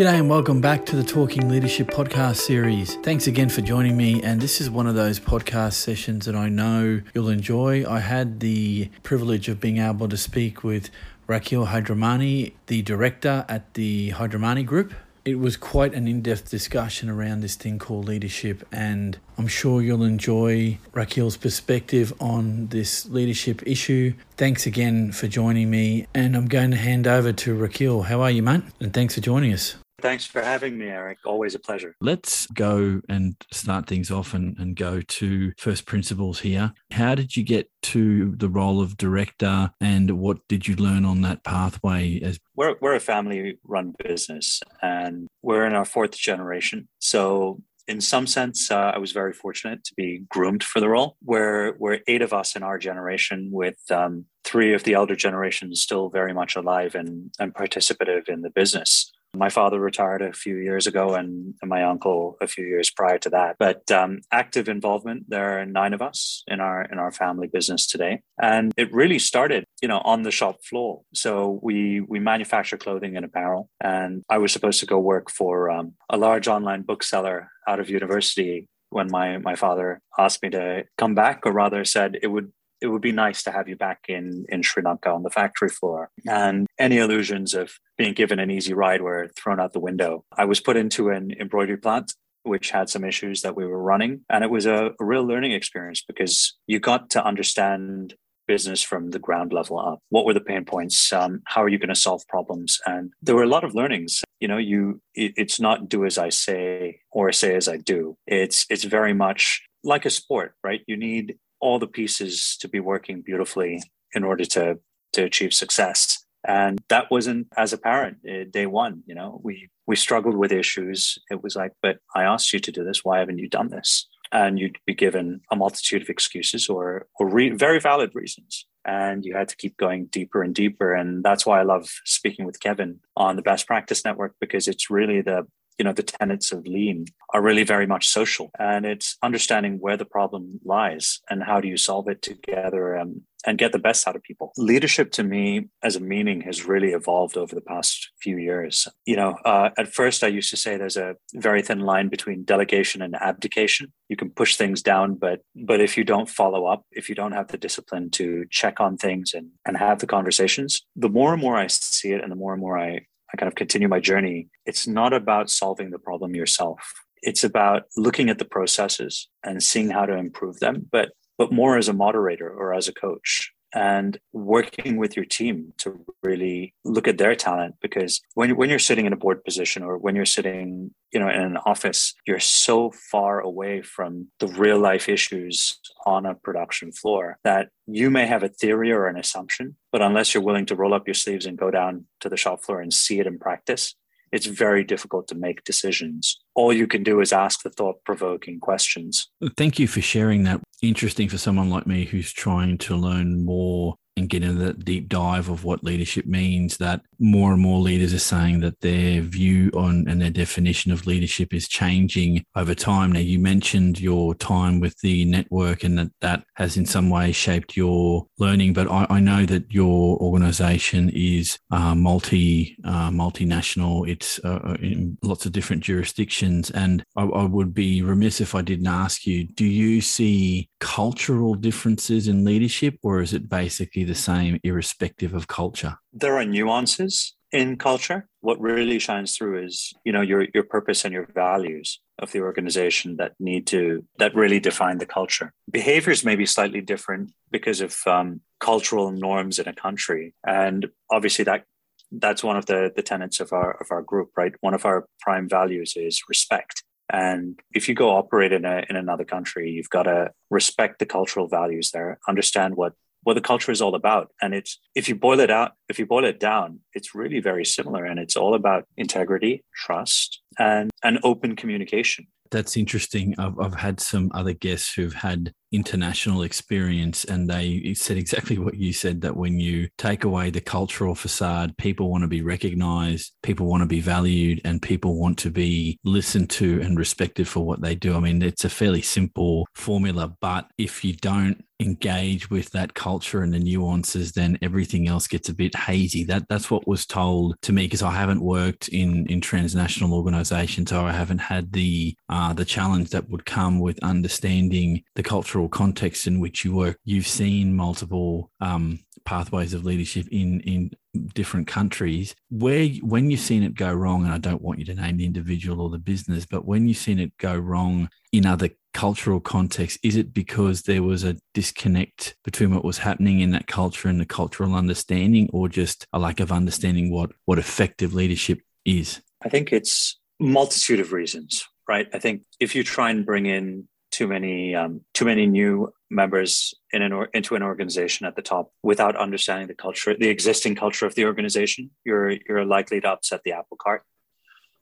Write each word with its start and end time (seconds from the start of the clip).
G'day 0.00 0.18
and 0.18 0.30
welcome 0.30 0.62
back 0.62 0.86
to 0.86 0.96
the 0.96 1.04
Talking 1.04 1.50
Leadership 1.50 1.88
podcast 1.88 2.36
series. 2.36 2.94
Thanks 3.02 3.26
again 3.26 3.50
for 3.50 3.60
joining 3.60 3.98
me. 3.98 4.22
And 4.22 4.40
this 4.40 4.58
is 4.58 4.70
one 4.70 4.86
of 4.86 4.94
those 4.94 5.20
podcast 5.20 5.74
sessions 5.74 6.24
that 6.24 6.34
I 6.34 6.48
know 6.48 7.02
you'll 7.12 7.28
enjoy. 7.28 7.84
I 7.86 8.00
had 8.00 8.40
the 8.40 8.88
privilege 9.02 9.50
of 9.50 9.60
being 9.60 9.76
able 9.76 10.08
to 10.08 10.16
speak 10.16 10.64
with 10.64 10.88
Rakil 11.28 11.68
Hirdaramani, 11.68 12.54
the 12.68 12.80
director 12.80 13.44
at 13.46 13.74
the 13.74 14.12
Hirdaramani 14.12 14.64
Group. 14.64 14.94
It 15.26 15.34
was 15.38 15.58
quite 15.58 15.92
an 15.92 16.08
in 16.08 16.22
depth 16.22 16.50
discussion 16.50 17.10
around 17.10 17.42
this 17.42 17.54
thing 17.54 17.78
called 17.78 18.06
leadership, 18.06 18.66
and 18.72 19.18
I'm 19.36 19.48
sure 19.48 19.82
you'll 19.82 20.02
enjoy 20.02 20.78
Rakil's 20.94 21.36
perspective 21.36 22.14
on 22.18 22.68
this 22.68 23.04
leadership 23.04 23.62
issue. 23.66 24.14
Thanks 24.38 24.64
again 24.64 25.12
for 25.12 25.28
joining 25.28 25.70
me, 25.70 26.06
and 26.14 26.34
I'm 26.34 26.48
going 26.48 26.70
to 26.70 26.78
hand 26.78 27.06
over 27.06 27.34
to 27.34 27.54
Rakil. 27.54 28.06
How 28.06 28.22
are 28.22 28.30
you, 28.30 28.42
mate? 28.42 28.62
And 28.80 28.94
thanks 28.94 29.14
for 29.14 29.20
joining 29.20 29.52
us. 29.52 29.76
Thanks 30.00 30.26
for 30.26 30.42
having 30.42 30.78
me, 30.78 30.86
Eric. 30.86 31.18
Always 31.24 31.54
a 31.54 31.58
pleasure. 31.58 31.94
Let's 32.00 32.46
go 32.48 33.00
and 33.08 33.36
start 33.52 33.86
things 33.86 34.10
off 34.10 34.34
and, 34.34 34.58
and 34.58 34.76
go 34.76 35.00
to 35.00 35.52
first 35.58 35.86
principles 35.86 36.40
here. 36.40 36.72
How 36.90 37.14
did 37.14 37.36
you 37.36 37.42
get 37.42 37.70
to 37.82 38.34
the 38.36 38.48
role 38.48 38.80
of 38.80 38.96
director 38.96 39.70
and 39.80 40.10
what 40.18 40.46
did 40.48 40.66
you 40.68 40.76
learn 40.76 41.04
on 41.04 41.22
that 41.22 41.44
pathway 41.44 42.20
as 42.20 42.38
we're, 42.56 42.76
we're 42.80 42.94
a 42.94 43.00
family 43.00 43.58
run 43.64 43.94
business 44.04 44.60
and 44.82 45.28
we're 45.42 45.66
in 45.66 45.74
our 45.74 45.84
fourth 45.84 46.16
generation 46.16 46.88
so 46.98 47.62
in 47.90 48.00
some 48.00 48.26
sense, 48.28 48.70
uh, 48.70 48.92
I 48.94 48.98
was 48.98 49.10
very 49.10 49.32
fortunate 49.32 49.82
to 49.82 49.94
be 49.96 50.22
groomed 50.28 50.62
for 50.62 50.78
the 50.78 50.88
role. 50.88 51.16
Where 51.22 51.74
we're 51.76 52.00
eight 52.06 52.22
of 52.22 52.32
us 52.32 52.54
in 52.54 52.62
our 52.62 52.78
generation, 52.78 53.50
with 53.50 53.78
um, 53.90 54.26
three 54.44 54.72
of 54.74 54.84
the 54.84 54.94
elder 54.94 55.16
generations 55.16 55.80
still 55.80 56.08
very 56.08 56.32
much 56.32 56.54
alive 56.54 56.94
and, 56.94 57.34
and 57.40 57.52
participative 57.52 58.28
in 58.28 58.42
the 58.42 58.50
business. 58.50 59.10
My 59.34 59.48
father 59.48 59.78
retired 59.78 60.22
a 60.22 60.32
few 60.32 60.56
years 60.56 60.86
ago, 60.86 61.14
and, 61.14 61.54
my 61.62 61.84
uncle 61.84 62.36
a 62.40 62.48
few 62.48 62.66
years 62.66 62.90
prior 62.90 63.18
to 63.18 63.30
that. 63.30 63.56
But 63.58 63.90
um, 63.92 64.20
active 64.32 64.68
involvement. 64.68 65.26
There 65.28 65.60
are 65.60 65.66
nine 65.66 65.94
of 65.94 66.02
us 66.02 66.42
in 66.48 66.60
our 66.60 66.82
in 66.82 66.98
our 66.98 67.12
family 67.12 67.46
business 67.46 67.86
today, 67.86 68.22
and 68.40 68.72
it 68.76 68.92
really 68.92 69.18
started, 69.18 69.64
you 69.82 69.88
know, 69.88 70.00
on 70.04 70.22
the 70.22 70.30
shop 70.30 70.56
floor. 70.64 71.02
So 71.14 71.60
we 71.62 72.00
we 72.00 72.18
manufacture 72.18 72.76
clothing 72.76 73.16
and 73.16 73.24
apparel, 73.24 73.68
and 73.80 74.22
I 74.28 74.38
was 74.38 74.52
supposed 74.52 74.80
to 74.80 74.86
go 74.86 74.98
work 74.98 75.30
for 75.30 75.70
um, 75.70 75.94
a 76.08 76.16
large 76.16 76.48
online 76.48 76.82
bookseller 76.82 77.50
out 77.68 77.80
of 77.80 77.88
university 77.88 78.66
when 78.90 79.08
my 79.10 79.38
my 79.38 79.54
father 79.54 80.00
asked 80.18 80.42
me 80.42 80.50
to 80.50 80.84
come 80.98 81.14
back, 81.14 81.46
or 81.46 81.52
rather 81.52 81.84
said 81.84 82.18
it 82.22 82.28
would 82.28 82.52
it 82.80 82.88
would 82.88 83.02
be 83.02 83.12
nice 83.12 83.42
to 83.44 83.50
have 83.50 83.68
you 83.68 83.76
back 83.76 84.06
in 84.08 84.46
in 84.48 84.62
Sri 84.62 84.82
Lanka 84.82 85.10
on 85.10 85.22
the 85.22 85.30
factory 85.30 85.68
floor. 85.68 86.10
And 86.28 86.66
any 86.78 86.98
illusions 86.98 87.54
of 87.54 87.72
being 87.96 88.14
given 88.14 88.38
an 88.38 88.50
easy 88.50 88.74
ride 88.74 89.02
were 89.02 89.28
thrown 89.36 89.60
out 89.60 89.72
the 89.72 89.80
window. 89.80 90.24
I 90.36 90.44
was 90.44 90.60
put 90.60 90.76
into 90.76 91.10
an 91.10 91.32
embroidery 91.38 91.76
plant 91.76 92.14
which 92.42 92.70
had 92.70 92.88
some 92.88 93.04
issues 93.04 93.42
that 93.42 93.56
we 93.56 93.66
were 93.66 93.82
running. 93.82 94.22
And 94.30 94.42
it 94.42 94.50
was 94.50 94.66
a, 94.66 94.92
a 94.98 95.04
real 95.04 95.24
learning 95.24 95.52
experience 95.52 96.02
because 96.02 96.56
you 96.66 96.78
got 96.80 97.10
to 97.10 97.24
understand 97.24 98.14
business 98.46 98.82
from 98.82 99.10
the 99.10 99.18
ground 99.18 99.52
level 99.52 99.78
up. 99.78 100.00
What 100.08 100.24
were 100.24 100.34
the 100.34 100.40
pain 100.40 100.64
points? 100.64 101.12
Um, 101.12 101.42
how 101.44 101.62
are 101.62 101.68
you 101.68 101.78
going 101.78 101.90
to 101.90 101.94
solve 101.94 102.26
problems? 102.28 102.80
And 102.84 103.12
there 103.22 103.36
were 103.36 103.44
a 103.44 103.48
lot 103.48 103.62
of 103.62 103.74
learnings. 103.74 104.22
You 104.40 104.48
know, 104.48 104.56
you 104.56 105.00
it, 105.14 105.34
it's 105.36 105.60
not 105.60 105.88
do 105.88 106.04
as 106.04 106.18
I 106.18 106.30
say 106.30 107.00
or 107.12 107.30
say 107.30 107.54
as 107.54 107.68
I 107.68 107.76
do. 107.76 108.16
It's 108.26 108.66
it's 108.68 108.84
very 108.84 109.14
much 109.14 109.62
like 109.84 110.04
a 110.04 110.10
sport, 110.10 110.54
right? 110.64 110.80
You 110.86 110.96
need 110.96 111.36
all 111.60 111.78
the 111.78 111.86
pieces 111.86 112.56
to 112.60 112.68
be 112.68 112.80
working 112.80 113.22
beautifully 113.22 113.82
in 114.14 114.24
order 114.24 114.44
to 114.44 114.78
to 115.12 115.24
achieve 115.24 115.52
success. 115.52 116.24
And 116.46 116.80
that 116.88 117.10
wasn't 117.10 117.48
as 117.56 117.72
apparent 117.72 118.18
uh, 118.28 118.44
day 118.50 118.66
one 118.66 119.02
you 119.06 119.14
know? 119.14 119.40
We 119.42 119.68
we 119.86 119.96
struggled 119.96 120.36
with 120.36 120.52
issues. 120.52 121.18
It 121.30 121.42
was 121.42 121.56
like 121.56 121.72
but 121.82 121.98
i 122.14 122.22
asked 122.22 122.52
you 122.52 122.60
to 122.60 122.72
do 122.72 122.84
this. 122.84 123.04
Why 123.04 123.18
haven't 123.18 123.38
you 123.38 123.48
done 123.48 123.70
this? 123.70 124.08
And 124.32 124.60
you'd 124.60 124.78
be 124.86 124.94
given 124.94 125.40
a 125.50 125.56
multitude 125.56 126.02
of 126.02 126.08
excuses 126.08 126.68
or 126.68 127.06
or 127.18 127.28
re- 127.28 127.50
very 127.50 127.80
valid 127.80 128.10
reasons. 128.14 128.66
And 128.86 129.26
you 129.26 129.36
had 129.36 129.48
to 129.48 129.56
keep 129.56 129.76
going 129.76 130.06
deeper 130.06 130.42
and 130.42 130.54
deeper. 130.54 130.94
And 130.94 131.22
that's 131.22 131.44
why 131.44 131.60
i 131.60 131.62
love 131.62 131.88
speaking 132.04 132.46
with 132.46 132.60
kevin 132.60 133.00
on 133.16 133.36
the 133.36 133.42
best 133.50 133.66
practice 133.66 134.04
network 134.04 134.34
because 134.40 134.66
it's 134.68 134.90
really 134.90 135.20
the 135.20 135.46
you 135.80 135.84
know 135.84 135.94
the 135.94 136.02
tenets 136.02 136.52
of 136.52 136.66
lean 136.66 137.06
are 137.32 137.40
really 137.40 137.64
very 137.64 137.86
much 137.86 138.06
social. 138.06 138.50
And 138.58 138.84
it's 138.84 139.16
understanding 139.22 139.78
where 139.80 139.96
the 139.96 140.04
problem 140.04 140.60
lies 140.62 141.20
and 141.30 141.42
how 141.42 141.58
do 141.62 141.68
you 141.68 141.78
solve 141.78 142.06
it 142.06 142.20
together 142.20 142.98
um, 142.98 143.22
and 143.46 143.56
get 143.56 143.72
the 143.72 143.78
best 143.78 144.06
out 144.06 144.14
of 144.14 144.22
people. 144.22 144.52
Leadership 144.58 145.10
to 145.12 145.22
me 145.22 145.70
as 145.82 145.96
a 145.96 146.00
meaning 146.00 146.42
has 146.42 146.66
really 146.66 146.90
evolved 146.90 147.38
over 147.38 147.54
the 147.54 147.62
past 147.62 148.10
few 148.20 148.36
years. 148.36 148.86
You 149.06 149.16
know 149.16 149.30
uh, 149.46 149.70
at 149.78 149.88
first 149.88 150.22
i 150.22 150.26
used 150.38 150.50
to 150.50 150.58
say 150.58 150.76
there's 150.76 150.98
a 150.98 151.16
very 151.34 151.62
thin 151.62 151.80
line 151.80 152.08
between 152.10 152.44
delegation 152.44 153.00
and 153.00 153.14
abdication. 153.14 153.90
You 154.10 154.16
can 154.16 154.28
push 154.28 154.56
things 154.56 154.82
down 154.82 155.14
but 155.14 155.40
but 155.70 155.80
if 155.80 155.96
you 155.96 156.04
don't 156.04 156.28
follow 156.28 156.66
up 156.66 156.82
if 156.92 157.08
you 157.08 157.14
don't 157.14 157.38
have 157.38 157.48
the 157.48 157.62
discipline 157.66 158.10
to 158.18 158.44
check 158.50 158.80
on 158.80 158.98
things 158.98 159.32
and 159.32 159.46
and 159.66 159.78
have 159.78 160.00
the 160.00 160.12
conversations 160.16 160.82
the 160.94 161.08
more 161.08 161.32
and 161.32 161.40
more 161.40 161.56
i 161.56 161.68
see 161.68 162.12
it 162.12 162.22
and 162.22 162.30
the 162.30 162.40
more 162.42 162.52
and 162.52 162.60
more 162.60 162.78
i 162.78 163.00
I 163.32 163.36
kind 163.36 163.48
of 163.48 163.54
continue 163.54 163.88
my 163.88 164.00
journey, 164.00 164.48
it's 164.66 164.86
not 164.86 165.12
about 165.12 165.50
solving 165.50 165.90
the 165.90 165.98
problem 165.98 166.34
yourself. 166.34 166.80
It's 167.22 167.44
about 167.44 167.82
looking 167.96 168.30
at 168.30 168.38
the 168.38 168.44
processes 168.44 169.28
and 169.44 169.62
seeing 169.62 169.90
how 169.90 170.06
to 170.06 170.16
improve 170.16 170.60
them, 170.60 170.88
but 170.90 171.10
but 171.38 171.52
more 171.52 171.78
as 171.78 171.88
a 171.88 171.94
moderator 171.94 172.50
or 172.50 172.74
as 172.74 172.86
a 172.86 172.92
coach 172.92 173.50
and 173.74 174.18
working 174.32 174.96
with 174.96 175.16
your 175.16 175.24
team 175.24 175.72
to 175.78 176.04
really 176.22 176.74
look 176.84 177.06
at 177.06 177.18
their 177.18 177.34
talent 177.34 177.76
because 177.80 178.20
when, 178.34 178.56
when 178.56 178.70
you're 178.70 178.78
sitting 178.78 179.06
in 179.06 179.12
a 179.12 179.16
board 179.16 179.44
position 179.44 179.82
or 179.82 179.98
when 179.98 180.16
you're 180.16 180.24
sitting 180.24 180.90
you 181.12 181.20
know 181.20 181.28
in 181.28 181.40
an 181.40 181.56
office 181.58 182.14
you're 182.26 182.40
so 182.40 182.90
far 182.90 183.40
away 183.40 183.82
from 183.82 184.28
the 184.38 184.46
real 184.46 184.78
life 184.78 185.08
issues 185.08 185.78
on 186.06 186.26
a 186.26 186.34
production 186.34 186.92
floor 186.92 187.38
that 187.44 187.68
you 187.86 188.10
may 188.10 188.26
have 188.26 188.42
a 188.42 188.48
theory 188.48 188.92
or 188.92 189.06
an 189.06 189.16
assumption 189.16 189.76
but 189.92 190.02
unless 190.02 190.32
you're 190.34 190.42
willing 190.42 190.66
to 190.66 190.76
roll 190.76 190.94
up 190.94 191.06
your 191.06 191.14
sleeves 191.14 191.46
and 191.46 191.58
go 191.58 191.70
down 191.70 192.04
to 192.20 192.28
the 192.28 192.36
shop 192.36 192.62
floor 192.62 192.80
and 192.80 192.92
see 192.92 193.18
it 193.18 193.26
in 193.26 193.38
practice 193.38 193.94
it's 194.32 194.46
very 194.46 194.84
difficult 194.84 195.28
to 195.28 195.34
make 195.34 195.64
decisions. 195.64 196.40
All 196.54 196.72
you 196.72 196.86
can 196.86 197.02
do 197.02 197.20
is 197.20 197.32
ask 197.32 197.62
the 197.62 197.70
thought 197.70 198.04
provoking 198.04 198.60
questions. 198.60 199.28
Thank 199.56 199.78
you 199.78 199.88
for 199.88 200.00
sharing 200.00 200.44
that. 200.44 200.60
Interesting 200.82 201.28
for 201.28 201.38
someone 201.38 201.70
like 201.70 201.86
me 201.86 202.04
who's 202.04 202.32
trying 202.32 202.78
to 202.78 202.96
learn 202.96 203.44
more 203.44 203.96
and 204.16 204.28
get 204.28 204.42
into 204.42 204.58
that 204.64 204.84
deep 204.84 205.08
dive 205.08 205.48
of 205.48 205.64
what 205.64 205.84
leadership 205.84 206.26
means 206.26 206.76
that 206.78 207.02
more 207.20 207.52
and 207.52 207.60
more 207.60 207.80
leaders 207.80 208.14
are 208.14 208.18
saying 208.18 208.60
that 208.60 208.80
their 208.80 209.20
view 209.20 209.70
on 209.74 210.06
and 210.08 210.20
their 210.20 210.30
definition 210.30 210.90
of 210.90 211.06
leadership 211.06 211.52
is 211.52 211.68
changing 211.68 212.44
over 212.56 212.74
time. 212.74 213.12
Now, 213.12 213.20
you 213.20 213.38
mentioned 213.38 214.00
your 214.00 214.34
time 214.34 214.80
with 214.80 214.98
the 215.00 215.24
network 215.26 215.84
and 215.84 215.98
that 215.98 216.10
that 216.20 216.44
has 216.54 216.76
in 216.76 216.86
some 216.86 217.10
way 217.10 217.32
shaped 217.32 217.76
your 217.76 218.26
learning, 218.38 218.72
but 218.72 218.90
I, 218.90 219.06
I 219.10 219.20
know 219.20 219.44
that 219.46 219.70
your 219.70 220.16
organization 220.18 221.10
is 221.10 221.58
uh, 221.70 221.94
multi 221.94 222.76
uh, 222.84 223.10
multinational. 223.10 224.08
It's 224.08 224.40
uh, 224.44 224.60
uh, 224.64 224.76
in 224.80 225.18
lots 225.22 225.46
of 225.46 225.52
different 225.52 225.82
jurisdictions. 225.82 226.70
And 226.70 227.04
I, 227.16 227.24
I 227.24 227.44
would 227.44 227.74
be 227.74 228.02
remiss 228.02 228.40
if 228.40 228.54
I 228.54 228.62
didn't 228.62 228.86
ask 228.86 229.26
you 229.26 229.46
do 229.46 229.66
you 229.66 230.00
see 230.00 230.68
cultural 230.80 231.54
differences 231.54 232.28
in 232.28 232.44
leadership, 232.44 232.96
or 233.02 233.20
is 233.20 233.34
it 233.34 233.48
basically 233.48 234.04
the 234.04 234.14
same 234.14 234.58
irrespective 234.64 235.34
of 235.34 235.48
culture? 235.48 235.96
There 236.12 236.36
are 236.36 236.44
nuances 236.44 237.34
in 237.52 237.76
culture. 237.76 238.28
What 238.40 238.60
really 238.60 238.98
shines 238.98 239.36
through 239.36 239.64
is, 239.64 239.92
you 240.04 240.12
know, 240.12 240.20
your 240.20 240.46
your 240.54 240.64
purpose 240.64 241.04
and 241.04 241.12
your 241.12 241.26
values 241.34 242.00
of 242.18 242.32
the 242.32 242.40
organization 242.40 243.16
that 243.16 243.32
need 243.38 243.66
to 243.68 244.04
that 244.18 244.34
really 244.34 244.60
define 244.60 244.98
the 244.98 245.06
culture. 245.06 245.52
Behaviors 245.70 246.24
may 246.24 246.36
be 246.36 246.46
slightly 246.46 246.80
different 246.80 247.32
because 247.50 247.80
of 247.80 247.96
um, 248.06 248.40
cultural 248.60 249.10
norms 249.10 249.58
in 249.58 249.68
a 249.68 249.72
country, 249.72 250.34
and 250.46 250.86
obviously 251.10 251.44
that 251.44 251.64
that's 252.12 252.44
one 252.44 252.56
of 252.56 252.66
the 252.66 252.92
the 252.94 253.02
tenets 253.02 253.40
of 253.40 253.52
our 253.52 253.80
of 253.80 253.88
our 253.90 254.02
group, 254.02 254.30
right? 254.36 254.52
One 254.60 254.74
of 254.74 254.84
our 254.84 255.06
prime 255.20 255.48
values 255.48 255.94
is 255.96 256.22
respect. 256.28 256.84
And 257.12 257.58
if 257.72 257.88
you 257.88 257.94
go 257.94 258.10
operate 258.10 258.52
in 258.52 258.64
a 258.64 258.84
in 258.88 258.96
another 258.96 259.24
country, 259.24 259.70
you've 259.70 259.90
got 259.90 260.04
to 260.04 260.30
respect 260.50 260.98
the 260.98 261.06
cultural 261.06 261.48
values 261.48 261.90
there, 261.90 262.18
understand 262.28 262.76
what 262.76 262.92
what 263.22 263.34
the 263.34 263.40
culture 263.40 263.72
is 263.72 263.82
all 263.82 263.94
about. 263.94 264.30
And 264.40 264.54
it's 264.54 264.78
if 264.94 265.08
you 265.08 265.14
boil 265.14 265.40
it 265.40 265.50
out, 265.50 265.72
if 265.88 265.98
you 265.98 266.06
boil 266.06 266.24
it 266.24 266.40
down, 266.40 266.80
it's 266.94 267.14
really 267.14 267.40
very 267.40 267.64
similar. 267.64 268.04
And 268.04 268.18
it's 268.18 268.36
all 268.36 268.54
about 268.54 268.86
integrity, 268.96 269.64
trust, 269.74 270.40
and 270.58 270.90
and 271.02 271.18
open 271.22 271.56
communication. 271.56 272.26
That's 272.50 272.76
interesting. 272.76 273.34
I've, 273.38 273.58
I've 273.60 273.74
had 273.76 274.00
some 274.00 274.30
other 274.34 274.52
guests 274.52 274.92
who've 274.94 275.14
had 275.14 275.52
international 275.72 276.42
experience 276.42 277.24
and 277.24 277.48
they 277.48 277.94
said 277.94 278.16
exactly 278.16 278.58
what 278.58 278.74
you 278.74 278.92
said 278.92 279.20
that 279.20 279.36
when 279.36 279.60
you 279.60 279.88
take 279.98 280.24
away 280.24 280.50
the 280.50 280.60
cultural 280.60 281.14
facade 281.14 281.76
people 281.76 282.10
want 282.10 282.22
to 282.22 282.28
be 282.28 282.42
recognized 282.42 283.32
people 283.42 283.66
want 283.66 283.82
to 283.82 283.86
be 283.86 284.00
valued 284.00 284.60
and 284.64 284.82
people 284.82 285.18
want 285.18 285.38
to 285.38 285.50
be 285.50 285.98
listened 286.04 286.50
to 286.50 286.80
and 286.80 286.98
respected 286.98 287.46
for 287.46 287.64
what 287.64 287.80
they 287.80 287.94
do 287.94 288.16
i 288.16 288.20
mean 288.20 288.42
it's 288.42 288.64
a 288.64 288.70
fairly 288.70 289.02
simple 289.02 289.66
formula 289.74 290.34
but 290.40 290.68
if 290.76 291.04
you 291.04 291.14
don't 291.14 291.64
engage 291.80 292.50
with 292.50 292.70
that 292.70 292.94
culture 292.94 293.42
and 293.42 293.52
the 293.52 293.58
nuances, 293.58 294.32
then 294.32 294.58
everything 294.62 295.08
else 295.08 295.26
gets 295.26 295.48
a 295.48 295.54
bit 295.54 295.74
hazy. 295.74 296.24
That 296.24 296.46
that's 296.48 296.70
what 296.70 296.86
was 296.86 297.06
told 297.06 297.56
to 297.62 297.72
me 297.72 297.86
because 297.86 298.02
I 298.02 298.12
haven't 298.12 298.42
worked 298.42 298.88
in 298.88 299.26
in 299.26 299.40
transnational 299.40 300.14
organizations, 300.14 300.90
so 300.90 301.04
I 301.04 301.12
haven't 301.12 301.38
had 301.38 301.72
the 301.72 302.14
uh, 302.28 302.52
the 302.52 302.64
challenge 302.64 303.10
that 303.10 303.28
would 303.30 303.46
come 303.46 303.80
with 303.80 303.98
understanding 304.02 305.02
the 305.16 305.22
cultural 305.22 305.59
context 305.68 306.26
in 306.26 306.40
which 306.40 306.64
you 306.64 306.74
work. 306.74 306.98
You've 307.04 307.26
seen 307.26 307.74
multiple 307.74 308.50
um, 308.60 309.00
pathways 309.24 309.74
of 309.74 309.84
leadership 309.84 310.26
in 310.30 310.60
in 310.60 310.90
different 311.34 311.66
countries 311.66 312.34
where 312.50 312.88
when 313.02 313.30
you've 313.30 313.40
seen 313.40 313.62
it 313.62 313.74
go 313.74 313.92
wrong 313.92 314.24
and 314.24 314.32
i 314.32 314.38
don't 314.38 314.62
want 314.62 314.78
you 314.78 314.84
to 314.84 314.94
name 314.94 315.16
the 315.16 315.24
individual 315.24 315.80
or 315.80 315.90
the 315.90 315.98
business 315.98 316.46
but 316.46 316.64
when 316.64 316.86
you've 316.86 316.96
seen 316.96 317.18
it 317.18 317.36
go 317.38 317.56
wrong 317.56 318.08
in 318.32 318.46
other 318.46 318.68
cultural 318.94 319.40
context 319.40 319.98
is 320.02 320.16
it 320.16 320.32
because 320.32 320.82
there 320.82 321.02
was 321.02 321.24
a 321.24 321.36
disconnect 321.54 322.36
between 322.44 322.74
what 322.74 322.84
was 322.84 322.98
happening 322.98 323.40
in 323.40 323.50
that 323.50 323.66
culture 323.66 324.08
and 324.08 324.20
the 324.20 324.26
cultural 324.26 324.74
understanding 324.74 325.48
or 325.52 325.68
just 325.68 326.06
a 326.12 326.18
lack 326.18 326.40
of 326.40 326.52
understanding 326.52 327.10
what 327.10 327.30
what 327.44 327.58
effective 327.58 328.14
leadership 328.14 328.60
is 328.84 329.20
i 329.44 329.48
think 329.48 329.72
it's 329.72 330.18
multitude 330.38 331.00
of 331.00 331.12
reasons 331.12 331.66
right 331.88 332.08
i 332.14 332.18
think 332.18 332.42
if 332.60 332.74
you 332.74 332.84
try 332.84 333.10
and 333.10 333.26
bring 333.26 333.46
in 333.46 333.86
too 334.10 334.26
many 334.26 334.74
um, 334.74 335.02
too 335.14 335.24
many 335.24 335.46
new 335.46 335.92
members 336.10 336.74
in 336.92 337.02
an 337.02 337.12
or, 337.12 337.26
into 337.26 337.54
an 337.54 337.62
organization 337.62 338.26
at 338.26 338.36
the 338.36 338.42
top 338.42 338.72
without 338.82 339.16
understanding 339.16 339.68
the 339.68 339.74
culture, 339.74 340.16
the 340.16 340.28
existing 340.28 340.74
culture 340.74 341.06
of 341.06 341.14
the 341.14 341.24
organization, 341.24 341.90
you're 342.04 342.30
you're 342.48 342.64
likely 342.64 343.00
to 343.00 343.08
upset 343.08 343.42
the 343.44 343.52
apple 343.52 343.76
cart. 343.76 344.02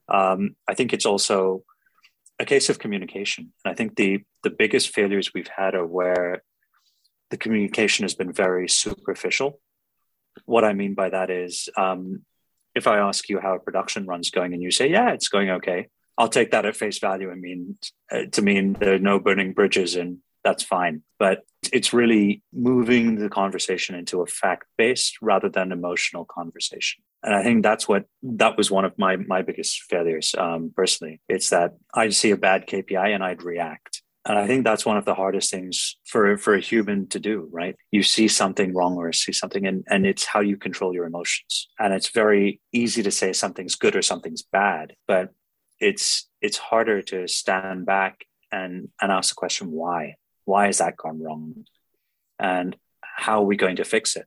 Um, 0.08 0.56
I 0.66 0.74
think 0.74 0.92
it's 0.92 1.06
also 1.06 1.64
a 2.38 2.44
case 2.44 2.70
of 2.70 2.78
communication, 2.78 3.52
and 3.64 3.72
I 3.72 3.74
think 3.74 3.96
the 3.96 4.24
the 4.42 4.50
biggest 4.50 4.90
failures 4.90 5.32
we've 5.34 5.50
had 5.54 5.74
are 5.74 5.86
where 5.86 6.42
the 7.30 7.36
communication 7.36 8.04
has 8.04 8.14
been 8.14 8.32
very 8.32 8.68
superficial. 8.68 9.60
What 10.46 10.64
I 10.64 10.72
mean 10.72 10.94
by 10.94 11.10
that 11.10 11.30
is, 11.30 11.68
um, 11.76 12.22
if 12.74 12.86
I 12.86 12.98
ask 12.98 13.28
you 13.28 13.40
how 13.40 13.56
a 13.56 13.60
production 13.60 14.06
run's 14.06 14.30
going, 14.30 14.54
and 14.54 14.62
you 14.62 14.70
say, 14.70 14.88
"Yeah, 14.90 15.10
it's 15.10 15.28
going 15.28 15.50
okay," 15.50 15.88
I'll 16.18 16.28
take 16.28 16.50
that 16.50 16.66
at 16.66 16.76
face 16.76 16.98
value 16.98 17.30
and 17.30 17.40
mean 17.40 17.78
uh, 18.10 18.24
to 18.32 18.42
mean 18.42 18.74
there 18.74 18.94
are 18.94 18.98
no 18.98 19.18
burning 19.18 19.52
bridges 19.52 19.94
and 19.96 20.18
that's 20.44 20.62
fine. 20.62 21.02
But 21.18 21.44
it's 21.72 21.92
really 21.92 22.42
moving 22.52 23.16
the 23.16 23.28
conversation 23.28 23.94
into 23.94 24.20
a 24.20 24.26
fact 24.26 24.64
based 24.76 25.18
rather 25.22 25.48
than 25.48 25.72
emotional 25.72 26.24
conversation. 26.24 27.02
And 27.22 27.34
I 27.34 27.42
think 27.42 27.62
that's 27.62 27.88
what 27.88 28.04
that 28.22 28.56
was 28.56 28.70
one 28.70 28.84
of 28.84 28.98
my 28.98 29.16
my 29.16 29.42
biggest 29.42 29.82
failures 29.82 30.34
um, 30.36 30.72
personally. 30.74 31.20
It's 31.28 31.50
that 31.50 31.76
I'd 31.94 32.14
see 32.14 32.30
a 32.30 32.36
bad 32.36 32.66
KPI 32.66 33.14
and 33.14 33.24
I'd 33.24 33.42
react. 33.42 34.02
And 34.24 34.38
I 34.38 34.46
think 34.46 34.64
that's 34.64 34.84
one 34.84 34.98
of 34.98 35.06
the 35.06 35.14
hardest 35.14 35.50
things 35.50 35.96
for, 36.04 36.36
for 36.36 36.54
a 36.54 36.60
human 36.60 37.08
to 37.08 37.18
do, 37.18 37.48
right? 37.50 37.74
You 37.90 38.02
see 38.02 38.28
something 38.28 38.74
wrong 38.74 38.96
or 38.96 39.10
see 39.10 39.32
something, 39.32 39.66
and, 39.66 39.84
and 39.88 40.04
it's 40.04 40.26
how 40.26 40.40
you 40.40 40.58
control 40.58 40.92
your 40.92 41.06
emotions. 41.06 41.68
And 41.78 41.94
it's 41.94 42.10
very 42.10 42.60
easy 42.70 43.02
to 43.02 43.10
say 43.10 43.32
something's 43.32 43.74
good 43.74 43.96
or 43.96 44.02
something's 44.02 44.42
bad, 44.42 44.94
but 45.06 45.30
it's 45.80 46.28
it's 46.40 46.56
harder 46.56 47.02
to 47.02 47.26
stand 47.28 47.86
back 47.86 48.24
and 48.50 48.88
and 49.00 49.12
ask 49.12 49.30
the 49.30 49.34
question 49.34 49.70
why 49.70 50.16
why 50.44 50.66
has 50.66 50.78
that 50.78 50.96
gone 50.96 51.22
wrong 51.22 51.64
and 52.38 52.76
how 53.00 53.40
are 53.40 53.46
we 53.46 53.56
going 53.56 53.76
to 53.76 53.84
fix 53.84 54.16
it 54.16 54.26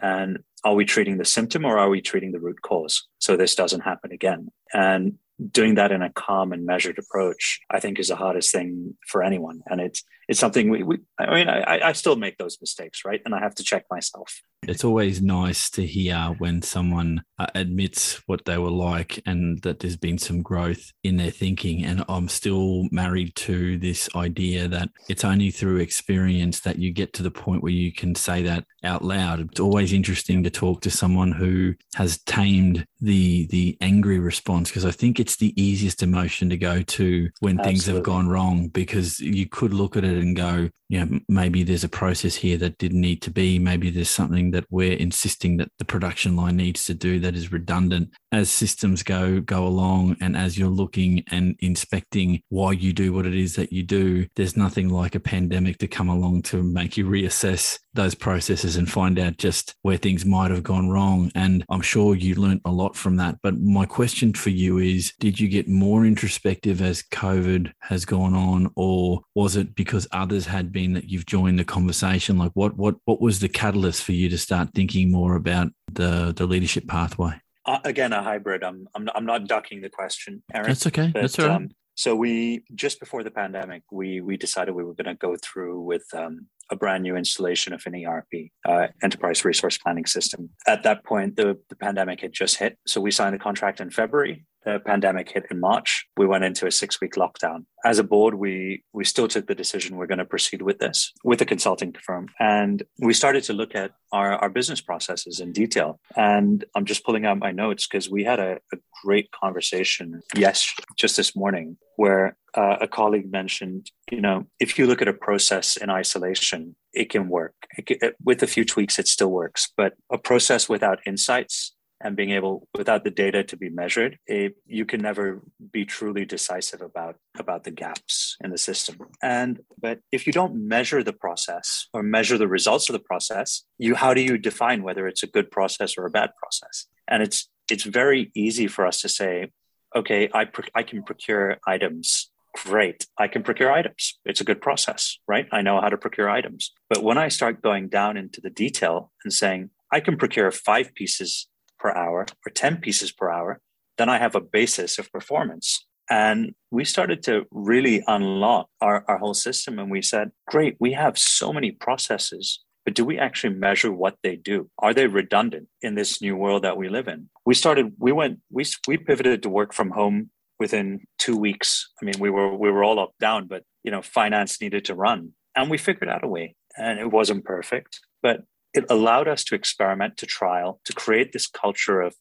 and 0.00 0.38
are 0.64 0.74
we 0.74 0.84
treating 0.84 1.18
the 1.18 1.24
symptom 1.24 1.64
or 1.64 1.78
are 1.78 1.88
we 1.88 2.00
treating 2.00 2.32
the 2.32 2.40
root 2.40 2.60
cause 2.62 3.08
so 3.18 3.36
this 3.36 3.54
doesn't 3.54 3.80
happen 3.80 4.12
again 4.12 4.48
and 4.72 5.18
doing 5.50 5.74
that 5.74 5.92
in 5.92 6.02
a 6.02 6.10
calm 6.10 6.52
and 6.52 6.64
measured 6.64 6.98
approach, 6.98 7.60
I 7.70 7.80
think 7.80 7.98
is 7.98 8.08
the 8.08 8.16
hardest 8.16 8.52
thing 8.52 8.96
for 9.06 9.22
anyone. 9.22 9.62
And 9.66 9.80
it's 9.80 10.04
it's 10.28 10.40
something 10.40 10.70
we, 10.70 10.82
we 10.82 10.98
I 11.18 11.34
mean, 11.34 11.48
I, 11.48 11.88
I 11.88 11.92
still 11.92 12.16
make 12.16 12.38
those 12.38 12.58
mistakes, 12.60 13.02
right? 13.04 13.20
And 13.24 13.34
I 13.34 13.40
have 13.40 13.54
to 13.56 13.64
check 13.64 13.84
myself. 13.90 14.42
It's 14.68 14.84
always 14.84 15.20
nice 15.20 15.68
to 15.70 15.84
hear 15.84 16.16
when 16.38 16.62
someone 16.62 17.24
uh, 17.36 17.46
admits 17.56 18.22
what 18.26 18.44
they 18.44 18.58
were 18.58 18.70
like 18.70 19.20
and 19.26 19.60
that 19.62 19.80
there's 19.80 19.96
been 19.96 20.18
some 20.18 20.40
growth 20.40 20.92
in 21.02 21.16
their 21.16 21.32
thinking. 21.32 21.84
And 21.84 22.04
I'm 22.08 22.28
still 22.28 22.86
married 22.92 23.34
to 23.36 23.76
this 23.78 24.08
idea 24.14 24.68
that 24.68 24.90
it's 25.08 25.24
only 25.24 25.50
through 25.50 25.78
experience 25.78 26.60
that 26.60 26.78
you 26.78 26.92
get 26.92 27.12
to 27.14 27.24
the 27.24 27.30
point 27.30 27.64
where 27.64 27.72
you 27.72 27.92
can 27.92 28.14
say 28.14 28.42
that 28.44 28.64
out 28.84 29.04
loud. 29.04 29.40
It's 29.40 29.60
always 29.60 29.92
interesting 29.92 30.44
to 30.44 30.50
talk 30.50 30.80
to 30.82 30.90
someone 30.90 31.32
who 31.32 31.74
has 31.96 32.22
tamed 32.22 32.86
the 33.00 33.46
the 33.48 33.76
angry 33.80 34.20
response 34.20 34.70
because 34.70 34.84
I 34.84 34.92
think 34.92 35.18
it's 35.18 35.36
the 35.36 35.60
easiest 35.60 36.04
emotion 36.04 36.48
to 36.50 36.56
go 36.56 36.82
to 36.82 37.28
when 37.40 37.58
Absolutely. 37.58 37.64
things 37.64 37.86
have 37.86 38.02
gone 38.04 38.28
wrong 38.28 38.68
because 38.68 39.18
you 39.18 39.48
could 39.48 39.74
look 39.74 39.96
at 39.96 40.04
it 40.04 40.18
and 40.18 40.36
go, 40.36 40.68
you 40.88 41.04
know, 41.04 41.18
maybe 41.28 41.64
there's 41.64 41.84
a 41.84 41.88
process 41.88 42.36
here 42.36 42.56
that 42.58 42.78
didn't 42.78 43.00
need 43.00 43.22
to 43.22 43.30
be. 43.30 43.58
Maybe 43.58 43.90
there's 43.90 44.10
something 44.10 44.51
that 44.52 44.64
we're 44.70 44.96
insisting 44.96 45.56
that 45.58 45.68
the 45.78 45.84
production 45.84 46.36
line 46.36 46.56
needs 46.56 46.84
to 46.86 46.94
do 46.94 47.18
that 47.20 47.34
is 47.34 47.52
redundant. 47.52 48.10
As 48.30 48.50
systems 48.50 49.02
go 49.02 49.40
go 49.40 49.66
along 49.66 50.16
and 50.20 50.36
as 50.36 50.56
you're 50.56 50.68
looking 50.68 51.24
and 51.30 51.56
inspecting 51.60 52.40
why 52.48 52.72
you 52.72 52.92
do 52.92 53.12
what 53.12 53.26
it 53.26 53.34
is 53.34 53.56
that 53.56 53.72
you 53.72 53.82
do, 53.82 54.26
there's 54.36 54.56
nothing 54.56 54.88
like 54.88 55.14
a 55.14 55.20
pandemic 55.20 55.78
to 55.78 55.88
come 55.88 56.08
along 56.08 56.42
to 56.42 56.62
make 56.62 56.96
you 56.96 57.06
reassess 57.06 57.78
those 57.94 58.14
processes 58.14 58.76
and 58.76 58.90
find 58.90 59.18
out 59.18 59.36
just 59.36 59.74
where 59.82 59.96
things 59.96 60.24
might 60.24 60.50
have 60.50 60.62
gone 60.62 60.88
wrong. 60.88 61.30
And 61.34 61.64
I'm 61.68 61.80
sure 61.80 62.14
you 62.14 62.34
learned 62.34 62.62
a 62.64 62.70
lot 62.70 62.96
from 62.96 63.16
that. 63.16 63.38
But 63.42 63.58
my 63.60 63.86
question 63.86 64.32
for 64.32 64.50
you 64.50 64.78
is 64.78 65.12
Did 65.18 65.38
you 65.38 65.48
get 65.48 65.68
more 65.68 66.04
introspective 66.04 66.80
as 66.80 67.02
COVID 67.02 67.72
has 67.80 68.04
gone 68.04 68.34
on, 68.34 68.70
or 68.76 69.22
was 69.34 69.56
it 69.56 69.74
because 69.74 70.06
others 70.12 70.46
had 70.46 70.72
been 70.72 70.94
that 70.94 71.08
you've 71.08 71.26
joined 71.26 71.58
the 71.58 71.64
conversation? 71.64 72.38
Like, 72.38 72.52
what, 72.54 72.76
what, 72.76 72.96
what 73.04 73.20
was 73.20 73.40
the 73.40 73.48
catalyst 73.48 74.04
for 74.04 74.12
you 74.12 74.28
to 74.28 74.38
start 74.38 74.70
thinking 74.74 75.10
more 75.10 75.36
about 75.36 75.68
the, 75.92 76.32
the 76.36 76.46
leadership 76.46 76.86
pathway? 76.86 77.34
Uh, 77.64 77.78
again, 77.84 78.12
a 78.12 78.22
hybrid. 78.22 78.64
I'm, 78.64 78.88
I'm, 78.94 79.08
I'm 79.14 79.26
not 79.26 79.46
ducking 79.46 79.82
the 79.82 79.88
question, 79.88 80.42
Aaron. 80.52 80.68
That's 80.68 80.86
okay. 80.88 81.10
But, 81.12 81.22
That's 81.22 81.38
all 81.38 81.46
right. 81.46 81.54
Um, 81.56 81.70
so 81.94 82.14
we 82.14 82.64
just 82.74 83.00
before 83.00 83.22
the 83.22 83.30
pandemic, 83.30 83.82
we 83.90 84.20
we 84.20 84.36
decided 84.36 84.74
we 84.74 84.84
were 84.84 84.94
going 84.94 85.06
to 85.06 85.14
go 85.14 85.36
through 85.36 85.82
with 85.82 86.04
um, 86.14 86.46
a 86.70 86.76
brand 86.76 87.02
new 87.02 87.16
installation 87.16 87.72
of 87.72 87.82
an 87.86 88.04
ERP, 88.04 88.50
uh, 88.66 88.88
enterprise 89.02 89.44
resource 89.44 89.76
planning 89.78 90.06
system. 90.06 90.50
At 90.66 90.82
that 90.84 91.04
point, 91.04 91.36
the, 91.36 91.58
the 91.68 91.76
pandemic 91.76 92.20
had 92.20 92.32
just 92.32 92.56
hit. 92.56 92.78
So 92.86 93.00
we 93.00 93.10
signed 93.10 93.34
a 93.34 93.38
contract 93.38 93.80
in 93.80 93.90
February 93.90 94.46
the 94.64 94.80
pandemic 94.80 95.30
hit 95.30 95.46
in 95.50 95.60
March, 95.60 96.06
we 96.16 96.26
went 96.26 96.44
into 96.44 96.66
a 96.66 96.70
six 96.70 97.00
week 97.00 97.14
lockdown. 97.14 97.64
As 97.84 97.98
a 97.98 98.04
board, 98.04 98.34
we 98.34 98.84
we 98.92 99.04
still 99.04 99.28
took 99.28 99.46
the 99.46 99.54
decision 99.54 99.96
we're 99.96 100.06
going 100.06 100.18
to 100.18 100.24
proceed 100.24 100.62
with 100.62 100.78
this 100.78 101.12
with 101.24 101.40
a 101.40 101.44
consulting 101.44 101.94
firm. 102.04 102.28
And 102.38 102.82
we 102.98 103.14
started 103.14 103.44
to 103.44 103.52
look 103.52 103.74
at 103.74 103.92
our, 104.12 104.34
our 104.34 104.50
business 104.50 104.80
processes 104.80 105.40
in 105.40 105.52
detail. 105.52 105.98
And 106.16 106.64
I'm 106.74 106.84
just 106.84 107.04
pulling 107.04 107.24
out 107.24 107.38
my 107.38 107.50
notes 107.50 107.86
because 107.86 108.10
we 108.10 108.24
had 108.24 108.38
a, 108.38 108.58
a, 108.72 108.76
great 109.04 109.32
conversation, 109.32 110.22
yes, 110.32 110.72
just 110.96 111.16
this 111.16 111.34
morning, 111.34 111.76
where 111.96 112.36
uh, 112.54 112.76
a 112.80 112.86
colleague 112.86 113.32
mentioned, 113.32 113.90
you 114.12 114.20
know, 114.20 114.46
if 114.60 114.78
you 114.78 114.86
look 114.86 115.02
at 115.02 115.08
a 115.08 115.12
process 115.12 115.76
in 115.76 115.90
isolation, 115.90 116.76
it 116.92 117.10
can 117.10 117.28
work. 117.28 117.54
It 117.76 117.86
can, 117.86 117.96
it, 118.00 118.14
with 118.24 118.44
a 118.44 118.46
few 118.46 118.64
tweaks, 118.64 119.00
it 119.00 119.08
still 119.08 119.32
works. 119.32 119.72
But 119.76 119.94
a 120.12 120.18
process 120.18 120.68
without 120.68 121.00
insights 121.04 121.74
and 122.02 122.16
being 122.16 122.30
able 122.30 122.68
without 122.76 123.04
the 123.04 123.10
data 123.10 123.44
to 123.44 123.56
be 123.56 123.70
measured 123.70 124.18
it, 124.26 124.56
you 124.66 124.84
can 124.84 125.00
never 125.00 125.42
be 125.72 125.84
truly 125.84 126.24
decisive 126.24 126.82
about 126.82 127.16
about 127.38 127.64
the 127.64 127.70
gaps 127.70 128.36
in 128.42 128.50
the 128.50 128.58
system. 128.58 128.98
And 129.22 129.60
but 129.80 130.00
if 130.10 130.26
you 130.26 130.32
don't 130.32 130.68
measure 130.68 131.02
the 131.02 131.12
process 131.12 131.86
or 131.94 132.02
measure 132.02 132.36
the 132.36 132.48
results 132.48 132.88
of 132.88 132.94
the 132.94 133.06
process 133.10 133.62
you 133.78 133.94
how 133.94 134.14
do 134.14 134.20
you 134.20 134.36
define 134.36 134.82
whether 134.82 135.06
it's 135.06 135.22
a 135.22 135.26
good 135.26 135.50
process 135.50 135.96
or 135.96 136.06
a 136.06 136.10
bad 136.10 136.30
process? 136.36 136.86
And 137.08 137.22
it's 137.22 137.48
it's 137.70 137.84
very 137.84 138.30
easy 138.34 138.66
for 138.66 138.86
us 138.86 139.00
to 139.00 139.08
say 139.08 139.52
okay 139.94 140.28
i 140.34 140.46
i 140.74 140.82
can 140.82 141.02
procure 141.02 141.58
items. 141.66 142.28
Great. 142.66 143.06
I 143.16 143.28
can 143.28 143.42
procure 143.42 143.72
items. 143.72 144.18
It's 144.26 144.42
a 144.42 144.44
good 144.44 144.60
process 144.60 145.18
right? 145.26 145.46
I 145.52 145.62
know 145.62 145.80
how 145.80 145.88
to 145.88 145.96
procure 145.96 146.28
items. 146.28 146.72
But 146.90 147.02
when 147.02 147.18
i 147.18 147.28
start 147.28 147.62
going 147.62 147.88
down 147.88 148.16
into 148.16 148.40
the 148.40 148.50
detail 148.50 149.12
and 149.24 149.32
saying 149.32 149.70
i 149.90 150.00
can 150.00 150.16
procure 150.16 150.50
five 150.50 150.94
pieces 150.94 151.48
per 151.82 151.92
hour 151.94 152.26
or 152.46 152.50
10 152.54 152.76
pieces 152.78 153.10
per 153.10 153.28
hour, 153.30 153.60
then 153.98 154.08
I 154.08 154.18
have 154.18 154.36
a 154.36 154.40
basis 154.40 154.98
of 154.98 155.10
performance. 155.10 155.84
And 156.08 156.54
we 156.70 156.84
started 156.84 157.22
to 157.24 157.44
really 157.50 158.02
unlock 158.06 158.68
our, 158.80 159.04
our 159.08 159.18
whole 159.18 159.34
system. 159.34 159.78
And 159.78 159.90
we 159.90 160.02
said, 160.02 160.30
great, 160.46 160.76
we 160.78 160.92
have 160.92 161.18
so 161.18 161.52
many 161.52 161.72
processes, 161.72 162.60
but 162.84 162.94
do 162.94 163.04
we 163.04 163.18
actually 163.18 163.54
measure 163.54 163.92
what 163.92 164.16
they 164.22 164.36
do? 164.36 164.70
Are 164.78 164.94
they 164.94 165.06
redundant 165.06 165.68
in 165.80 165.94
this 165.94 166.22
new 166.22 166.36
world 166.36 166.62
that 166.62 166.76
we 166.76 166.88
live 166.88 167.08
in? 167.08 167.28
We 167.44 167.54
started, 167.54 167.92
we 167.98 168.12
went, 168.12 168.38
we, 168.50 168.64
we 168.86 168.96
pivoted 168.96 169.42
to 169.42 169.48
work 169.48 169.72
from 169.72 169.90
home 169.90 170.30
within 170.58 171.00
two 171.18 171.36
weeks. 171.36 171.90
I 172.00 172.04
mean, 172.04 172.14
we 172.20 172.30
were, 172.30 172.54
we 172.54 172.70
were 172.70 172.84
all 172.84 173.00
up 173.00 173.12
down, 173.20 173.46
but 173.46 173.64
you 173.82 173.90
know, 173.90 174.02
finance 174.02 174.60
needed 174.60 174.84
to 174.86 174.94
run 174.94 175.32
and 175.56 175.70
we 175.70 175.78
figured 175.78 176.08
out 176.08 176.24
a 176.24 176.28
way. 176.28 176.54
And 176.76 176.98
it 176.98 177.10
wasn't 177.10 177.44
perfect, 177.44 178.00
but 178.22 178.42
it 178.74 178.84
allowed 178.88 179.28
us 179.28 179.44
to 179.44 179.54
experiment, 179.54 180.16
to 180.18 180.26
trial, 180.26 180.80
to 180.84 180.92
create 180.92 181.32
this 181.32 181.46
culture 181.46 182.00
of, 182.00 182.14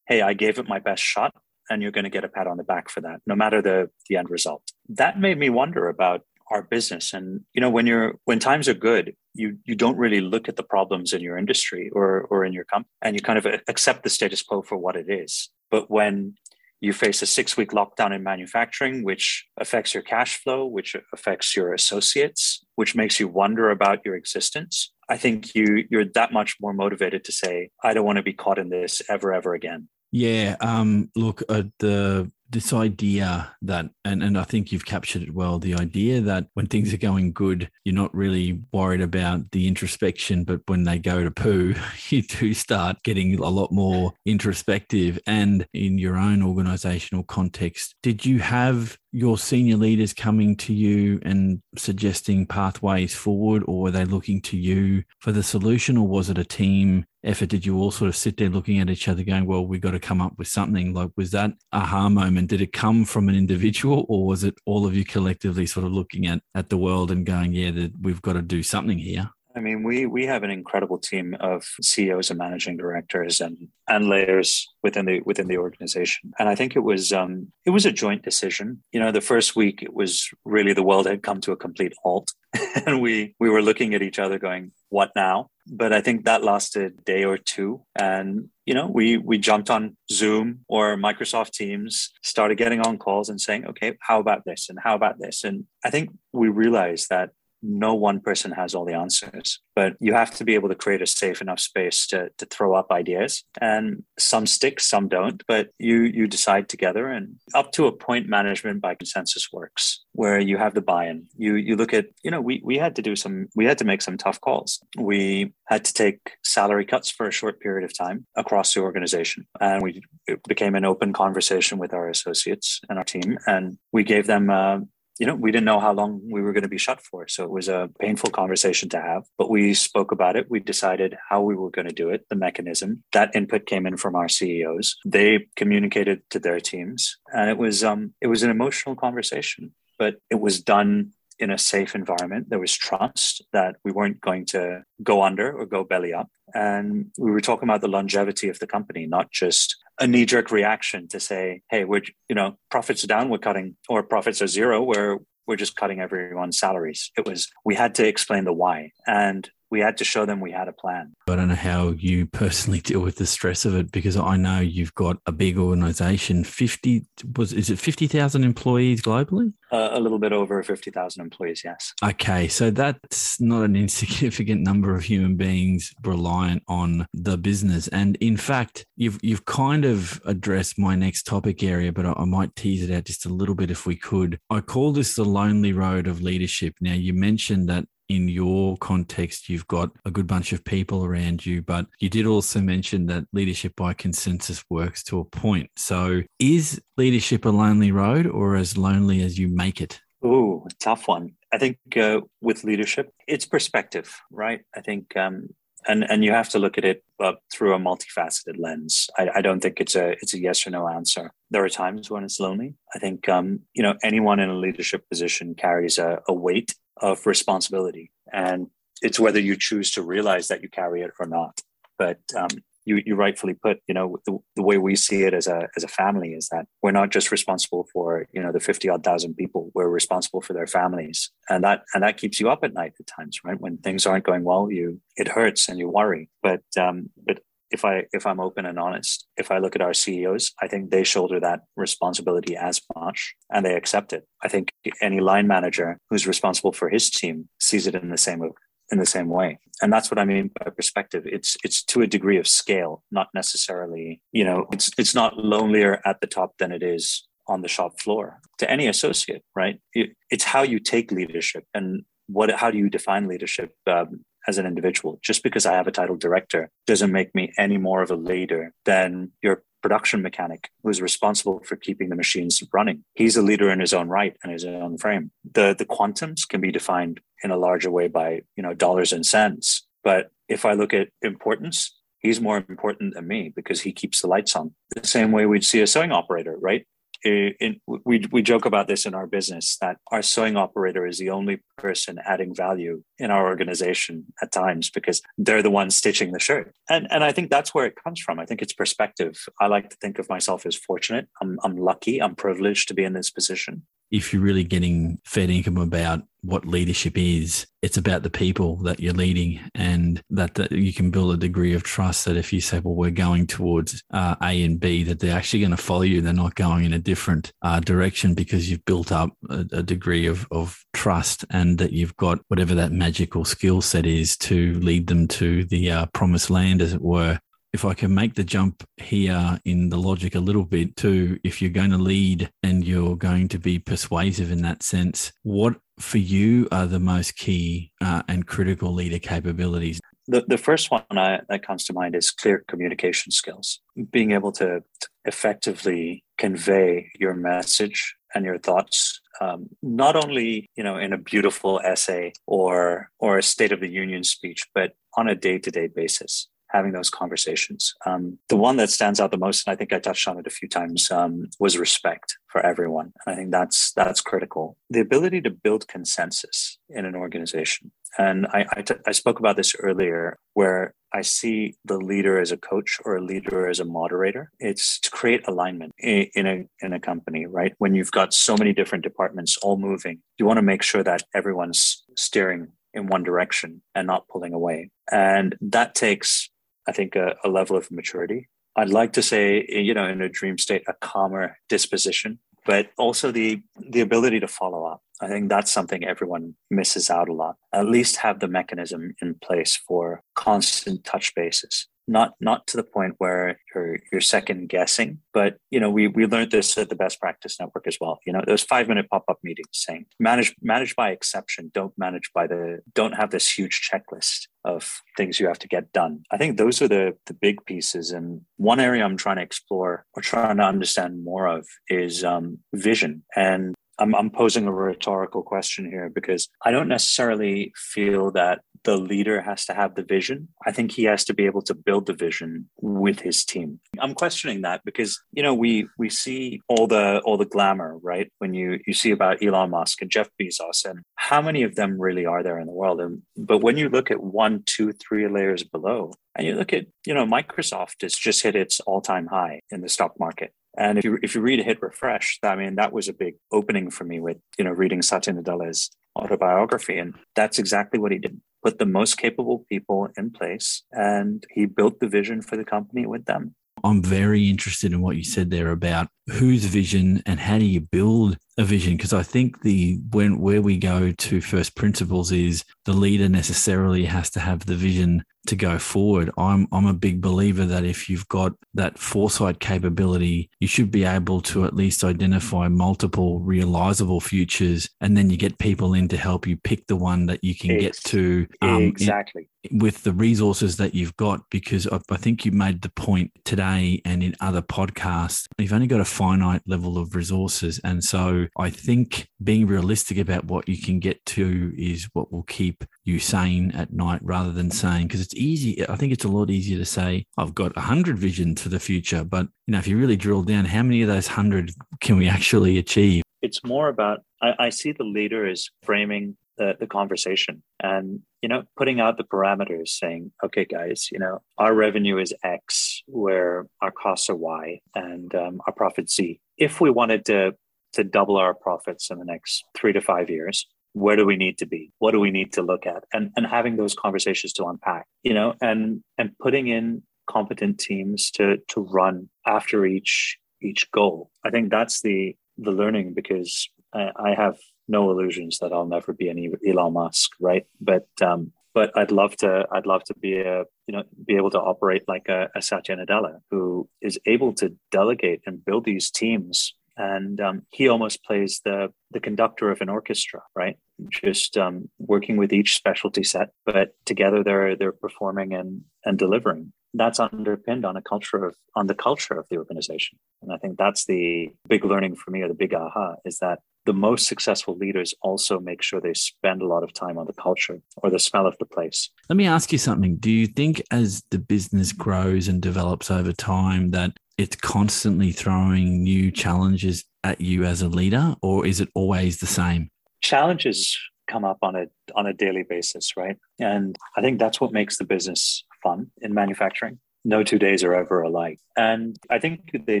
hey, 0.08 0.22
I 0.22 0.34
gave 0.34 0.58
it 0.58 0.68
my 0.68 0.78
best 0.78 1.02
shot, 1.02 1.34
and 1.70 1.82
you're 1.82 1.90
going 1.90 2.04
to 2.04 2.10
get 2.10 2.24
a 2.24 2.28
pat 2.28 2.46
on 2.46 2.56
the 2.56 2.64
back 2.64 2.90
for 2.90 3.00
that, 3.00 3.20
no 3.26 3.34
matter 3.34 3.62
the 3.62 3.90
the 4.08 4.16
end 4.16 4.30
result. 4.30 4.62
That 4.88 5.18
made 5.18 5.38
me 5.38 5.50
wonder 5.50 5.88
about 5.88 6.22
our 6.52 6.62
business 6.62 7.12
and 7.12 7.40
you 7.54 7.60
know 7.60 7.70
when 7.70 7.86
you're 7.86 8.14
when 8.24 8.38
times 8.38 8.68
are 8.68 8.74
good 8.74 9.16
you 9.34 9.56
you 9.64 9.74
don't 9.74 9.96
really 9.96 10.20
look 10.20 10.48
at 10.48 10.56
the 10.56 10.62
problems 10.62 11.12
in 11.12 11.22
your 11.22 11.38
industry 11.38 11.90
or 11.94 12.22
or 12.30 12.44
in 12.44 12.52
your 12.52 12.64
company 12.64 12.90
and 13.00 13.16
you 13.16 13.22
kind 13.22 13.38
of 13.38 13.46
accept 13.68 14.02
the 14.02 14.10
status 14.10 14.42
quo 14.42 14.60
for 14.60 14.76
what 14.76 14.96
it 14.96 15.06
is 15.08 15.48
but 15.70 15.90
when 15.90 16.34
you 16.80 16.92
face 16.92 17.22
a 17.22 17.26
six 17.26 17.56
week 17.56 17.70
lockdown 17.70 18.14
in 18.14 18.22
manufacturing 18.22 19.02
which 19.02 19.46
affects 19.58 19.94
your 19.94 20.02
cash 20.02 20.36
flow 20.36 20.66
which 20.66 20.94
affects 21.12 21.56
your 21.56 21.72
associates 21.72 22.64
which 22.76 22.94
makes 22.94 23.18
you 23.18 23.28
wonder 23.28 23.70
about 23.70 24.04
your 24.04 24.14
existence 24.14 24.91
i 25.08 25.16
think 25.16 25.54
you 25.54 25.84
you're 25.90 26.04
that 26.04 26.32
much 26.32 26.56
more 26.60 26.72
motivated 26.72 27.24
to 27.24 27.32
say 27.32 27.70
i 27.82 27.92
don't 27.94 28.04
want 28.06 28.16
to 28.16 28.22
be 28.22 28.32
caught 28.32 28.58
in 28.58 28.68
this 28.68 29.02
ever 29.08 29.32
ever 29.32 29.54
again. 29.54 29.88
Yeah 30.10 30.56
um 30.60 31.10
look 31.16 31.42
uh, 31.48 31.62
the 31.78 32.30
this 32.52 32.72
idea 32.72 33.54
that 33.62 33.86
and, 34.04 34.22
and 34.22 34.38
i 34.38 34.42
think 34.42 34.70
you've 34.70 34.86
captured 34.86 35.22
it 35.22 35.34
well 35.34 35.58
the 35.58 35.74
idea 35.74 36.20
that 36.20 36.46
when 36.54 36.66
things 36.66 36.92
are 36.92 36.98
going 36.98 37.32
good 37.32 37.70
you're 37.84 37.94
not 37.94 38.14
really 38.14 38.60
worried 38.72 39.00
about 39.00 39.50
the 39.50 39.66
introspection 39.66 40.44
but 40.44 40.60
when 40.66 40.84
they 40.84 40.98
go 40.98 41.24
to 41.24 41.30
poo 41.30 41.74
you 42.08 42.22
do 42.22 42.54
start 42.54 43.02
getting 43.02 43.38
a 43.38 43.48
lot 43.48 43.72
more 43.72 44.12
introspective. 44.26 45.18
And 45.26 45.66
in 45.72 45.98
your 45.98 46.16
own 46.16 46.42
organizational 46.42 47.24
context 47.24 47.94
did 48.02 48.24
you 48.24 48.38
have 48.40 48.98
your 49.12 49.36
senior 49.36 49.76
leaders 49.76 50.12
coming 50.14 50.56
to 50.56 50.72
you 50.72 51.20
and 51.22 51.60
suggesting 51.76 52.46
pathways 52.46 53.14
forward 53.14 53.62
or 53.66 53.82
were 53.82 53.90
they 53.90 54.04
looking 54.04 54.40
to 54.42 54.56
you 54.56 55.02
for 55.20 55.32
the 55.32 55.42
solution 55.42 55.96
or 55.96 56.06
was 56.06 56.30
it 56.30 56.38
a 56.38 56.44
team 56.44 57.04
effort 57.24 57.46
did 57.46 57.64
you 57.64 57.78
all 57.78 57.90
sort 57.90 58.08
of 58.08 58.16
sit 58.16 58.36
there 58.36 58.48
looking 58.48 58.80
at 58.80 58.90
each 58.90 59.08
other 59.08 59.22
going 59.22 59.46
well 59.46 59.66
we've 59.66 59.80
got 59.80 59.92
to 59.92 60.00
come 60.00 60.20
up 60.20 60.38
with 60.38 60.48
something? 60.48 60.92
Like 60.92 61.10
was 61.16 61.30
that 61.32 61.52
aha 61.72 62.08
moment? 62.08 62.48
Did 62.48 62.60
it 62.60 62.72
come 62.72 63.04
from 63.04 63.28
an 63.28 63.34
individual 63.34 64.06
or 64.08 64.26
was 64.26 64.44
it 64.44 64.54
all 64.66 64.86
of 64.86 64.94
you 64.94 65.04
collectively 65.04 65.66
sort 65.66 65.86
of 65.86 65.92
looking 65.92 66.26
at 66.26 66.40
at 66.54 66.68
the 66.68 66.78
world 66.78 67.10
and 67.10 67.26
going 67.26 67.52
yeah 67.52 67.88
we've 68.00 68.22
got 68.22 68.34
to 68.34 68.42
do 68.42 68.62
something 68.62 68.98
here 68.98 69.30
I 69.54 69.60
mean, 69.60 69.82
we 69.82 70.06
we 70.06 70.26
have 70.26 70.42
an 70.42 70.50
incredible 70.50 70.98
team 70.98 71.36
of 71.40 71.64
CEOs 71.80 72.30
and 72.30 72.38
managing 72.38 72.76
directors 72.76 73.40
and 73.40 73.68
and 73.88 74.08
layers 74.08 74.68
within 74.82 75.06
the 75.06 75.20
within 75.24 75.48
the 75.48 75.58
organization. 75.58 76.32
And 76.38 76.48
I 76.48 76.54
think 76.54 76.76
it 76.76 76.80
was 76.80 77.12
um, 77.12 77.52
it 77.64 77.70
was 77.70 77.86
a 77.86 77.92
joint 77.92 78.22
decision. 78.22 78.82
You 78.92 79.00
know, 79.00 79.12
the 79.12 79.20
first 79.20 79.56
week 79.56 79.82
it 79.82 79.92
was 79.92 80.28
really 80.44 80.72
the 80.72 80.82
world 80.82 81.06
had 81.06 81.22
come 81.22 81.40
to 81.42 81.52
a 81.52 81.56
complete 81.56 81.92
halt, 82.02 82.32
and 82.86 83.00
we 83.00 83.34
we 83.38 83.50
were 83.50 83.62
looking 83.62 83.94
at 83.94 84.02
each 84.02 84.18
other 84.18 84.38
going, 84.38 84.72
"What 84.88 85.12
now?" 85.14 85.50
But 85.66 85.92
I 85.92 86.00
think 86.00 86.24
that 86.24 86.42
lasted 86.42 86.82
a 86.98 87.02
day 87.02 87.24
or 87.24 87.38
two, 87.38 87.82
and 87.94 88.48
you 88.66 88.74
know, 88.74 88.86
we 88.86 89.18
we 89.18 89.38
jumped 89.38 89.70
on 89.70 89.96
Zoom 90.10 90.60
or 90.68 90.96
Microsoft 90.96 91.52
Teams, 91.52 92.10
started 92.22 92.58
getting 92.58 92.80
on 92.80 92.98
calls 92.98 93.28
and 93.28 93.40
saying, 93.40 93.66
"Okay, 93.66 93.96
how 94.00 94.18
about 94.20 94.44
this?" 94.44 94.68
and 94.68 94.78
"How 94.82 94.94
about 94.94 95.18
this?" 95.18 95.44
And 95.44 95.66
I 95.84 95.90
think 95.90 96.10
we 96.32 96.48
realized 96.48 97.08
that 97.10 97.30
no 97.62 97.94
one 97.94 98.20
person 98.20 98.50
has 98.52 98.74
all 98.74 98.84
the 98.84 98.94
answers, 98.94 99.60
but 99.74 99.94
you 100.00 100.12
have 100.12 100.32
to 100.32 100.44
be 100.44 100.54
able 100.54 100.68
to 100.68 100.74
create 100.74 101.02
a 101.02 101.06
safe 101.06 101.40
enough 101.40 101.60
space 101.60 102.06
to, 102.08 102.30
to 102.38 102.46
throw 102.46 102.74
up 102.74 102.90
ideas. 102.90 103.44
And 103.60 104.02
some 104.18 104.46
stick, 104.46 104.80
some 104.80 105.08
don't, 105.08 105.42
but 105.46 105.70
you 105.78 106.02
you 106.02 106.26
decide 106.26 106.68
together 106.68 107.08
and 107.08 107.36
up 107.54 107.72
to 107.72 107.86
a 107.86 107.92
point 107.92 108.28
management 108.28 108.80
by 108.80 108.94
consensus 108.94 109.48
works 109.52 110.04
where 110.12 110.38
you 110.38 110.58
have 110.58 110.74
the 110.74 110.80
buy-in. 110.80 111.26
You 111.36 111.54
you 111.54 111.76
look 111.76 111.94
at, 111.94 112.06
you 112.22 112.30
know, 112.30 112.40
we 112.40 112.60
we 112.64 112.78
had 112.78 112.96
to 112.96 113.02
do 113.02 113.16
some 113.16 113.48
we 113.54 113.64
had 113.64 113.78
to 113.78 113.84
make 113.84 114.02
some 114.02 114.18
tough 114.18 114.40
calls. 114.40 114.80
We 114.98 115.52
had 115.66 115.84
to 115.84 115.92
take 115.92 116.32
salary 116.44 116.84
cuts 116.84 117.10
for 117.10 117.26
a 117.26 117.32
short 117.32 117.60
period 117.60 117.84
of 117.84 117.96
time 117.96 118.26
across 118.36 118.74
the 118.74 118.80
organization. 118.80 119.46
And 119.60 119.82
we 119.82 120.02
it 120.26 120.42
became 120.48 120.74
an 120.74 120.84
open 120.84 121.12
conversation 121.12 121.78
with 121.78 121.94
our 121.94 122.08
associates 122.08 122.80
and 122.88 122.98
our 122.98 123.04
team. 123.04 123.38
And 123.46 123.78
we 123.92 124.04
gave 124.04 124.26
them 124.26 124.50
uh, 124.50 124.80
you 125.18 125.26
know, 125.26 125.34
we 125.34 125.52
didn't 125.52 125.66
know 125.66 125.80
how 125.80 125.92
long 125.92 126.20
we 126.30 126.42
were 126.42 126.52
going 126.52 126.62
to 126.62 126.68
be 126.68 126.78
shut 126.78 127.00
for. 127.00 127.28
So 127.28 127.44
it 127.44 127.50
was 127.50 127.68
a 127.68 127.90
painful 128.00 128.30
conversation 128.30 128.88
to 128.90 129.00
have, 129.00 129.24
but 129.38 129.50
we 129.50 129.74
spoke 129.74 130.12
about 130.12 130.36
it. 130.36 130.50
We 130.50 130.60
decided 130.60 131.16
how 131.28 131.42
we 131.42 131.54
were 131.54 131.70
going 131.70 131.88
to 131.88 131.94
do 131.94 132.08
it, 132.08 132.26
the 132.28 132.36
mechanism. 132.36 133.04
That 133.12 133.34
input 133.34 133.66
came 133.66 133.86
in 133.86 133.96
from 133.96 134.14
our 134.14 134.28
CEOs. 134.28 134.96
They 135.04 135.48
communicated 135.56 136.22
to 136.30 136.38
their 136.38 136.60
teams, 136.60 137.18
and 137.32 137.50
it 137.50 137.58
was 137.58 137.84
um, 137.84 138.14
it 138.20 138.28
was 138.28 138.42
an 138.42 138.50
emotional 138.50 138.96
conversation, 138.96 139.72
but 139.98 140.16
it 140.30 140.40
was 140.40 140.60
done 140.60 141.12
in 141.38 141.50
a 141.50 141.58
safe 141.58 141.94
environment. 141.94 142.48
There 142.48 142.58
was 142.58 142.74
trust 142.74 143.44
that 143.52 143.76
we 143.84 143.90
weren't 143.90 144.20
going 144.20 144.46
to 144.46 144.84
go 145.02 145.22
under 145.22 145.52
or 145.52 145.66
go 145.66 145.84
belly 145.84 146.14
up. 146.14 146.28
And 146.54 147.10
we 147.18 147.30
were 147.30 147.40
talking 147.40 147.68
about 147.68 147.80
the 147.80 147.88
longevity 147.88 148.48
of 148.48 148.58
the 148.58 148.66
company, 148.66 149.06
not 149.06 149.30
just 149.30 149.76
a 150.00 150.06
knee 150.06 150.24
jerk 150.24 150.50
reaction 150.50 151.08
to 151.08 151.20
say, 151.20 151.62
hey, 151.70 151.84
we're, 151.84 152.02
you 152.28 152.34
know, 152.34 152.58
profits 152.70 153.04
are 153.04 153.08
down, 153.08 153.28
we're 153.28 153.38
cutting, 153.38 153.76
or 153.88 154.02
profits 154.02 154.42
are 154.42 154.46
zero, 154.46 154.82
where 154.82 155.18
we're 155.46 155.56
just 155.56 155.76
cutting 155.76 156.00
everyone's 156.00 156.58
salaries. 156.58 157.10
It 157.16 157.26
was, 157.26 157.50
we 157.64 157.74
had 157.74 157.94
to 157.96 158.06
explain 158.06 158.44
the 158.44 158.52
why. 158.52 158.92
And 159.06 159.48
we 159.72 159.80
had 159.80 159.96
to 159.96 160.04
show 160.04 160.26
them 160.26 160.38
we 160.38 160.52
had 160.52 160.68
a 160.68 160.72
plan. 160.72 161.16
I 161.26 161.34
don't 161.34 161.48
know 161.48 161.54
how 161.54 161.92
you 161.92 162.26
personally 162.26 162.80
deal 162.80 163.00
with 163.00 163.16
the 163.16 163.24
stress 163.24 163.64
of 163.64 163.74
it 163.74 163.90
because 163.90 164.18
I 164.18 164.36
know 164.36 164.60
you've 164.60 164.94
got 164.94 165.16
a 165.24 165.32
big 165.32 165.56
organization. 165.56 166.44
Fifty 166.44 167.06
was 167.36 167.54
is 167.54 167.70
it 167.70 167.78
fifty 167.78 168.06
thousand 168.06 168.44
employees 168.44 169.00
globally? 169.00 169.54
Uh, 169.72 169.88
a 169.92 170.00
little 170.00 170.18
bit 170.18 170.34
over 170.34 170.62
fifty 170.62 170.90
thousand 170.90 171.22
employees. 171.22 171.62
Yes. 171.64 171.94
Okay, 172.04 172.48
so 172.48 172.70
that's 172.70 173.40
not 173.40 173.62
an 173.62 173.74
insignificant 173.84 174.60
number 174.60 174.94
of 174.94 175.04
human 175.04 175.36
beings 175.36 175.94
reliant 176.04 176.62
on 176.68 177.06
the 177.14 177.38
business, 177.38 177.88
and 177.88 178.16
in 178.16 178.36
fact, 178.36 178.84
you've 178.96 179.18
you've 179.22 179.46
kind 179.46 179.86
of 179.86 180.20
addressed 180.26 180.78
my 180.78 180.94
next 180.96 181.22
topic 181.22 181.62
area, 181.62 181.92
but 181.92 182.04
I, 182.04 182.12
I 182.18 182.26
might 182.26 182.54
tease 182.56 182.86
it 182.86 182.94
out 182.94 183.04
just 183.04 183.24
a 183.24 183.30
little 183.30 183.54
bit 183.54 183.70
if 183.70 183.86
we 183.86 183.96
could. 183.96 184.38
I 184.50 184.60
call 184.60 184.92
this 184.92 185.16
the 185.16 185.24
lonely 185.24 185.72
road 185.72 186.06
of 186.06 186.20
leadership. 186.20 186.74
Now, 186.82 186.92
you 186.92 187.14
mentioned 187.14 187.70
that 187.70 187.86
in 188.14 188.28
your 188.28 188.76
context, 188.76 189.48
you've 189.48 189.66
got 189.68 189.90
a 190.04 190.10
good 190.10 190.26
bunch 190.26 190.52
of 190.52 190.64
people 190.64 191.04
around 191.04 191.46
you, 191.46 191.62
but 191.62 191.86
you 191.98 192.10
did 192.10 192.26
also 192.26 192.60
mention 192.60 193.06
that 193.06 193.24
leadership 193.32 193.74
by 193.76 193.94
consensus 193.94 194.62
works 194.68 195.02
to 195.04 195.18
a 195.18 195.24
point. 195.24 195.70
So, 195.76 196.22
is 196.38 196.80
leadership 196.96 197.44
a 197.44 197.48
lonely 197.48 197.90
road 197.90 198.26
or 198.26 198.56
as 198.56 198.76
lonely 198.76 199.22
as 199.22 199.38
you 199.38 199.48
make 199.48 199.80
it? 199.80 200.00
Oh, 200.22 200.66
tough 200.78 201.08
one. 201.08 201.32
I 201.52 201.58
think 201.58 201.78
uh, 201.96 202.20
with 202.40 202.64
leadership, 202.64 203.12
it's 203.26 203.46
perspective, 203.46 204.20
right? 204.30 204.60
I 204.76 204.80
think, 204.80 205.16
um, 205.16 205.48
and 205.86 206.08
and 206.08 206.24
you 206.24 206.30
have 206.30 206.48
to 206.50 206.58
look 206.58 206.78
at 206.78 206.84
it 206.84 207.02
uh, 207.18 207.32
through 207.52 207.74
a 207.74 207.78
multifaceted 207.78 208.56
lens. 208.58 209.08
I, 209.18 209.30
I, 209.36 209.40
don't 209.40 209.60
think 209.60 209.80
it's 209.80 209.96
a 209.96 210.10
it's 210.22 210.32
a 210.32 210.40
yes 210.40 210.64
or 210.64 210.70
no 210.70 210.88
answer. 210.88 211.32
There 211.50 211.64
are 211.64 211.68
times 211.68 212.08
when 212.08 212.22
it's 212.22 212.38
lonely. 212.38 212.74
I 212.94 213.00
think 213.00 213.28
um, 213.28 213.60
you 213.74 213.82
know 213.82 213.96
anyone 214.02 214.38
in 214.38 214.48
a 214.48 214.56
leadership 214.56 215.08
position 215.10 215.54
carries 215.54 215.98
a, 215.98 216.20
a 216.28 216.32
weight 216.32 216.76
of 216.98 217.26
responsibility. 217.26 218.10
And 218.32 218.68
it's 219.02 219.20
whether 219.20 219.40
you 219.40 219.56
choose 219.56 219.90
to 219.92 220.02
realize 220.02 220.48
that 220.48 220.62
you 220.62 220.68
carry 220.68 221.02
it 221.02 221.10
or 221.18 221.26
not. 221.26 221.60
But 221.98 222.20
um, 222.36 222.48
you, 222.84 223.02
you 223.04 223.14
rightfully 223.14 223.54
put, 223.54 223.80
you 223.86 223.94
know, 223.94 224.18
the, 224.26 224.38
the 224.56 224.62
way 224.62 224.78
we 224.78 224.96
see 224.96 225.22
it 225.22 225.34
as 225.34 225.46
a 225.46 225.68
as 225.76 225.84
a 225.84 225.88
family 225.88 226.34
is 226.34 226.48
that 226.48 226.66
we're 226.82 226.90
not 226.90 227.10
just 227.10 227.30
responsible 227.30 227.86
for, 227.92 228.26
you 228.32 228.42
know, 228.42 228.50
the 228.50 228.60
50 228.60 228.88
odd 228.88 229.04
thousand 229.04 229.34
people, 229.34 229.70
we're 229.74 229.88
responsible 229.88 230.40
for 230.40 230.52
their 230.52 230.66
families. 230.66 231.30
And 231.48 231.62
that 231.64 231.84
and 231.94 232.02
that 232.02 232.16
keeps 232.16 232.40
you 232.40 232.50
up 232.50 232.64
at 232.64 232.74
night 232.74 232.94
at 232.98 233.06
times, 233.06 233.40
right? 233.44 233.60
When 233.60 233.78
things 233.78 234.06
aren't 234.06 234.24
going 234.24 234.44
well, 234.44 234.70
you 234.70 235.00
it 235.16 235.28
hurts 235.28 235.68
and 235.68 235.78
you 235.78 235.88
worry. 235.88 236.28
But 236.42 236.62
um, 236.78 237.10
but 237.24 237.40
if 237.72 237.84
I 237.84 238.04
if 238.12 238.26
I'm 238.26 238.40
open 238.40 238.66
and 238.66 238.78
honest, 238.78 239.26
if 239.36 239.50
I 239.50 239.58
look 239.58 239.74
at 239.74 239.82
our 239.82 239.94
CEOs, 239.94 240.52
I 240.60 240.68
think 240.68 240.90
they 240.90 241.04
shoulder 241.04 241.40
that 241.40 241.60
responsibility 241.76 242.56
as 242.56 242.80
much 242.94 243.34
and 243.50 243.64
they 243.64 243.74
accept 243.74 244.12
it. 244.12 244.26
I 244.42 244.48
think 244.48 244.72
any 245.00 245.20
line 245.20 245.46
manager 245.46 245.98
who's 246.10 246.26
responsible 246.26 246.72
for 246.72 246.88
his 246.88 247.10
team 247.10 247.48
sees 247.58 247.86
it 247.86 247.94
in 247.94 248.10
the 248.10 248.18
same 248.18 248.42
in 248.90 248.98
the 248.98 249.06
same 249.06 249.28
way. 249.28 249.58
And 249.80 249.92
that's 249.92 250.10
what 250.10 250.18
I 250.18 250.24
mean 250.24 250.50
by 250.58 250.70
perspective. 250.70 251.24
It's 251.26 251.56
it's 251.64 251.82
to 251.84 252.02
a 252.02 252.06
degree 252.06 252.38
of 252.38 252.46
scale, 252.46 253.02
not 253.10 253.28
necessarily, 253.34 254.22
you 254.30 254.44
know, 254.44 254.66
it's 254.72 254.90
it's 254.98 255.14
not 255.14 255.38
lonelier 255.38 256.00
at 256.04 256.20
the 256.20 256.26
top 256.26 256.58
than 256.58 256.70
it 256.70 256.82
is 256.82 257.26
on 257.48 257.62
the 257.62 257.68
shop 257.68 258.00
floor 258.00 258.40
to 258.58 258.70
any 258.70 258.86
associate, 258.86 259.42
right? 259.56 259.80
It, 259.94 260.10
it's 260.30 260.44
how 260.44 260.62
you 260.62 260.78
take 260.78 261.10
leadership 261.10 261.64
and 261.74 262.04
what 262.28 262.50
how 262.52 262.70
do 262.70 262.78
you 262.78 262.88
define 262.88 263.26
leadership 263.26 263.74
um, 263.86 264.24
as 264.46 264.58
an 264.58 264.66
individual. 264.66 265.18
Just 265.22 265.42
because 265.42 265.66
I 265.66 265.74
have 265.74 265.86
a 265.86 265.92
title 265.92 266.16
director 266.16 266.70
doesn't 266.86 267.12
make 267.12 267.34
me 267.34 267.52
any 267.58 267.78
more 267.78 268.02
of 268.02 268.10
a 268.10 268.16
leader 268.16 268.72
than 268.84 269.32
your 269.42 269.62
production 269.82 270.22
mechanic 270.22 270.70
who's 270.82 271.02
responsible 271.02 271.60
for 271.64 271.76
keeping 271.76 272.08
the 272.08 272.16
machines 272.16 272.62
running. 272.72 273.04
He's 273.14 273.36
a 273.36 273.42
leader 273.42 273.70
in 273.70 273.80
his 273.80 273.92
own 273.92 274.08
right 274.08 274.36
and 274.42 274.52
his 274.52 274.64
own 274.64 274.96
frame. 274.96 275.32
The 275.52 275.74
the 275.76 275.84
quantums 275.84 276.48
can 276.48 276.60
be 276.60 276.70
defined 276.70 277.20
in 277.42 277.50
a 277.50 277.56
larger 277.56 277.90
way 277.90 278.08
by, 278.08 278.42
you 278.56 278.62
know, 278.62 278.74
dollars 278.74 279.12
and 279.12 279.26
cents. 279.26 279.86
But 280.04 280.30
if 280.48 280.64
I 280.64 280.72
look 280.72 280.94
at 280.94 281.08
importance, 281.20 281.98
he's 282.20 282.40
more 282.40 282.56
important 282.56 283.14
than 283.14 283.26
me 283.26 283.52
because 283.54 283.82
he 283.82 283.92
keeps 283.92 284.22
the 284.22 284.28
lights 284.28 284.56
on. 284.56 284.74
The 284.94 285.06
same 285.06 285.32
way 285.32 285.46
we'd 285.46 285.64
see 285.64 285.80
a 285.80 285.86
sewing 285.86 286.12
operator, 286.12 286.56
right? 286.60 286.86
Eh, 287.24 287.52
it, 287.60 287.80
we 287.86 288.26
we 288.32 288.42
joke 288.42 288.64
about 288.64 288.88
this 288.88 289.06
in 289.06 289.14
our 289.14 289.26
business 289.26 289.76
that 289.80 289.98
our 290.10 290.22
sewing 290.22 290.56
operator 290.56 291.06
is 291.06 291.18
the 291.18 291.30
only 291.30 291.60
person 291.78 292.18
adding 292.24 292.54
value 292.54 293.02
in 293.18 293.30
our 293.30 293.46
organization 293.46 294.26
at 294.42 294.50
times 294.50 294.90
because 294.90 295.22
they're 295.38 295.62
the 295.62 295.70
ones 295.70 295.96
stitching 295.96 296.32
the 296.32 296.40
shirt. 296.40 296.74
And 296.88 297.06
and 297.10 297.22
I 297.22 297.30
think 297.32 297.50
that's 297.50 297.74
where 297.74 297.86
it 297.86 297.94
comes 298.02 298.20
from. 298.20 298.40
I 298.40 298.46
think 298.46 298.60
it's 298.60 298.72
perspective. 298.72 299.38
I 299.60 299.68
like 299.68 299.90
to 299.90 299.96
think 299.96 300.18
of 300.18 300.28
myself 300.28 300.66
as 300.66 300.74
fortunate. 300.74 301.28
I'm 301.40 301.58
I'm 301.62 301.76
lucky. 301.76 302.20
I'm 302.20 302.34
privileged 302.34 302.88
to 302.88 302.94
be 302.94 303.04
in 303.04 303.12
this 303.12 303.30
position 303.30 303.82
if 304.12 304.32
you're 304.32 304.42
really 304.42 304.62
getting 304.62 305.18
fed 305.24 305.48
income 305.50 305.78
about 305.78 306.22
what 306.42 306.66
leadership 306.66 307.16
is, 307.16 307.66
it's 307.82 307.96
about 307.96 308.22
the 308.22 308.30
people 308.30 308.76
that 308.76 309.00
you're 309.00 309.14
leading 309.14 309.60
and 309.74 310.22
that, 310.28 310.54
that 310.54 310.70
you 310.72 310.92
can 310.92 311.10
build 311.10 311.32
a 311.32 311.36
degree 311.36 311.72
of 311.72 311.82
trust 311.82 312.24
that 312.26 312.36
if 312.36 312.52
you 312.52 312.60
say, 312.60 312.78
well, 312.80 312.94
we're 312.94 313.10
going 313.10 313.46
towards 313.46 314.02
uh, 314.12 314.34
A 314.42 314.62
and 314.64 314.78
B, 314.78 315.02
that 315.04 315.20
they're 315.20 315.36
actually 315.36 315.60
going 315.60 315.70
to 315.70 315.76
follow 315.76 316.02
you. 316.02 316.20
They're 316.20 316.32
not 316.32 316.56
going 316.56 316.84
in 316.84 316.92
a 316.92 316.98
different 316.98 317.52
uh, 317.62 317.80
direction 317.80 318.34
because 318.34 318.70
you've 318.70 318.84
built 318.84 319.10
up 319.10 319.30
a, 319.48 319.64
a 319.72 319.82
degree 319.82 320.26
of, 320.26 320.46
of 320.50 320.84
trust 320.92 321.44
and 321.50 321.78
that 321.78 321.92
you've 321.92 322.16
got 322.16 322.40
whatever 322.48 322.74
that 322.74 322.92
magical 322.92 323.44
skill 323.44 323.80
set 323.80 324.04
is 324.04 324.36
to 324.38 324.74
lead 324.80 325.06
them 325.06 325.26
to 325.28 325.64
the 325.64 325.90
uh, 325.90 326.06
promised 326.06 326.50
land, 326.50 326.82
as 326.82 326.92
it 326.92 327.00
were 327.00 327.38
if 327.72 327.84
I 327.84 327.94
can 327.94 328.14
make 328.14 328.34
the 328.34 328.44
jump 328.44 328.84
here 328.98 329.58
in 329.64 329.88
the 329.88 329.96
logic 329.96 330.34
a 330.34 330.40
little 330.40 330.64
bit 330.64 330.96
too, 330.96 331.38
if 331.42 331.62
you're 331.62 331.70
going 331.70 331.90
to 331.90 331.98
lead 331.98 332.50
and 332.62 332.84
you're 332.84 333.16
going 333.16 333.48
to 333.48 333.58
be 333.58 333.78
persuasive 333.78 334.50
in 334.50 334.62
that 334.62 334.82
sense, 334.82 335.32
what 335.42 335.76
for 335.98 336.18
you 336.18 336.68
are 336.70 336.86
the 336.86 337.00
most 337.00 337.36
key 337.36 337.92
uh, 338.00 338.22
and 338.28 338.46
critical 338.46 338.92
leader 338.92 339.18
capabilities? 339.18 340.00
The, 340.28 340.44
the 340.46 340.58
first 340.58 340.90
one 340.90 341.02
I, 341.10 341.40
that 341.48 341.66
comes 341.66 341.84
to 341.84 341.92
mind 341.92 342.14
is 342.14 342.30
clear 342.30 342.64
communication 342.68 343.32
skills, 343.32 343.80
being 344.10 344.32
able 344.32 344.52
to, 344.52 344.82
effectively 345.24 346.24
convey 346.38 347.10
your 347.18 347.34
message 347.34 348.16
and 348.34 348.44
your 348.44 348.58
thoughts 348.58 349.20
um, 349.40 349.68
not 349.82 350.16
only 350.16 350.68
you 350.76 350.82
know 350.82 350.96
in 350.96 351.12
a 351.12 351.18
beautiful 351.18 351.80
essay 351.84 352.32
or 352.46 353.10
or 353.18 353.38
a 353.38 353.42
state 353.42 353.72
of 353.72 353.80
the 353.80 353.88
union 353.88 354.24
speech 354.24 354.66
but 354.74 354.92
on 355.16 355.28
a 355.28 355.34
day-to-day 355.34 355.86
basis 355.86 356.48
having 356.72 356.92
those 356.92 357.10
conversations. 357.10 357.94
Um, 358.06 358.38
the 358.48 358.56
one 358.56 358.76
that 358.78 358.90
stands 358.90 359.20
out 359.20 359.30
the 359.30 359.36
most, 359.36 359.66
and 359.66 359.72
I 359.72 359.76
think 359.76 359.92
I 359.92 359.98
touched 359.98 360.26
on 360.26 360.38
it 360.38 360.46
a 360.46 360.50
few 360.50 360.68
times, 360.68 361.10
um, 361.10 361.48
was 361.60 361.78
respect 361.78 362.36
for 362.48 362.64
everyone. 362.64 363.12
And 363.26 363.34
I 363.34 363.36
think 363.36 363.50
that's 363.50 363.92
that's 363.92 364.20
critical. 364.20 364.76
The 364.90 365.00
ability 365.00 365.40
to 365.42 365.50
build 365.50 365.88
consensus 365.88 366.78
in 366.88 367.04
an 367.04 367.14
organization. 367.14 367.92
And 368.18 368.46
I, 368.48 368.66
I, 368.76 368.82
t- 368.82 368.94
I 369.06 369.12
spoke 369.12 369.38
about 369.38 369.56
this 369.56 369.74
earlier, 369.78 370.38
where 370.52 370.92
I 371.14 371.22
see 371.22 371.76
the 371.84 371.96
leader 371.96 372.38
as 372.38 372.52
a 372.52 372.58
coach 372.58 372.98
or 373.04 373.16
a 373.16 373.24
leader 373.24 373.68
as 373.68 373.80
a 373.80 373.86
moderator. 373.86 374.50
It's 374.58 374.98
to 375.00 375.10
create 375.10 375.46
alignment 375.48 375.92
in, 375.98 376.28
in 376.34 376.46
a 376.46 376.64
in 376.84 376.92
a 376.92 377.00
company, 377.00 377.46
right? 377.46 377.74
When 377.78 377.94
you've 377.94 378.12
got 378.12 378.34
so 378.34 378.56
many 378.56 378.72
different 378.72 379.04
departments 379.04 379.56
all 379.58 379.78
moving, 379.78 380.20
you 380.38 380.46
want 380.46 380.58
to 380.58 380.62
make 380.62 380.82
sure 380.82 381.02
that 381.02 381.22
everyone's 381.34 382.04
steering 382.16 382.68
in 382.94 383.06
one 383.06 383.22
direction 383.22 383.82
and 383.94 384.06
not 384.06 384.28
pulling 384.28 384.52
away. 384.52 384.90
And 385.10 385.56
that 385.60 385.94
takes 385.94 386.50
I 386.88 386.92
think, 386.92 387.16
a, 387.16 387.34
a 387.44 387.48
level 387.48 387.76
of 387.76 387.90
maturity. 387.90 388.48
I'd 388.76 388.88
like 388.88 389.12
to 389.14 389.22
say, 389.22 389.66
you 389.68 389.94
know, 389.94 390.06
in 390.06 390.22
a 390.22 390.28
dream 390.28 390.56
state, 390.58 390.82
a 390.88 390.94
calmer 390.94 391.58
disposition, 391.68 392.38
but 392.64 392.90
also 392.96 393.30
the 393.30 393.62
the 393.90 394.00
ability 394.00 394.40
to 394.40 394.48
follow 394.48 394.84
up. 394.86 395.02
I 395.20 395.28
think 395.28 395.48
that's 395.48 395.70
something 395.70 396.04
everyone 396.04 396.54
misses 396.70 397.10
out 397.10 397.28
a 397.28 397.32
lot. 397.32 397.56
At 397.72 397.86
least 397.86 398.16
have 398.16 398.40
the 398.40 398.48
mechanism 398.48 399.14
in 399.20 399.34
place 399.34 399.76
for 399.76 400.22
constant 400.34 401.04
touch 401.04 401.34
bases 401.34 401.86
not 402.06 402.34
not 402.40 402.66
to 402.66 402.76
the 402.76 402.82
point 402.82 403.14
where 403.18 403.58
you're 403.74 403.98
you're 404.10 404.20
second 404.20 404.68
guessing 404.68 405.18
but 405.32 405.56
you 405.70 405.78
know 405.78 405.90
we 405.90 406.08
we 406.08 406.26
learned 406.26 406.50
this 406.50 406.76
at 406.76 406.88
the 406.88 406.96
best 406.96 407.20
practice 407.20 407.58
network 407.60 407.86
as 407.86 407.98
well. 408.00 408.18
You 408.26 408.32
know 408.32 408.42
those 408.46 408.62
five 408.62 408.88
minute 408.88 409.08
pop-up 409.10 409.38
meetings 409.42 409.68
saying 409.72 410.06
manage 410.18 410.54
manage 410.60 410.96
by 410.96 411.10
exception 411.10 411.70
don't 411.72 411.96
manage 411.96 412.30
by 412.34 412.46
the 412.46 412.80
don't 412.94 413.12
have 413.12 413.30
this 413.30 413.50
huge 413.50 413.88
checklist 413.88 414.48
of 414.64 415.00
things 415.16 415.40
you 415.40 415.46
have 415.46 415.58
to 415.58 415.68
get 415.68 415.92
done. 415.92 416.22
I 416.30 416.36
think 416.36 416.56
those 416.56 416.82
are 416.82 416.88
the 416.88 417.16
the 417.26 417.34
big 417.34 417.64
pieces. 417.66 418.10
And 418.10 418.42
one 418.56 418.80
area 418.80 419.04
i'm 419.04 419.16
trying 419.16 419.36
to 419.36 419.42
explore 419.42 420.04
or 420.14 420.22
trying 420.22 420.56
to 420.58 420.64
understand 420.64 421.24
more 421.24 421.46
of 421.46 421.66
is 421.88 422.24
um, 422.24 422.58
vision. 422.72 423.24
And 423.36 423.74
I'm, 423.98 424.14
I'm 424.14 424.30
posing 424.30 424.66
a 424.66 424.72
rhetorical 424.72 425.42
question 425.42 425.88
here 425.88 426.10
because 426.12 426.48
I 426.64 426.70
don't 426.70 426.88
necessarily 426.88 427.72
feel 427.76 428.32
that 428.32 428.60
the 428.84 428.96
leader 428.96 429.40
has 429.40 429.64
to 429.66 429.74
have 429.74 429.94
the 429.94 430.02
vision. 430.02 430.48
I 430.66 430.72
think 430.72 430.92
he 430.92 431.04
has 431.04 431.24
to 431.24 431.34
be 431.34 431.46
able 431.46 431.62
to 431.62 431.74
build 431.74 432.06
the 432.06 432.12
vision 432.12 432.68
with 432.80 433.20
his 433.20 433.44
team. 433.44 433.80
I'm 433.98 434.14
questioning 434.14 434.62
that 434.62 434.82
because 434.84 435.20
you 435.32 435.42
know 435.42 435.54
we 435.54 435.86
we 435.98 436.08
see 436.08 436.60
all 436.68 436.86
the 436.86 437.20
all 437.24 437.36
the 437.36 437.44
glamour, 437.44 437.98
right? 438.02 438.30
When 438.38 438.54
you 438.54 438.80
you 438.86 438.94
see 438.94 439.10
about 439.10 439.42
Elon 439.42 439.70
Musk 439.70 440.02
and 440.02 440.10
Jeff 440.10 440.28
Bezos 440.40 440.84
and 440.84 441.00
how 441.16 441.40
many 441.40 441.62
of 441.62 441.74
them 441.76 442.00
really 442.00 442.26
are 442.26 442.42
there 442.42 442.58
in 442.58 442.66
the 442.66 442.72
world? 442.72 443.00
And 443.00 443.22
but 443.36 443.58
when 443.58 443.76
you 443.76 443.88
look 443.88 444.10
at 444.10 444.22
one, 444.22 444.62
two, 444.66 444.92
three 444.92 445.28
layers 445.28 445.62
below, 445.62 446.12
and 446.34 446.46
you 446.46 446.54
look 446.54 446.72
at 446.72 446.86
you 447.06 447.14
know 447.14 447.26
Microsoft 447.26 448.02
has 448.02 448.14
just 448.14 448.42
hit 448.42 448.56
its 448.56 448.80
all 448.80 449.00
time 449.00 449.26
high 449.26 449.60
in 449.70 449.80
the 449.80 449.88
stock 449.88 450.18
market. 450.18 450.52
And 450.76 450.98
if 450.98 451.04
you 451.04 451.18
if 451.22 451.34
you 451.34 451.40
read 451.40 451.64
hit 451.64 451.82
refresh, 451.82 452.38
I 452.42 452.56
mean 452.56 452.76
that 452.76 452.92
was 452.92 453.08
a 453.08 453.12
big 453.12 453.34
opening 453.52 453.90
for 453.90 454.04
me 454.04 454.20
with 454.20 454.38
you 454.58 454.64
know 454.64 454.70
reading 454.70 455.02
Satya 455.02 455.34
Nadella's 455.34 455.90
autobiography, 456.16 456.98
and 456.98 457.14
that's 457.34 457.58
exactly 457.58 457.98
what 457.98 458.12
he 458.12 458.18
did. 458.18 458.40
Put 458.62 458.78
the 458.78 458.86
most 458.86 459.18
capable 459.18 459.64
people 459.68 460.08
in 460.16 460.30
place, 460.30 460.82
and 460.92 461.44
he 461.50 461.66
built 461.66 462.00
the 462.00 462.08
vision 462.08 462.42
for 462.42 462.56
the 462.56 462.64
company 462.64 463.06
with 463.06 463.24
them. 463.24 463.54
I'm 463.84 464.02
very 464.02 464.48
interested 464.48 464.92
in 464.92 465.00
what 465.00 465.16
you 465.16 465.24
said 465.24 465.50
there 465.50 465.70
about 465.70 466.08
whose 466.30 466.64
vision 466.64 467.22
and 467.26 467.40
how 467.40 467.58
do 467.58 467.64
you 467.64 467.80
build 467.80 468.38
a 468.58 468.64
vision 468.64 468.96
because 468.96 469.12
i 469.12 469.22
think 469.22 469.62
the 469.62 469.98
when 470.10 470.38
where 470.38 470.60
we 470.62 470.76
go 470.76 471.10
to 471.10 471.40
first 471.40 471.74
principles 471.74 472.30
is 472.30 472.64
the 472.84 472.92
leader 472.92 473.28
necessarily 473.28 474.04
has 474.04 474.30
to 474.30 474.38
have 474.38 474.66
the 474.66 474.76
vision 474.76 475.24
to 475.46 475.56
go 475.56 475.78
forward 475.78 476.30
i'm 476.38 476.66
i'm 476.72 476.86
a 476.86 476.94
big 476.94 477.20
believer 477.20 477.64
that 477.64 477.84
if 477.84 478.08
you've 478.08 478.28
got 478.28 478.52
that 478.74 478.98
foresight 478.98 479.60
capability 479.60 480.50
you 480.60 480.68
should 480.68 480.90
be 480.90 481.04
able 481.04 481.40
to 481.40 481.64
at 481.64 481.74
least 481.74 482.04
identify 482.04 482.68
multiple 482.68 483.40
realizable 483.40 484.20
futures 484.20 484.88
and 485.00 485.16
then 485.16 485.30
you 485.30 485.36
get 485.36 485.58
people 485.58 485.94
in 485.94 486.08
to 486.08 486.16
help 486.16 486.46
you 486.46 486.56
pick 486.56 486.86
the 486.86 486.96
one 486.96 487.26
that 487.26 487.42
you 487.42 487.54
can 487.54 487.78
get 487.78 487.94
to 487.94 488.46
um, 488.60 488.82
exactly 488.82 489.48
in, 489.64 489.78
with 489.78 490.02
the 490.02 490.12
resources 490.12 490.76
that 490.76 490.94
you've 490.94 491.16
got 491.16 491.48
because 491.50 491.86
I, 491.86 492.00
I 492.10 492.16
think 492.16 492.44
you 492.44 492.52
made 492.52 492.82
the 492.82 492.88
point 492.90 493.30
today 493.44 494.02
and 494.04 494.22
in 494.22 494.34
other 494.40 494.62
podcasts 494.62 495.46
you've 495.58 495.72
only 495.72 495.86
got 495.86 496.00
a 496.00 496.04
finite 496.04 496.62
level 496.66 496.98
of 496.98 497.14
resources. 497.14 497.80
And 497.84 498.02
so 498.02 498.46
I 498.58 498.70
think 498.70 499.28
being 499.42 499.66
realistic 499.66 500.18
about 500.18 500.44
what 500.44 500.68
you 500.68 500.80
can 500.80 500.98
get 500.98 501.24
to 501.26 501.72
is 501.76 502.08
what 502.12 502.32
will 502.32 502.42
keep 502.44 502.84
sane 503.18 503.70
at 503.72 503.92
night 503.92 504.20
rather 504.22 504.52
than 504.52 504.70
saying, 504.70 505.08
because 505.08 505.20
it's 505.20 505.34
easy. 505.34 505.88
I 505.88 505.96
think 505.96 506.12
it's 506.12 506.24
a 506.24 506.28
lot 506.28 506.50
easier 506.50 506.78
to 506.78 506.84
say, 506.84 507.26
I've 507.36 507.54
got 507.54 507.76
a 507.76 507.80
hundred 507.80 508.18
visions 508.18 508.62
for 508.62 508.68
the 508.68 508.80
future. 508.80 509.24
But, 509.24 509.48
you 509.66 509.72
know, 509.72 509.78
if 509.78 509.86
you 509.86 509.98
really 509.98 510.16
drill 510.16 510.42
down, 510.42 510.64
how 510.64 510.82
many 510.82 511.02
of 511.02 511.08
those 511.08 511.26
hundred 511.26 511.72
can 512.00 512.16
we 512.16 512.28
actually 512.28 512.78
achieve? 512.78 513.22
It's 513.40 513.64
more 513.64 513.88
about, 513.88 514.20
I, 514.40 514.54
I 514.58 514.68
see 514.70 514.92
the 514.92 515.04
leader 515.04 515.46
is 515.48 515.70
framing 515.82 516.36
the, 516.58 516.76
the 516.78 516.86
conversation 516.86 517.62
and 517.80 518.20
you 518.42 518.48
know 518.48 518.62
putting 518.76 519.00
out 519.00 519.16
the 519.16 519.24
parameters 519.24 519.88
saying 519.88 520.32
okay 520.44 520.64
guys 520.64 521.08
you 521.10 521.18
know 521.18 521.40
our 521.58 521.74
revenue 521.74 522.18
is 522.18 522.34
x 522.44 523.02
where 523.06 523.66
our 523.80 523.90
costs 523.90 524.28
are 524.28 524.36
y 524.36 524.80
and 524.94 525.34
um, 525.34 525.60
our 525.66 525.72
profit 525.72 526.10
z 526.10 526.40
if 526.58 526.80
we 526.80 526.90
wanted 526.90 527.24
to 527.24 527.52
to 527.94 528.04
double 528.04 528.36
our 528.36 528.54
profits 528.54 529.10
in 529.10 529.18
the 529.18 529.24
next 529.24 529.64
three 529.74 529.92
to 529.92 530.00
five 530.00 530.28
years 530.28 530.66
where 530.94 531.16
do 531.16 531.24
we 531.24 531.36
need 531.36 531.58
to 531.58 531.66
be? 531.66 531.90
What 531.98 532.12
do 532.12 532.20
we 532.20 532.30
need 532.30 532.52
to 532.54 532.62
look 532.62 532.86
at? 532.86 533.04
And 533.12 533.30
and 533.36 533.46
having 533.46 533.76
those 533.76 533.94
conversations 533.94 534.52
to 534.54 534.66
unpack 534.66 535.06
you 535.22 535.34
know 535.34 535.54
and 535.60 536.02
and 536.18 536.36
putting 536.38 536.68
in 536.68 537.02
competent 537.28 537.78
teams 537.78 538.30
to 538.32 538.58
to 538.68 538.80
run 538.80 539.28
after 539.46 539.86
each 539.86 540.38
each 540.62 540.90
goal. 540.92 541.30
I 541.44 541.50
think 541.50 541.70
that's 541.70 542.02
the 542.02 542.36
the 542.58 542.72
learning 542.72 543.14
because 543.14 543.68
I, 543.94 544.10
I 544.16 544.34
have 544.34 544.56
no 544.88 545.10
illusions 545.10 545.58
that 545.60 545.72
I'll 545.72 545.86
never 545.86 546.12
be 546.12 546.28
any 546.28 546.50
Elon 546.66 546.92
Musk, 546.94 547.30
right? 547.40 547.66
But 547.80 548.08
um, 548.20 548.52
but 548.74 548.96
I'd 548.96 549.10
love 549.10 549.36
to 549.38 549.66
I'd 549.72 549.86
love 549.86 550.04
to 550.04 550.14
be 550.14 550.38
a 550.40 550.64
you 550.86 550.92
know 550.94 551.02
be 551.26 551.36
able 551.36 551.50
to 551.50 551.60
operate 551.60 552.04
like 552.08 552.28
a, 552.28 552.48
a 552.54 552.62
Satya 552.62 552.96
Nadella 552.96 553.38
who 553.50 553.88
is 554.00 554.18
able 554.26 554.52
to 554.54 554.74
delegate 554.90 555.42
and 555.46 555.64
build 555.64 555.84
these 555.84 556.10
teams 556.10 556.74
and 556.96 557.40
um, 557.40 557.62
he 557.70 557.88
almost 557.88 558.24
plays 558.24 558.60
the 558.64 558.88
the 559.10 559.20
conductor 559.20 559.70
of 559.70 559.80
an 559.80 559.88
orchestra 559.88 560.40
right 560.54 560.76
just 561.10 561.56
um, 561.56 561.88
working 561.98 562.36
with 562.36 562.52
each 562.52 562.74
specialty 562.74 563.24
set 563.24 563.48
but 563.64 563.94
together 564.04 564.42
they're 564.42 564.76
they're 564.76 564.92
performing 564.92 565.52
and 565.54 565.82
and 566.04 566.18
delivering 566.18 566.72
that's 566.94 567.18
underpinned 567.18 567.84
on 567.86 567.96
a 567.96 568.02
culture 568.02 568.44
of 568.44 568.54
on 568.76 568.86
the 568.86 568.94
culture 568.94 569.34
of 569.34 569.46
the 569.50 569.56
organization 569.56 570.18
and 570.42 570.52
i 570.52 570.56
think 570.56 570.76
that's 570.76 571.06
the 571.06 571.48
big 571.68 571.84
learning 571.84 572.14
for 572.14 572.30
me 572.30 572.42
or 572.42 572.48
the 572.48 572.54
big 572.54 572.74
aha 572.74 573.14
is 573.24 573.38
that 573.38 573.60
the 573.84 573.92
most 573.92 574.26
successful 574.26 574.76
leaders 574.76 575.14
also 575.22 575.58
make 575.58 575.82
sure 575.82 576.00
they 576.00 576.14
spend 576.14 576.62
a 576.62 576.66
lot 576.66 576.82
of 576.82 576.92
time 576.92 577.18
on 577.18 577.26
the 577.26 577.32
culture 577.32 577.80
or 577.96 578.10
the 578.10 578.18
smell 578.18 578.46
of 578.46 578.56
the 578.58 578.66
place. 578.66 579.10
Let 579.28 579.36
me 579.36 579.46
ask 579.46 579.72
you 579.72 579.78
something. 579.78 580.16
Do 580.16 580.30
you 580.30 580.46
think 580.46 580.82
as 580.90 581.22
the 581.30 581.38
business 581.38 581.92
grows 581.92 582.48
and 582.48 582.62
develops 582.62 583.10
over 583.10 583.32
time 583.32 583.90
that 583.90 584.12
it's 584.38 584.56
constantly 584.56 585.32
throwing 585.32 586.02
new 586.02 586.30
challenges 586.30 587.04
at 587.24 587.40
you 587.40 587.64
as 587.64 587.82
a 587.82 587.88
leader, 587.88 588.34
or 588.42 588.66
is 588.66 588.80
it 588.80 588.88
always 588.94 589.38
the 589.38 589.46
same? 589.46 589.90
Challenges 590.20 590.98
come 591.28 591.44
up 591.44 591.58
on 591.62 591.76
a 591.76 591.86
on 592.14 592.26
a 592.26 592.32
daily 592.32 592.62
basis, 592.62 593.16
right? 593.16 593.36
And 593.58 593.96
I 594.16 594.20
think 594.20 594.38
that's 594.38 594.60
what 594.60 594.72
makes 594.72 594.98
the 594.98 595.04
business 595.04 595.64
fun 595.82 596.10
in 596.20 596.34
manufacturing. 596.34 596.98
No 597.24 597.42
two 597.42 597.58
days 597.58 597.84
are 597.84 597.94
ever 597.94 598.22
alike, 598.22 598.58
and 598.76 599.16
I 599.30 599.38
think 599.38 599.70
they 599.86 600.00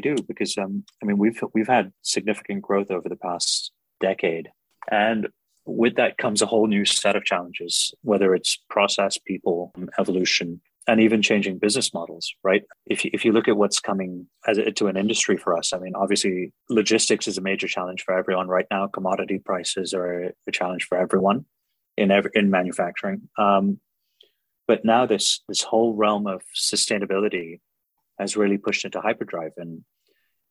do 0.00 0.16
because 0.26 0.58
um, 0.58 0.84
I 1.02 1.06
mean 1.06 1.18
we've 1.18 1.40
we've 1.54 1.68
had 1.68 1.92
significant 2.02 2.62
growth 2.62 2.90
over 2.90 3.08
the 3.08 3.16
past 3.16 3.70
decade, 4.00 4.48
and 4.90 5.28
with 5.64 5.94
that 5.96 6.18
comes 6.18 6.42
a 6.42 6.46
whole 6.46 6.66
new 6.66 6.84
set 6.84 7.14
of 7.14 7.24
challenges, 7.24 7.94
whether 8.02 8.34
it's 8.34 8.58
process, 8.68 9.16
people, 9.18 9.72
evolution, 9.98 10.60
and 10.88 11.00
even 11.00 11.22
changing 11.22 11.58
business 11.58 11.94
models, 11.94 12.34
right? 12.42 12.62
If 12.86 13.04
you, 13.04 13.10
if 13.14 13.24
you 13.24 13.32
look 13.32 13.48
at 13.48 13.56
what's 13.56 13.80
coming 13.80 14.26
as 14.46 14.58
a, 14.58 14.72
to 14.72 14.88
an 14.88 14.96
industry 14.96 15.36
for 15.36 15.56
us, 15.56 15.72
I 15.72 15.78
mean, 15.78 15.94
obviously 15.94 16.52
logistics 16.68 17.28
is 17.28 17.38
a 17.38 17.42
major 17.42 17.68
challenge 17.68 18.02
for 18.02 18.16
everyone 18.16 18.48
right 18.48 18.66
now. 18.70 18.88
Commodity 18.88 19.38
prices 19.38 19.94
are 19.94 20.32
a 20.48 20.52
challenge 20.52 20.84
for 20.84 20.98
everyone 20.98 21.46
in 21.96 22.10
every, 22.10 22.30
in 22.34 22.50
manufacturing. 22.50 23.28
Um, 23.38 23.78
but 24.66 24.84
now 24.84 25.06
this 25.06 25.40
this 25.48 25.62
whole 25.62 25.94
realm 25.94 26.26
of 26.26 26.42
sustainability 26.56 27.60
has 28.18 28.36
really 28.36 28.58
pushed 28.58 28.84
into 28.84 29.00
hyperdrive, 29.00 29.52
and 29.56 29.84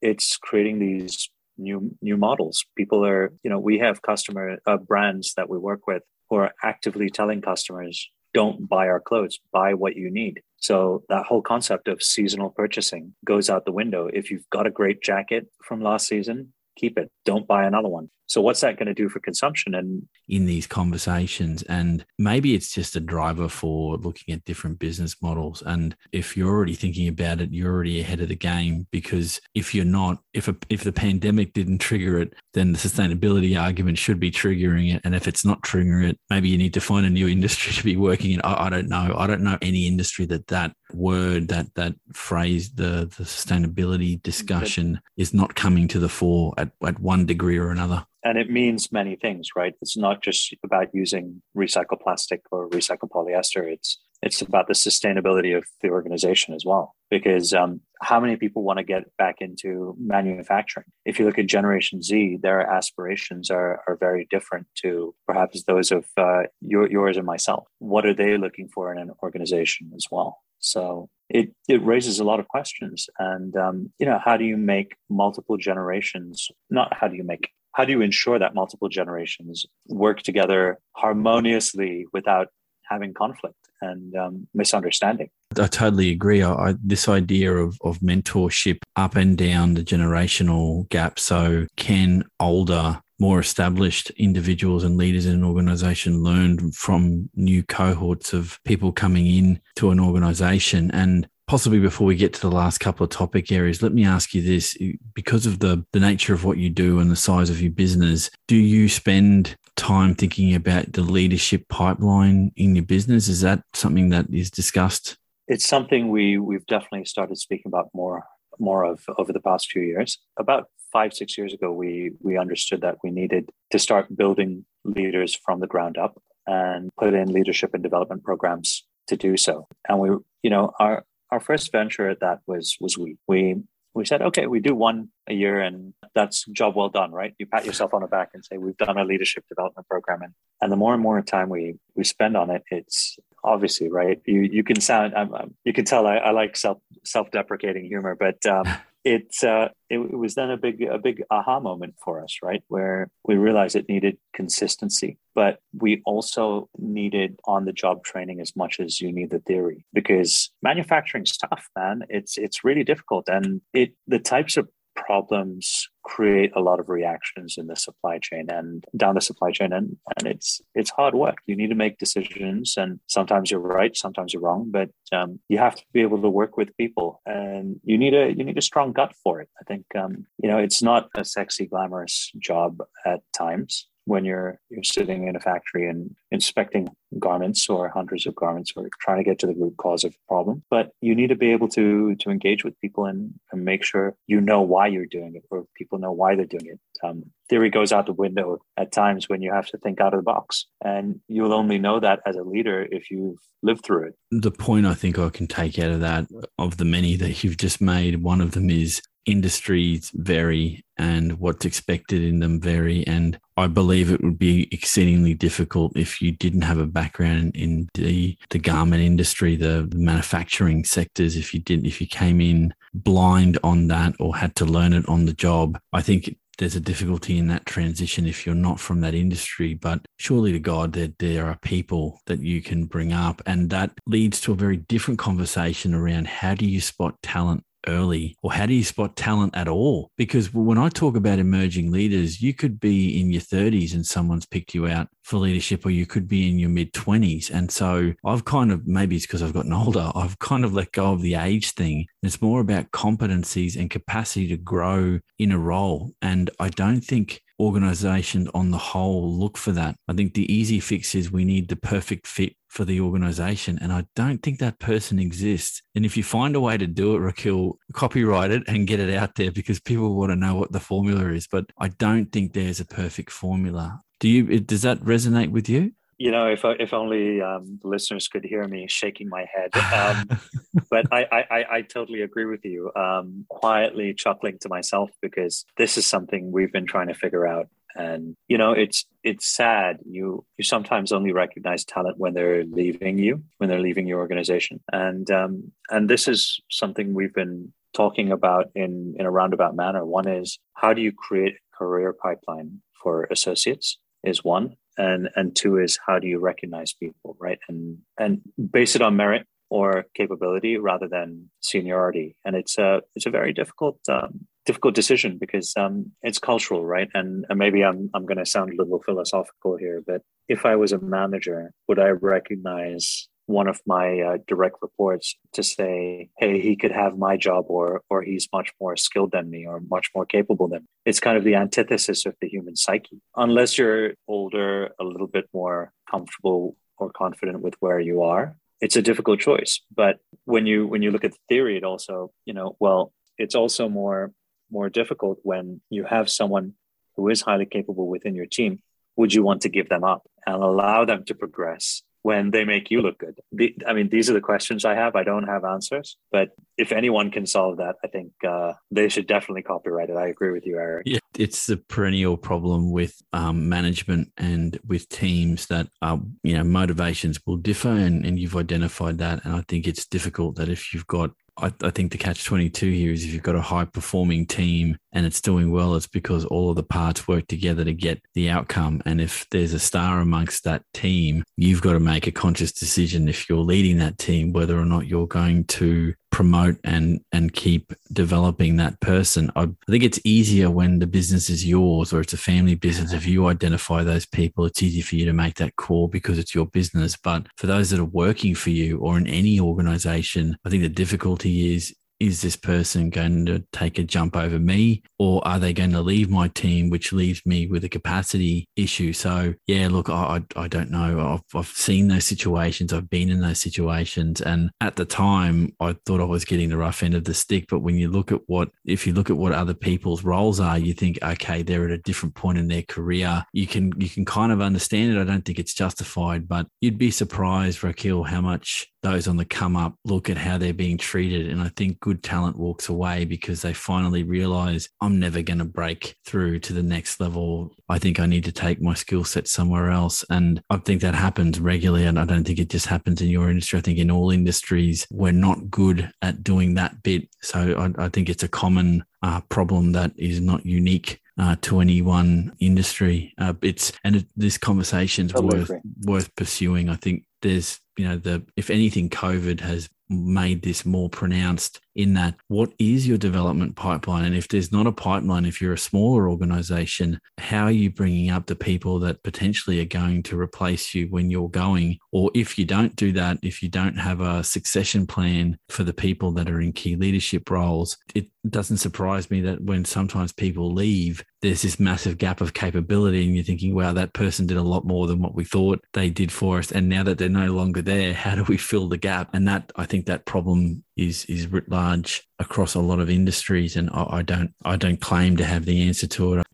it's 0.02 0.38
creating 0.38 0.80
these 0.80 1.30
new 1.58 1.96
new 2.02 2.18
models. 2.18 2.66
People 2.78 3.06
are, 3.06 3.34
you 3.44 3.50
know, 3.50 3.60
we 3.60 3.80
have 3.80 4.02
customer 4.02 4.60
uh, 4.66 4.78
brands 4.78 5.34
that 5.36 5.50
we 5.50 5.58
work 5.58 5.88
with 5.88 6.04
who 6.30 6.38
are 6.38 6.54
actively 6.64 7.10
telling 7.10 7.42
customers 7.42 8.10
don't 8.34 8.68
buy 8.68 8.88
our 8.88 9.00
clothes, 9.00 9.40
buy 9.52 9.74
what 9.74 9.96
you 9.96 10.12
need. 10.12 10.42
So 10.58 11.04
that 11.10 11.26
whole 11.26 11.42
concept 11.42 11.88
of 11.88 12.04
seasonal 12.04 12.50
purchasing 12.50 13.14
goes 13.26 13.50
out 13.50 13.66
the 13.66 13.72
window. 13.72 14.08
If 14.12 14.32
you've 14.32 14.50
got 14.50 14.68
a 14.68 14.72
great 14.72 15.02
jacket 15.02 15.48
from 15.64 15.82
last 15.82 16.08
season, 16.08 16.54
keep 16.76 16.98
it. 16.98 17.12
Don't 17.26 17.48
buy 17.48 17.66
another 17.66 17.90
one. 17.90 18.10
So 18.32 18.40
what's 18.40 18.62
that 18.62 18.78
going 18.78 18.88
to 18.88 18.94
do 18.94 19.10
for 19.10 19.20
consumption? 19.20 19.76
And 19.76 20.08
in 20.30 20.46
these 20.46 20.66
conversations, 20.66 21.64
and 21.64 22.06
maybe 22.18 22.56
it's 22.56 22.74
just 22.74 22.96
a 22.96 23.02
driver 23.02 23.50
for 23.50 23.98
looking 23.98 24.34
at 24.34 24.46
different 24.46 24.80
business 24.80 25.18
models. 25.22 25.62
And 25.66 25.98
if 26.14 26.38
you're 26.38 26.50
already 26.50 26.76
thinking 26.76 27.10
about 27.10 27.42
it, 27.42 27.52
you're 27.52 27.74
already 27.74 28.00
ahead 28.00 28.22
of 28.22 28.30
the 28.30 28.38
game 28.38 28.88
because 28.90 29.42
if 29.54 29.76
you're 29.76 29.84
not, 29.84 30.20
if 30.34 30.48
a, 30.48 30.56
if 30.70 30.86
the 30.86 30.94
pandemic 30.94 31.52
didn't 31.52 31.80
trigger 31.80 32.20
it, 32.20 32.34
then 32.54 32.72
the 32.72 32.80
sustainability 32.80 33.62
argument 33.62 33.98
should 33.98 34.22
be 34.22 34.32
triggering 34.32 34.96
it. 34.96 35.02
And 35.04 35.14
if 35.14 35.28
it's 35.28 35.44
not 35.44 35.62
triggering 35.62 36.10
it, 36.10 36.18
maybe 36.30 36.48
you 36.48 36.58
need 36.58 36.74
to 36.76 36.82
find 36.82 37.06
a 37.06 37.10
new 37.10 37.28
industry 37.38 37.74
to 37.74 37.84
be 37.84 37.98
working 37.98 38.32
in. 38.32 38.42
I, 38.46 38.68
I 38.68 38.70
don't 38.70 38.88
know. 38.88 39.14
I 39.18 39.28
don't 39.28 39.44
know 39.44 39.58
any 39.62 39.88
industry 39.88 40.26
that 40.28 40.48
that 40.48 40.72
word, 40.94 41.48
that 41.50 41.74
that 41.76 41.96
phrase, 42.14 42.72
the 42.72 43.10
the 43.18 43.24
sustainability 43.24 44.22
discussion 44.22 45.02
is 45.18 45.34
not 45.34 45.56
coming 45.56 45.88
to 45.90 46.00
the 46.00 46.10
fore 46.10 46.54
at, 46.58 46.72
at 46.86 47.00
one 47.00 47.26
degree 47.26 47.58
or 47.58 47.70
another. 47.70 48.06
And 48.24 48.38
it 48.38 48.52
means 48.52 48.92
many 48.92 49.16
things 49.16 49.50
right? 49.56 49.74
It's 49.82 49.98
not 49.98 50.22
just 50.22 50.54
about 50.64 50.88
using 50.94 51.42
recycled 51.58 52.02
plastic 52.02 52.42
or 52.52 52.70
recycled 52.70 53.10
polyester. 53.10 53.64
It's 53.64 54.00
it's 54.22 54.42
about 54.42 54.68
the 54.68 54.74
sustainability 54.74 55.58
of 55.58 55.66
the 55.82 55.90
organization 55.90 56.54
as 56.54 56.64
well. 56.66 56.96
Because 57.10 57.54
um, 57.54 57.82
how 58.02 58.20
many 58.20 58.36
people 58.36 58.64
want 58.64 58.78
to 58.78 58.84
get 58.84 59.04
back 59.18 59.38
into 59.40 59.96
manufacturing? 60.00 60.86
If 61.06 61.20
you 61.20 61.26
look 61.26 61.40
at 61.40 61.48
generation 61.48 62.02
z 62.02 62.38
their 62.42 62.62
aspirations 62.62 63.50
are, 63.50 63.82
are 63.88 63.98
very 63.98 64.28
different 64.30 64.68
to 64.84 65.14
perhaps 65.28 65.64
those 65.64 65.92
of 65.92 66.06
uh, 66.18 66.44
your, 66.62 66.90
yours 66.90 67.18
and 67.18 67.26
myself. 67.26 67.68
What 67.80 68.06
are 68.06 68.14
they 68.14 68.38
looking 68.38 68.70
for 68.70 68.94
in 68.94 69.00
an 69.00 69.12
organization 69.24 69.92
as 69.96 70.06
well? 70.12 70.40
So 70.60 71.10
it, 71.30 71.52
it 71.68 71.84
raises 71.84 72.20
a 72.20 72.24
lot 72.24 72.40
of 72.40 72.48
questions. 72.48 73.08
And 73.18 73.56
um, 73.58 73.92
you 74.00 74.06
know 74.06 74.20
how 74.24 74.38
do 74.38 74.46
you 74.46 74.58
make 74.58 74.96
multiple 75.10 75.58
generations 75.58 76.50
not 76.70 76.94
how 76.94 77.08
do 77.08 77.16
you 77.16 77.24
make 77.24 77.50
how 77.74 77.86
do 77.86 77.92
you 77.92 78.02
ensure 78.02 78.38
that 78.38 78.54
multiple 78.54 78.90
generations 78.90 79.66
work 79.88 80.22
together 80.22 80.80
harmoniously 80.94 82.06
without 82.14 82.48
having 82.84 83.14
conflict 83.14 83.56
and 83.82 84.16
um, 84.16 84.48
misunderstanding. 84.54 85.30
I 85.60 85.68
totally 85.68 86.12
agree. 86.12 86.42
I, 86.42 86.54
I, 86.54 86.76
this 86.84 87.10
idea 87.10 87.54
of, 87.54 87.78
of 87.82 88.00
mentorship 88.00 88.80
up 88.96 89.16
and 89.16 89.38
down 89.38 89.74
the 89.74 89.84
generational 89.84 90.88
gap. 90.90 91.20
So, 91.20 91.68
can 91.76 92.24
older, 92.40 93.02
more 93.20 93.40
established 93.40 94.10
individuals 94.12 94.84
and 94.84 94.98
leaders 94.98 95.26
in 95.26 95.34
an 95.34 95.44
organization 95.44 96.24
learn 96.24 96.72
from 96.72 97.30
new 97.36 97.64
cohorts 97.64 98.34
of 98.34 98.60
people 98.66 98.92
coming 98.92 99.28
in 99.28 99.62
to 99.76 99.92
an 99.92 100.00
organization? 100.00 100.90
And 100.92 101.28
possibly 101.52 101.80
before 101.80 102.08
we 102.08 102.16
get 102.16 102.34
to 102.34 102.40
the 102.40 102.50
last 102.50 102.78
couple 102.78 103.04
of 103.04 103.10
topic 103.10 103.52
areas, 103.52 103.84
let 103.84 103.94
me 103.94 104.06
ask 104.06 104.34
you 104.34 104.42
this 104.42 104.78
because 105.14 105.46
of 105.46 105.60
the, 105.60 105.86
the 105.92 106.00
nature 106.00 106.34
of 106.34 106.46
what 106.46 106.58
you 106.58 106.70
do 106.70 107.00
and 107.00 107.12
the 107.12 107.16
size 107.16 107.50
of 107.50 107.62
your 107.62 107.72
business, 107.72 108.30
do 108.48 108.56
you 108.56 108.88
spend 108.88 109.58
time 109.76 110.16
thinking 110.16 110.54
about 110.56 110.94
the 110.94 111.02
leadership 111.02 111.68
pipeline 111.68 112.52
in 112.56 112.76
your 112.76 112.86
business? 112.86 113.28
Is 113.28 113.42
that 113.42 113.64
something 113.74 114.10
that 114.10 114.28
is 114.32 114.52
discussed? 114.52 115.18
It's 115.48 115.66
something 115.66 116.10
we 116.10 116.38
we've 116.38 116.66
definitely 116.66 117.06
started 117.06 117.38
speaking 117.38 117.68
about 117.68 117.90
more 117.94 118.26
more 118.60 118.84
of 118.84 119.04
over 119.18 119.34
the 119.34 119.40
past 119.40 119.72
few 119.72 119.82
years. 119.82 120.20
About 120.38 120.68
five 120.92 121.14
six 121.14 121.38
years 121.38 121.54
ago, 121.54 121.72
we 121.72 122.12
we 122.22 122.38
understood 122.38 122.82
that 122.82 122.98
we 123.04 123.12
needed 123.12 123.50
to 123.72 123.80
start 123.80 124.16
building 124.16 124.66
leaders 124.84 125.34
from 125.36 125.60
the 125.60 125.68
ground 125.68 125.98
up 125.98 126.22
and 126.48 126.90
put 126.98 127.14
in 127.14 127.32
leadership 127.32 127.74
and 127.74 127.84
development 127.84 128.24
programs 128.24 128.86
to 129.08 129.16
do 129.16 129.38
so. 129.38 129.68
And 129.88 130.00
we, 130.00 130.10
you 130.44 130.50
know, 130.50 130.74
our 130.80 131.06
our 131.32 131.40
first 131.40 131.72
venture 131.72 132.10
at 132.10 132.20
that 132.20 132.40
was 132.48 132.78
was 132.80 132.98
we 132.98 133.18
we 133.28 133.64
we 133.94 134.06
said 134.06 134.22
okay 134.22 134.48
we 134.48 134.60
do 134.60 134.76
one 134.76 135.10
a 135.28 135.34
year 135.34 135.60
and 135.60 135.94
that's 136.14 136.46
job 136.46 136.76
well 136.76 136.90
done 136.90 137.12
right 137.12 137.34
you 137.38 137.46
pat 137.46 137.66
yourself 137.66 137.94
on 137.94 138.02
the 138.02 138.08
back 138.08 138.30
and 138.34 138.44
say 138.44 138.58
we've 138.58 138.78
done 138.78 138.98
a 138.98 139.04
leadership 139.04 139.44
development 139.48 139.88
program 139.88 140.22
and, 140.22 140.34
and 140.62 140.72
the 140.72 140.76
more 140.76 140.94
and 140.94 141.02
more 141.02 141.22
time 141.22 141.50
we 141.50 141.76
we 141.96 142.04
spend 142.04 142.36
on 142.36 142.50
it 142.50 142.64
it's 142.72 143.18
obviously 143.44 143.90
right 143.90 144.22
you 144.26 144.42
you 144.42 144.64
can 144.64 144.80
sound 144.80 145.14
um, 145.16 145.56
you 145.64 145.74
can 145.74 145.86
tell 145.86 146.06
I, 146.06 146.18
I 146.18 146.32
like 146.32 146.56
self 146.56 146.80
self-deprecating 147.04 147.86
humor 147.86 148.16
but 148.16 148.46
um, 148.46 148.66
it, 149.04 149.36
uh, 149.44 149.70
it, 149.90 149.98
it 149.98 150.18
was 150.18 150.36
then 150.36 150.52
a 150.52 150.58
big 150.58 150.82
a 150.84 150.98
big 150.98 151.24
aha 151.32 151.60
moment 151.60 151.96
for 152.04 152.24
us, 152.24 152.38
right? 152.44 152.64
Where 152.68 153.10
we 153.26 153.36
realized 153.36 153.76
it 153.76 153.90
needed 153.90 154.18
consistency, 154.34 155.18
but 155.34 155.60
we 155.74 156.02
also 156.06 156.70
needed 156.78 157.40
on 157.46 157.66
the 157.66 157.74
job 157.74 158.04
training 158.04 158.42
as 158.42 158.56
much 158.56 158.80
as 158.80 159.02
you 159.02 159.12
need 159.12 159.32
the 159.32 159.40
theory 159.40 159.86
because 159.94 160.52
manufacturing's 160.62 161.36
tough, 161.38 161.68
man. 161.76 162.04
It's 162.10 162.38
it's 162.38 162.64
really 162.64 162.84
difficult, 162.84 163.28
and 163.28 163.62
it 163.74 163.94
the 164.08 164.20
types 164.20 164.58
of 164.58 164.70
problems 164.96 165.88
create 166.04 166.52
a 166.56 166.62
lot 166.62 166.80
of 166.80 166.90
reactions 166.90 167.56
in 167.58 167.68
the 167.68 167.76
supply 167.76 168.18
chain 168.18 168.48
and 168.50 168.84
down 168.98 169.16
the 169.16 169.22
supply 169.22 169.52
chain 169.52 169.72
and, 169.72 169.98
and 170.18 170.28
it's 170.28 170.62
it's 170.76 170.90
hard 170.90 171.14
work. 171.14 171.38
You 171.46 171.56
need 171.56 171.70
to 171.70 171.76
make 171.76 171.98
decisions 171.98 172.76
and 172.78 173.00
sometimes 173.08 173.52
you're 173.52 173.60
right 173.60 173.96
sometimes 173.96 174.34
you're 174.34 174.42
wrong 174.42 174.70
but 174.72 174.90
um, 175.12 175.40
you 175.48 175.58
have 175.58 175.76
to 175.76 175.84
be 175.94 176.02
able 176.02 176.22
to 176.22 176.30
work 176.30 176.58
with 176.58 176.76
people 176.78 177.22
and 177.26 177.80
you 177.84 177.98
need 177.98 178.14
a 178.14 178.30
you 178.30 178.44
need 178.44 178.58
a 178.58 178.62
strong 178.62 178.92
gut 178.94 179.14
for 179.24 179.42
it. 179.42 179.50
I 179.60 179.64
think 179.66 179.86
um, 179.96 180.26
you 180.42 180.50
know 180.50 180.58
it's 180.58 180.82
not 180.82 181.10
a 181.16 181.24
sexy 181.24 181.66
glamorous 181.68 182.32
job 182.40 182.82
at 183.06 183.22
times 183.38 183.88
when 184.06 184.26
you're 184.26 184.60
you're 184.70 184.84
sitting 184.84 185.28
in 185.28 185.36
a 185.36 185.40
factory 185.40 185.88
and 185.88 186.16
inspecting 186.32 186.90
garments 187.20 187.70
or 187.70 187.90
hundreds 187.90 188.26
of 188.26 188.36
garments 188.36 188.74
or 188.76 188.88
trying 189.00 189.18
to 189.18 189.24
get 189.24 189.40
to 189.40 189.48
the 189.48 189.54
root 189.54 189.76
cause 189.78 190.04
of 190.04 190.12
the 190.12 190.18
problem. 190.28 190.64
But 190.70 190.92
you 191.02 191.16
need 191.16 191.28
to 191.28 191.36
be 191.36 191.52
able 191.52 191.68
to 191.70 192.16
to 192.16 192.30
engage 192.30 192.64
with 192.64 192.80
people 192.80 193.06
and, 193.06 193.34
and 193.52 193.64
make 193.64 193.84
sure 193.84 194.16
you 194.28 194.42
know 194.42 194.62
why 194.62 194.88
you're 194.88 195.06
doing 195.06 195.36
it 195.36 195.44
or 195.50 195.66
people 195.76 196.00
know 196.00 196.12
why 196.12 196.36
they're 196.36 196.46
doing 196.46 196.68
it. 196.68 196.80
Um, 197.04 197.24
theory 197.50 197.70
goes 197.70 197.92
out 197.92 198.06
the 198.06 198.14
window 198.14 198.60
at 198.78 198.92
times 198.92 199.28
when 199.28 199.42
you 199.42 199.52
have 199.52 199.68
to 199.68 199.78
think 199.78 200.00
out 200.00 200.14
of 200.14 200.20
the 200.20 200.24
box. 200.24 200.66
And 200.84 201.20
you'll 201.28 201.54
only 201.54 201.80
know 201.80 202.00
that 202.00 202.20
as 202.26 202.36
a 202.36 202.44
leader 202.44 202.88
if 202.92 203.10
you've 203.10 203.40
lived 203.64 203.84
through 203.84 204.08
it. 204.08 204.16
The 204.32 204.52
point 204.52 204.86
i 204.86 204.94
think 204.94 205.20
i 205.20 205.30
can 205.30 205.48
take 205.48 205.78
out 205.80 205.92
of 205.92 206.00
that 206.02 206.28
of 206.58 206.78
the 206.78 206.86
many 206.86 207.16
that 207.18 207.44
you've 207.44 207.58
just 207.58 207.82
made 207.82 208.24
one 208.24 208.42
of 208.42 208.52
them 208.52 208.70
is 208.70 209.02
industries 209.26 210.12
vary 210.14 210.84
and 210.98 211.40
what's 211.40 211.66
expected 211.66 212.24
in 212.24 212.40
them 212.40 212.60
vary. 212.60 213.06
And 213.08 213.40
I 213.58 213.68
believe 213.68 214.12
it 214.12 214.24
would 214.24 214.40
be 214.40 214.68
exceedingly 214.72 215.34
difficult 215.34 215.94
if 215.96 216.22
you 216.22 216.32
didn't 216.32 216.62
have 216.62 216.78
a 216.78 216.86
background 216.86 217.56
in 217.56 217.90
the, 217.94 218.38
the 218.50 218.60
garment 218.60 219.04
industry, 219.04 219.56
the, 219.56 219.88
the 219.90 219.98
manufacturing 219.98 220.84
sectors. 220.84 221.36
If 221.36 221.54
you 221.54 221.60
didn't, 221.60 221.86
if 221.86 222.02
you 222.02 222.08
came 222.08 222.42
in 222.42 222.74
blind 222.94 223.58
on 223.64 223.88
that 223.88 224.16
or 224.20 224.36
had 224.36 224.56
to 224.58 224.66
learn 224.66 224.94
it 224.94 225.08
on 225.08 225.26
the 225.26 225.34
job, 225.34 225.80
I 225.94 226.02
think 226.02 226.36
there's 226.58 226.76
a 226.76 226.80
difficulty 226.80 227.40
in 227.40 227.48
that 227.48 227.66
transition 227.66 228.28
if 228.28 228.46
you're 228.46 228.54
not 228.54 228.80
from 228.80 229.02
that 229.02 229.16
industry. 229.16 229.74
But 229.74 230.06
surely 230.18 230.52
to 230.52 230.60
God, 230.60 230.94
there, 230.94 231.10
there 231.18 231.48
are 231.48 231.58
people 231.62 232.22
that 232.28 232.40
you 232.40 232.62
can 232.62 232.86
bring 232.86 233.14
up. 233.14 233.42
And 233.48 233.70
that 233.72 233.92
leads 234.06 234.40
to 234.42 234.52
a 234.52 234.56
very 234.56 234.78
different 234.78 235.20
conversation 235.20 235.96
around 235.96 236.28
how 236.28 236.54
do 236.54 236.68
you 236.68 236.80
spot 236.80 237.16
talent 237.24 237.64
early? 237.88 238.38
Or 238.42 238.52
how 238.52 238.66
do 238.66 238.74
you 238.74 238.84
spot 238.84 239.16
talent 239.16 239.56
at 239.56 239.68
all? 239.68 240.12
Because 240.18 240.54
when 240.54 240.78
I 240.78 240.90
talk 240.90 241.16
about 241.16 241.40
emerging 241.40 241.92
leaders, 241.92 242.42
you 242.42 242.54
could 242.54 242.80
be 242.80 243.20
in 243.20 243.32
your 243.32 243.42
30s 243.42 243.94
and 243.94 244.06
someone's 244.06 244.46
picked 244.46 244.74
you 244.74 244.88
out 244.88 245.08
for 245.24 245.38
leadership, 245.38 245.86
or 245.86 245.92
you 245.92 246.06
could 246.06 246.28
be 246.28 246.50
in 246.50 246.60
your 246.60 246.70
mid 246.70 246.94
20s. 246.94 247.50
And 247.52 247.72
so 247.72 248.14
I've 248.26 248.46
kind 248.46 248.72
of, 248.72 248.88
maybe 248.88 249.16
it's 249.16 249.26
because 249.26 249.44
I've 249.44 249.54
gotten 249.54 249.74
older, 249.74 250.12
I've 250.16 250.40
kind 250.40 250.66
of 250.66 250.74
let 250.74 250.92
go 250.92 251.14
of 251.14 251.22
the 251.22 251.36
age 251.36 251.72
thing. 251.72 252.06
It's 252.24 252.42
more 252.42 252.62
about 252.62 252.92
competencies 252.92 253.80
and 253.80 253.90
capacity 253.90 254.48
to 254.50 254.58
grow 254.58 255.20
in 255.40 255.52
a 255.52 255.60
role. 255.60 256.12
And 256.22 256.50
I 256.60 256.70
don't 256.70 257.02
think 257.02 257.42
organizations 257.62 258.50
on 258.54 258.72
the 258.72 258.78
whole 258.78 259.32
look 259.38 259.58
for 259.58 259.72
that. 259.74 259.96
I 260.08 260.14
think 260.14 260.34
the 260.34 260.52
easy 260.52 260.80
fix 260.80 261.16
is 261.16 261.32
we 261.32 261.46
need 261.46 261.70
the 261.70 261.76
perfect 261.76 262.28
fit 262.28 262.56
for 262.68 262.86
the 262.86 263.02
organization. 263.02 263.78
And 263.82 263.92
I 263.92 264.06
don't 264.16 264.42
think 264.42 264.60
that 264.60 264.80
person 264.80 265.20
exists. 265.20 265.82
And 265.94 266.06
if 266.06 266.18
you 266.18 266.24
find 266.24 266.56
a 266.56 266.62
way 266.62 266.78
to 266.78 266.88
do 266.88 267.16
it, 267.16 267.20
Rakil, 267.20 267.74
copyright 267.94 268.52
it 268.52 268.64
and 268.68 268.88
get 268.88 269.00
it 269.00 269.14
out 269.14 269.36
there 269.36 269.52
because 269.52 269.80
people 269.80 270.16
want 270.16 270.32
to 270.32 270.36
know 270.36 270.56
what 270.56 270.72
the 270.72 270.80
formula 270.80 271.30
is. 271.30 271.48
But 271.48 271.66
I 271.78 271.90
don't 271.90 272.32
think 272.32 272.54
there's 272.54 272.80
a 272.80 272.86
perfect 272.86 273.32
formula. 273.32 274.02
Do 274.20 274.30
you, 274.30 274.60
does 274.60 274.84
that 274.84 275.00
resonate 275.02 275.52
with 275.52 275.68
you? 275.68 275.92
You 276.22 276.30
know, 276.30 276.46
if 276.46 276.64
if 276.64 276.94
only 276.94 277.42
um, 277.42 277.80
the 277.82 277.88
listeners 277.88 278.28
could 278.28 278.44
hear 278.44 278.68
me 278.68 278.86
shaking 278.88 279.28
my 279.28 279.46
head. 279.52 279.72
Um, 279.76 280.40
but 280.92 281.12
I, 281.12 281.26
I, 281.32 281.66
I 281.78 281.82
totally 281.82 282.22
agree 282.22 282.46
with 282.46 282.64
you. 282.64 282.92
Um, 282.96 283.46
quietly 283.50 284.14
chuckling 284.14 284.60
to 284.60 284.70
myself 284.70 285.10
because 285.20 285.66
this 285.78 285.98
is 285.98 286.06
something 286.06 286.52
we've 286.52 286.72
been 286.72 286.86
trying 286.86 287.08
to 287.08 287.16
figure 287.16 287.48
out. 287.48 287.70
And 287.96 288.36
you 288.48 288.60
know, 288.60 288.72
it's 288.72 289.06
it's 289.24 289.48
sad. 289.48 289.98
You 290.06 290.46
you 290.60 290.64
sometimes 290.64 291.12
only 291.12 291.32
recognize 291.32 291.84
talent 291.84 292.20
when 292.20 292.36
they're 292.36 292.66
leaving 292.66 293.18
you, 293.18 293.44
when 293.58 293.68
they're 293.68 293.88
leaving 293.88 294.06
your 294.06 294.20
organization. 294.20 294.80
And 294.94 295.30
um, 295.32 295.72
and 295.90 296.08
this 296.08 296.28
is 296.28 296.62
something 296.70 297.16
we've 297.16 297.34
been 297.34 297.74
talking 297.96 298.32
about 298.32 298.70
in 298.76 299.16
in 299.18 299.26
a 299.26 299.32
roundabout 299.32 299.76
manner. 299.76 300.06
One 300.06 300.28
is 300.28 300.60
how 300.76 300.94
do 300.94 301.02
you 301.02 301.12
create 301.12 301.56
a 301.56 301.78
career 301.78 302.14
pipeline 302.14 302.82
for 302.94 303.24
associates? 303.32 303.98
Is 304.24 304.44
one 304.44 304.76
and 304.98 305.30
and 305.36 305.56
two 305.56 305.78
is 305.78 306.00
how 306.06 306.20
do 306.20 306.28
you 306.28 306.40
recognize 306.40 306.94
people 306.94 307.36
right? 307.40 307.60
And 307.68 308.00
and 308.18 308.42
base 308.72 308.96
it 308.96 309.02
on 309.02 309.16
merit 309.16 309.46
or 309.70 310.06
capability 310.14 310.78
rather 310.78 311.08
than 311.08 311.50
seniority. 311.62 312.36
And 312.46 312.56
it's 312.56 312.78
a 312.78 313.02
it's 313.16 313.26
a 313.26 313.30
very 313.30 313.54
difficult 313.54 314.00
um, 314.10 314.48
difficult 314.66 314.94
decision 314.94 315.38
because 315.38 315.74
um, 315.78 316.12
it's 316.22 316.38
cultural 316.38 316.86
right? 316.86 317.10
And, 317.14 317.46
and 317.50 317.58
maybe 317.58 317.84
i'm 317.84 318.10
i'm 318.14 318.26
going 318.26 318.38
to 318.38 318.46
sound 318.46 318.72
a 318.72 318.76
little 318.76 319.02
philosophical 319.02 319.78
here 319.78 320.04
but 320.06 320.22
if 320.48 320.66
i 320.66 320.76
was 320.76 320.92
a 320.92 321.00
manager 321.00 321.72
would 321.88 322.00
i 322.00 322.10
recognize 322.10 323.28
one 323.52 323.68
of 323.68 323.80
my 323.86 324.20
uh, 324.22 324.38
direct 324.48 324.78
reports 324.82 325.36
to 325.54 325.64
say, 325.64 326.30
"Hey, 326.38 326.60
he 326.60 326.76
could 326.76 326.92
have 326.92 327.18
my 327.18 327.38
job," 327.38 327.66
or 327.68 328.02
"or 328.10 328.22
he's 328.24 328.48
much 328.52 328.70
more 328.80 328.96
skilled 328.96 329.32
than 329.32 329.50
me," 329.50 329.66
or 329.66 329.80
much 329.96 330.08
more 330.16 330.26
capable 330.26 330.68
than. 330.68 330.82
Me. 330.82 330.88
It's 331.06 331.20
kind 331.20 331.38
of 331.38 331.44
the 331.44 331.56
antithesis 331.56 332.26
of 332.26 332.36
the 332.42 332.48
human 332.48 332.76
psyche. 332.76 333.22
Unless 333.36 333.78
you're 333.78 334.14
older, 334.28 334.90
a 335.00 335.04
little 335.04 335.28
bit 335.28 335.48
more 335.54 335.92
comfortable 336.10 336.76
or 336.98 337.12
confident 337.12 337.62
with 337.62 337.76
where 337.80 338.00
you 338.00 338.22
are, 338.22 338.56
it's 338.80 338.96
a 338.96 339.02
difficult 339.02 339.40
choice. 339.40 339.82
But 339.96 340.20
when 340.46 340.66
you 340.66 340.88
when 340.88 341.02
you 341.02 341.12
look 341.12 341.24
at 341.24 341.34
the 341.34 341.46
theory, 341.50 341.78
it 341.78 341.84
also 341.84 342.32
you 342.46 342.54
know 342.54 342.76
well, 342.80 343.14
it's 343.38 343.56
also 343.56 343.90
more 343.90 344.34
more 344.70 344.90
difficult 344.90 345.38
when 345.44 345.82
you 345.90 346.04
have 346.06 346.30
someone 346.30 346.74
who 347.16 347.28
is 347.30 347.42
highly 347.42 347.66
capable 347.66 348.08
within 348.08 348.36
your 348.36 348.46
team. 348.46 348.80
Would 349.18 349.34
you 349.34 349.44
want 349.44 349.62
to 349.64 349.70
give 349.70 349.90
them 349.90 350.04
up 350.04 350.24
and 350.48 350.56
allow 350.56 351.04
them 351.06 351.26
to 351.26 351.36
progress 351.36 352.02
when 352.24 352.52
they 352.52 352.66
make 352.66 352.92
you 352.92 353.02
look 353.02 353.18
good? 353.18 353.40
The, 353.52 353.76
I 353.88 353.94
mean, 353.94 354.10
these 354.10 354.30
are 354.30 354.34
the 354.34 354.42
questions 354.42 354.86
I 354.86 354.96
have. 354.96 355.16
I 355.16 355.24
don't 355.24 355.48
have 355.48 355.66
answers, 355.66 356.18
but 356.32 356.50
if 356.78 356.92
anyone 356.92 357.32
can 357.32 357.46
solve 357.46 357.78
that, 357.78 357.96
I 358.04 358.08
think 358.08 358.32
uh, 358.48 358.74
they 358.92 359.10
should 359.10 359.28
definitely 359.28 359.64
copyright 359.64 360.10
it. 360.10 360.18
I 360.18 360.28
agree 360.28 360.52
with 360.52 360.66
you, 360.66 360.78
Eric. 360.78 361.04
Yeah, 361.06 361.20
it's 361.38 361.68
the 361.68 361.78
perennial 361.78 362.38
problem 362.38 362.92
with 362.92 363.22
um, 363.34 363.70
management 363.70 364.32
and 364.38 364.80
with 364.86 365.10
teams 365.10 365.68
that 365.68 365.88
are, 366.02 366.20
you 366.44 366.58
know 366.58 366.64
motivations 366.64 367.40
will 367.46 367.58
differ, 367.58 367.90
and, 367.90 368.26
and 368.26 368.40
you've 368.40 368.56
identified 368.56 369.18
that. 369.20 369.44
And 369.46 369.56
I 369.56 369.64
think 369.68 369.88
it's 369.88 370.06
difficult 370.06 370.56
that 370.56 370.70
if 370.70 370.94
you've 370.94 371.08
got 371.08 371.32
I, 371.58 371.74
I, 371.84 371.90
think 371.90 372.12
the 372.12 372.18
catch 372.18 372.46
22 372.46 372.90
here 372.92 373.12
is 373.12 373.26
if 373.26 373.34
you've 373.34 373.44
got 373.44 373.56
a 373.56 373.62
high 373.62 373.86
performing 373.86 374.46
team 374.46 374.98
and 375.12 375.26
it's 375.26 375.42
doing 375.42 375.72
well, 375.72 375.96
it's 375.96 376.08
because 376.08 376.46
all 376.46 376.70
of 376.70 376.76
the 376.76 376.84
parts 376.84 377.28
work 377.28 377.48
together 377.48 377.84
to 377.84 377.94
get 377.94 378.22
the 378.34 378.50
outcome. 378.50 379.02
And 379.06 379.20
if 379.20 379.46
there's 379.52 379.74
a 379.74 379.80
star 379.80 380.20
amongst 380.20 380.64
that 380.64 380.84
team, 380.94 381.44
you've 381.58 381.82
got 381.82 381.94
to 381.94 382.00
make 382.00 382.26
a 382.26 382.32
conscious 382.32 382.72
decision 382.72 383.28
if 383.28 383.50
you're 383.50 383.60
leading 383.60 383.98
that 383.98 384.18
team, 384.18 384.54
whether 384.54 384.80
or 384.80 384.86
not 384.86 385.08
you're 385.08 385.28
going 385.28 385.66
to 385.66 386.14
promote 386.42 386.80
and 386.84 387.22
and 387.32 387.54
keep 387.54 387.94
developing 388.12 388.76
that 388.76 389.00
person. 389.00 389.52
I, 389.56 389.62
I, 389.62 389.92
think 389.92 390.04
it's 390.04 390.20
easier 390.24 390.72
when 390.72 390.98
the 390.98 391.06
business 391.06 391.52
is 391.52 391.64
yours 391.64 392.12
or 392.12 392.20
it's 392.20 392.34
a 392.34 392.38
family 392.38 392.74
business. 392.74 393.14
If 393.14 393.28
you 393.28 393.46
identify 393.46 394.02
those 394.04 394.26
people, 394.26 394.66
it's 394.66 394.82
easy 394.82 395.02
for 395.02 395.18
you 395.18 395.26
to 395.26 395.34
make 395.34 395.56
that 395.56 395.76
call 395.76 396.08
because 396.08 396.40
it's 396.40 396.56
your 396.56 396.66
business. 396.66 397.16
But 397.16 397.46
for 397.58 397.68
those 397.68 397.92
that 397.92 398.00
are 398.00 398.06
working 398.24 398.56
for 398.56 398.72
you 398.72 398.98
or 398.98 399.20
in 399.20 399.28
any 399.28 399.60
organization, 399.60 400.58
I 400.66 400.72
think 400.72 400.82
the 400.82 400.90
difficulty 400.90 401.76
is 401.76 401.96
is 402.22 402.42
this 402.42 402.56
person 402.56 403.10
going 403.10 403.48
to 403.48 403.64
take 403.74 403.98
a 403.98 404.04
jump 404.04 404.38
over 404.38 404.60
me? 404.60 405.02
Or 405.18 405.46
are 405.46 405.58
they 405.58 405.74
going 405.74 405.92
to 405.94 406.02
leave 406.02 406.30
my 406.30 406.50
team 406.50 406.92
which 406.92 407.12
leaves 407.12 407.44
me 407.48 407.66
with 407.66 407.84
a 407.84 407.90
capacity 407.90 408.68
issue? 408.76 409.12
So 409.12 409.56
yeah 409.66 409.88
look 409.88 410.08
i, 410.08 410.44
I 410.56 410.68
don't 410.68 410.92
know. 410.92 411.20
I've, 411.34 411.60
I've 411.60 411.68
seen 411.68 412.10
those 412.10 412.26
situations. 412.26 412.94
I've 412.94 413.10
been 413.10 413.32
in 413.32 413.42
those 413.42 413.60
situations. 413.60 414.40
And 414.40 414.70
at 414.82 414.98
the 414.98 415.06
time 415.06 415.74
i 415.80 415.96
thought 416.06 416.22
i 416.22 416.26
was 416.26 416.46
getting 416.46 416.70
the 416.70 416.78
rough 416.78 417.02
end 417.02 417.16
of 417.16 417.24
the 417.24 417.34
stick. 417.34 417.66
But 417.68 417.80
when 417.80 417.96
you 417.96 418.08
look 418.08 418.32
at 418.32 418.42
what 418.46 418.70
if 418.86 419.08
you 419.08 419.14
look 419.14 419.32
at 419.32 419.38
what 419.38 419.52
other 419.52 419.74
people's 419.74 420.24
roles 420.24 420.60
are 420.60 420.78
you 420.78 420.94
think 420.94 421.18
okay 421.24 421.64
they're 421.64 421.86
at 421.86 421.92
a 421.92 421.98
different 421.98 422.36
point 422.36 422.60
in 422.60 422.68
their 422.68 422.84
career. 422.84 423.44
You 423.52 423.66
can 423.66 424.00
you 424.00 424.10
can 424.10 424.26
kind 424.26 424.52
of 424.52 424.62
understand 424.62 425.12
it. 425.12 425.20
I 425.20 425.24
don't 425.24 425.44
think 425.44 425.58
it's 425.58 425.74
justified 425.74 426.48
but 426.48 426.68
you'd 426.82 427.00
be 427.00 427.10
surprised 427.10 427.80
rakil 427.80 428.28
how 428.28 428.42
much 428.42 428.91
those 429.04 429.28
on 429.28 429.38
the 429.38 429.46
come 429.46 429.76
up 429.76 429.96
look 430.06 430.30
at 430.30 430.38
how 430.38 430.58
they're 430.58 430.74
being 430.74 430.98
treated. 430.98 431.50
And 431.50 431.62
I 431.62 431.70
think 431.70 432.00
good 432.00 432.24
talent 432.24 432.58
walks 432.58 432.90
away 432.90 433.26
because 433.26 433.62
they 433.62 433.74
finally 433.74 434.24
realize 434.24 434.90
I'm 435.02 435.20
never 435.20 435.42
going 435.42 435.60
to 435.60 435.66
break 435.66 436.16
through 436.26 436.60
to 436.60 436.74
the 436.74 436.84
next 436.84 437.20
level. 437.20 437.76
I 437.90 438.00
think 438.00 438.20
I 438.20 438.26
need 438.26 438.44
to 438.46 438.52
take 438.52 438.82
my 438.82 438.94
skill 438.94 439.24
set 439.24 439.48
somewhere 439.48 439.90
else. 439.90 440.24
And 440.30 440.62
I 440.70 440.78
think 440.78 441.02
that 441.02 441.16
happens 441.16 441.60
regularly. 441.60 442.06
And 442.06 442.20
I 442.20 442.26
don't 442.26 442.44
think 442.44 442.60
it 442.60 442.70
just 442.70 442.88
happens 442.88 443.22
in 443.22 443.30
your 443.30 443.50
industry. 443.50 443.80
I 443.80 443.82
think 443.82 443.98
in 443.98 444.12
all 444.12 444.32
industries, 444.32 445.08
we're 445.10 445.32
not 445.32 445.70
good 445.70 446.12
at 446.22 446.44
doing 446.44 446.76
that 446.76 447.02
bit. 447.04 447.28
So 447.42 447.94
I, 447.98 448.06
I 448.06 448.10
think 448.10 448.30
it's 448.30 448.44
a 448.44 448.48
common 448.48 449.04
uh, 449.24 449.42
problem 449.50 449.92
that 449.94 450.12
is 450.18 450.42
not 450.42 450.66
unique 450.66 451.21
uh, 451.38 451.56
to 451.62 451.80
any 451.80 452.02
one 452.02 452.56
industry. 452.60 453.34
Uh, 453.38 453.54
it's 453.62 453.94
and 454.04 454.18
it, 454.18 454.26
this 454.36 454.58
conversation's 454.58 455.34
totally 455.34 455.60
worth 455.60 455.70
agree. 455.70 455.82
worth 456.02 456.36
pursuing. 456.36 456.90
I 456.90 456.96
think 456.96 457.24
there's 457.42 457.80
you 457.98 458.08
know 458.08 458.18
the 458.18 458.44
if 458.56 458.70
anything 458.70 459.10
covid 459.10 459.60
has 459.60 459.90
made 460.10 460.62
this 460.62 460.86
more 460.86 461.10
pronounced 461.10 461.80
in 461.96 462.14
that 462.14 462.36
what 462.48 462.72
is 462.80 463.08
your 463.08 463.18
development 463.18 463.76
pipeline? 463.76 464.26
And 464.26 464.36
if 464.36 464.48
there's 464.48 464.72
not 464.72 464.88
a 464.88 464.92
pipeline 464.92 465.46
if 465.46 465.62
you're 465.62 465.74
a 465.74 465.78
smaller 465.78 466.30
organization 466.30 467.20
how 467.38 467.66
are 467.66 467.72
you 467.72 467.92
bringing 467.92 468.30
up 468.30 468.46
the 468.46 468.56
people 468.56 469.00
that 469.00 469.24
potentially 469.24 469.80
are 469.82 469.86
going 469.86 470.24
to 470.24 470.40
replace 470.40 470.94
you 470.94 471.08
when 471.08 471.30
you're 471.30 471.50
going? 471.50 471.98
Or 472.12 472.32
if 472.34 472.58
you 472.58 472.66
don't 472.66 472.96
do 472.96 473.12
that 473.14 473.38
if 473.42 473.62
you 473.62 473.70
don't 473.70 473.98
have 473.98 474.22
a 474.22 474.44
succession 474.44 475.08
plan 475.08 475.58
for 475.70 475.84
the 475.84 475.94
people 475.94 476.32
that 476.34 476.50
are 476.50 476.62
in 476.62 476.74
key 476.74 476.96
leadership 476.96 477.50
roles 477.50 477.98
it 478.16 478.28
doesn't 478.50 478.78
surprise 478.78 479.30
me 479.30 479.42
that 479.42 479.62
when 479.62 479.86
sometimes 479.86 480.32
people 480.32 480.74
leave 480.74 481.24
there's 481.42 481.62
this 481.62 481.80
massive 481.80 482.18
gap 482.18 482.42
of 482.42 482.54
capability 482.54 483.24
and 483.26 483.36
you're 483.36 483.44
thinking 483.44 483.76
wow 483.76 483.94
that 483.94 484.14
person 484.14 484.46
did 484.46 484.58
a 484.58 484.64
lot 484.64 484.86
more 484.86 485.08
than 485.08 485.22
what 485.22 485.36
we 485.36 485.44
thought 485.44 485.84
they 485.94 486.10
did 486.10 486.32
for 486.32 486.60
us. 486.60 486.72
And 486.72 486.90
now 486.90 487.04
that 487.04 487.18
they're 487.18 487.30
no 487.30 487.54
longer 487.54 487.82
there 487.82 488.14
how 488.14 488.36
do 488.36 488.44
we 488.44 488.58
fill 488.58 488.88
the 488.88 488.98
gap? 488.98 489.30
And 489.34 489.48
that 489.48 489.72
i 489.76 489.86
think 489.86 490.06
that 490.06 490.26
problem 490.26 490.84
is 491.02 491.26
is 491.26 491.48
writ 491.48 491.70
large 491.70 492.28
across 492.40 492.76
a 492.76 492.80
lot 492.80 493.00
of 493.00 493.10
industries 493.10 493.76
and 493.76 493.90
i, 493.92 494.18
I 494.18 494.22
don't 494.22 494.54
i 494.64 494.76
don't 494.76 495.02
claim 495.02 495.38
to 495.38 495.46
have 495.46 495.66
the 495.66 495.82
answer 495.88 496.08
to 496.08 496.36
it 496.36 496.46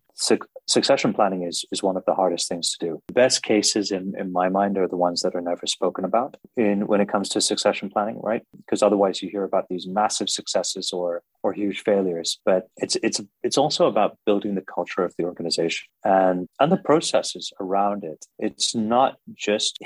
succession 0.67 1.13
planning 1.13 1.43
is, 1.43 1.65
is 1.71 1.81
one 1.81 1.97
of 1.97 2.03
the 2.05 2.13
hardest 2.13 2.47
things 2.47 2.75
to 2.75 2.85
do. 2.85 3.01
The 3.07 3.13
best 3.13 3.43
cases 3.43 3.91
in, 3.91 4.13
in 4.17 4.31
my 4.31 4.49
mind 4.49 4.77
are 4.77 4.87
the 4.87 4.97
ones 4.97 5.21
that 5.21 5.35
are 5.35 5.41
never 5.41 5.65
spoken 5.65 6.05
about 6.05 6.37
in 6.55 6.87
when 6.87 7.01
it 7.01 7.09
comes 7.09 7.29
to 7.29 7.41
succession 7.41 7.89
planning, 7.89 8.19
right? 8.21 8.43
Because 8.55 8.83
otherwise 8.83 9.21
you 9.21 9.29
hear 9.29 9.43
about 9.43 9.65
these 9.69 9.87
massive 9.87 10.29
successes 10.29 10.91
or 10.91 11.23
or 11.43 11.53
huge 11.53 11.81
failures. 11.81 12.39
But 12.45 12.67
it's 12.77 12.97
it's 13.03 13.21
it's 13.43 13.57
also 13.57 13.87
about 13.87 14.17
building 14.25 14.55
the 14.55 14.61
culture 14.75 15.03
of 15.03 15.13
the 15.17 15.23
organization 15.23 15.87
and 16.03 16.47
and 16.59 16.71
the 16.71 16.77
processes 16.77 17.51
around 17.59 18.03
it. 18.03 18.25
It's 18.39 18.75
not 18.75 19.17
just 19.33 19.79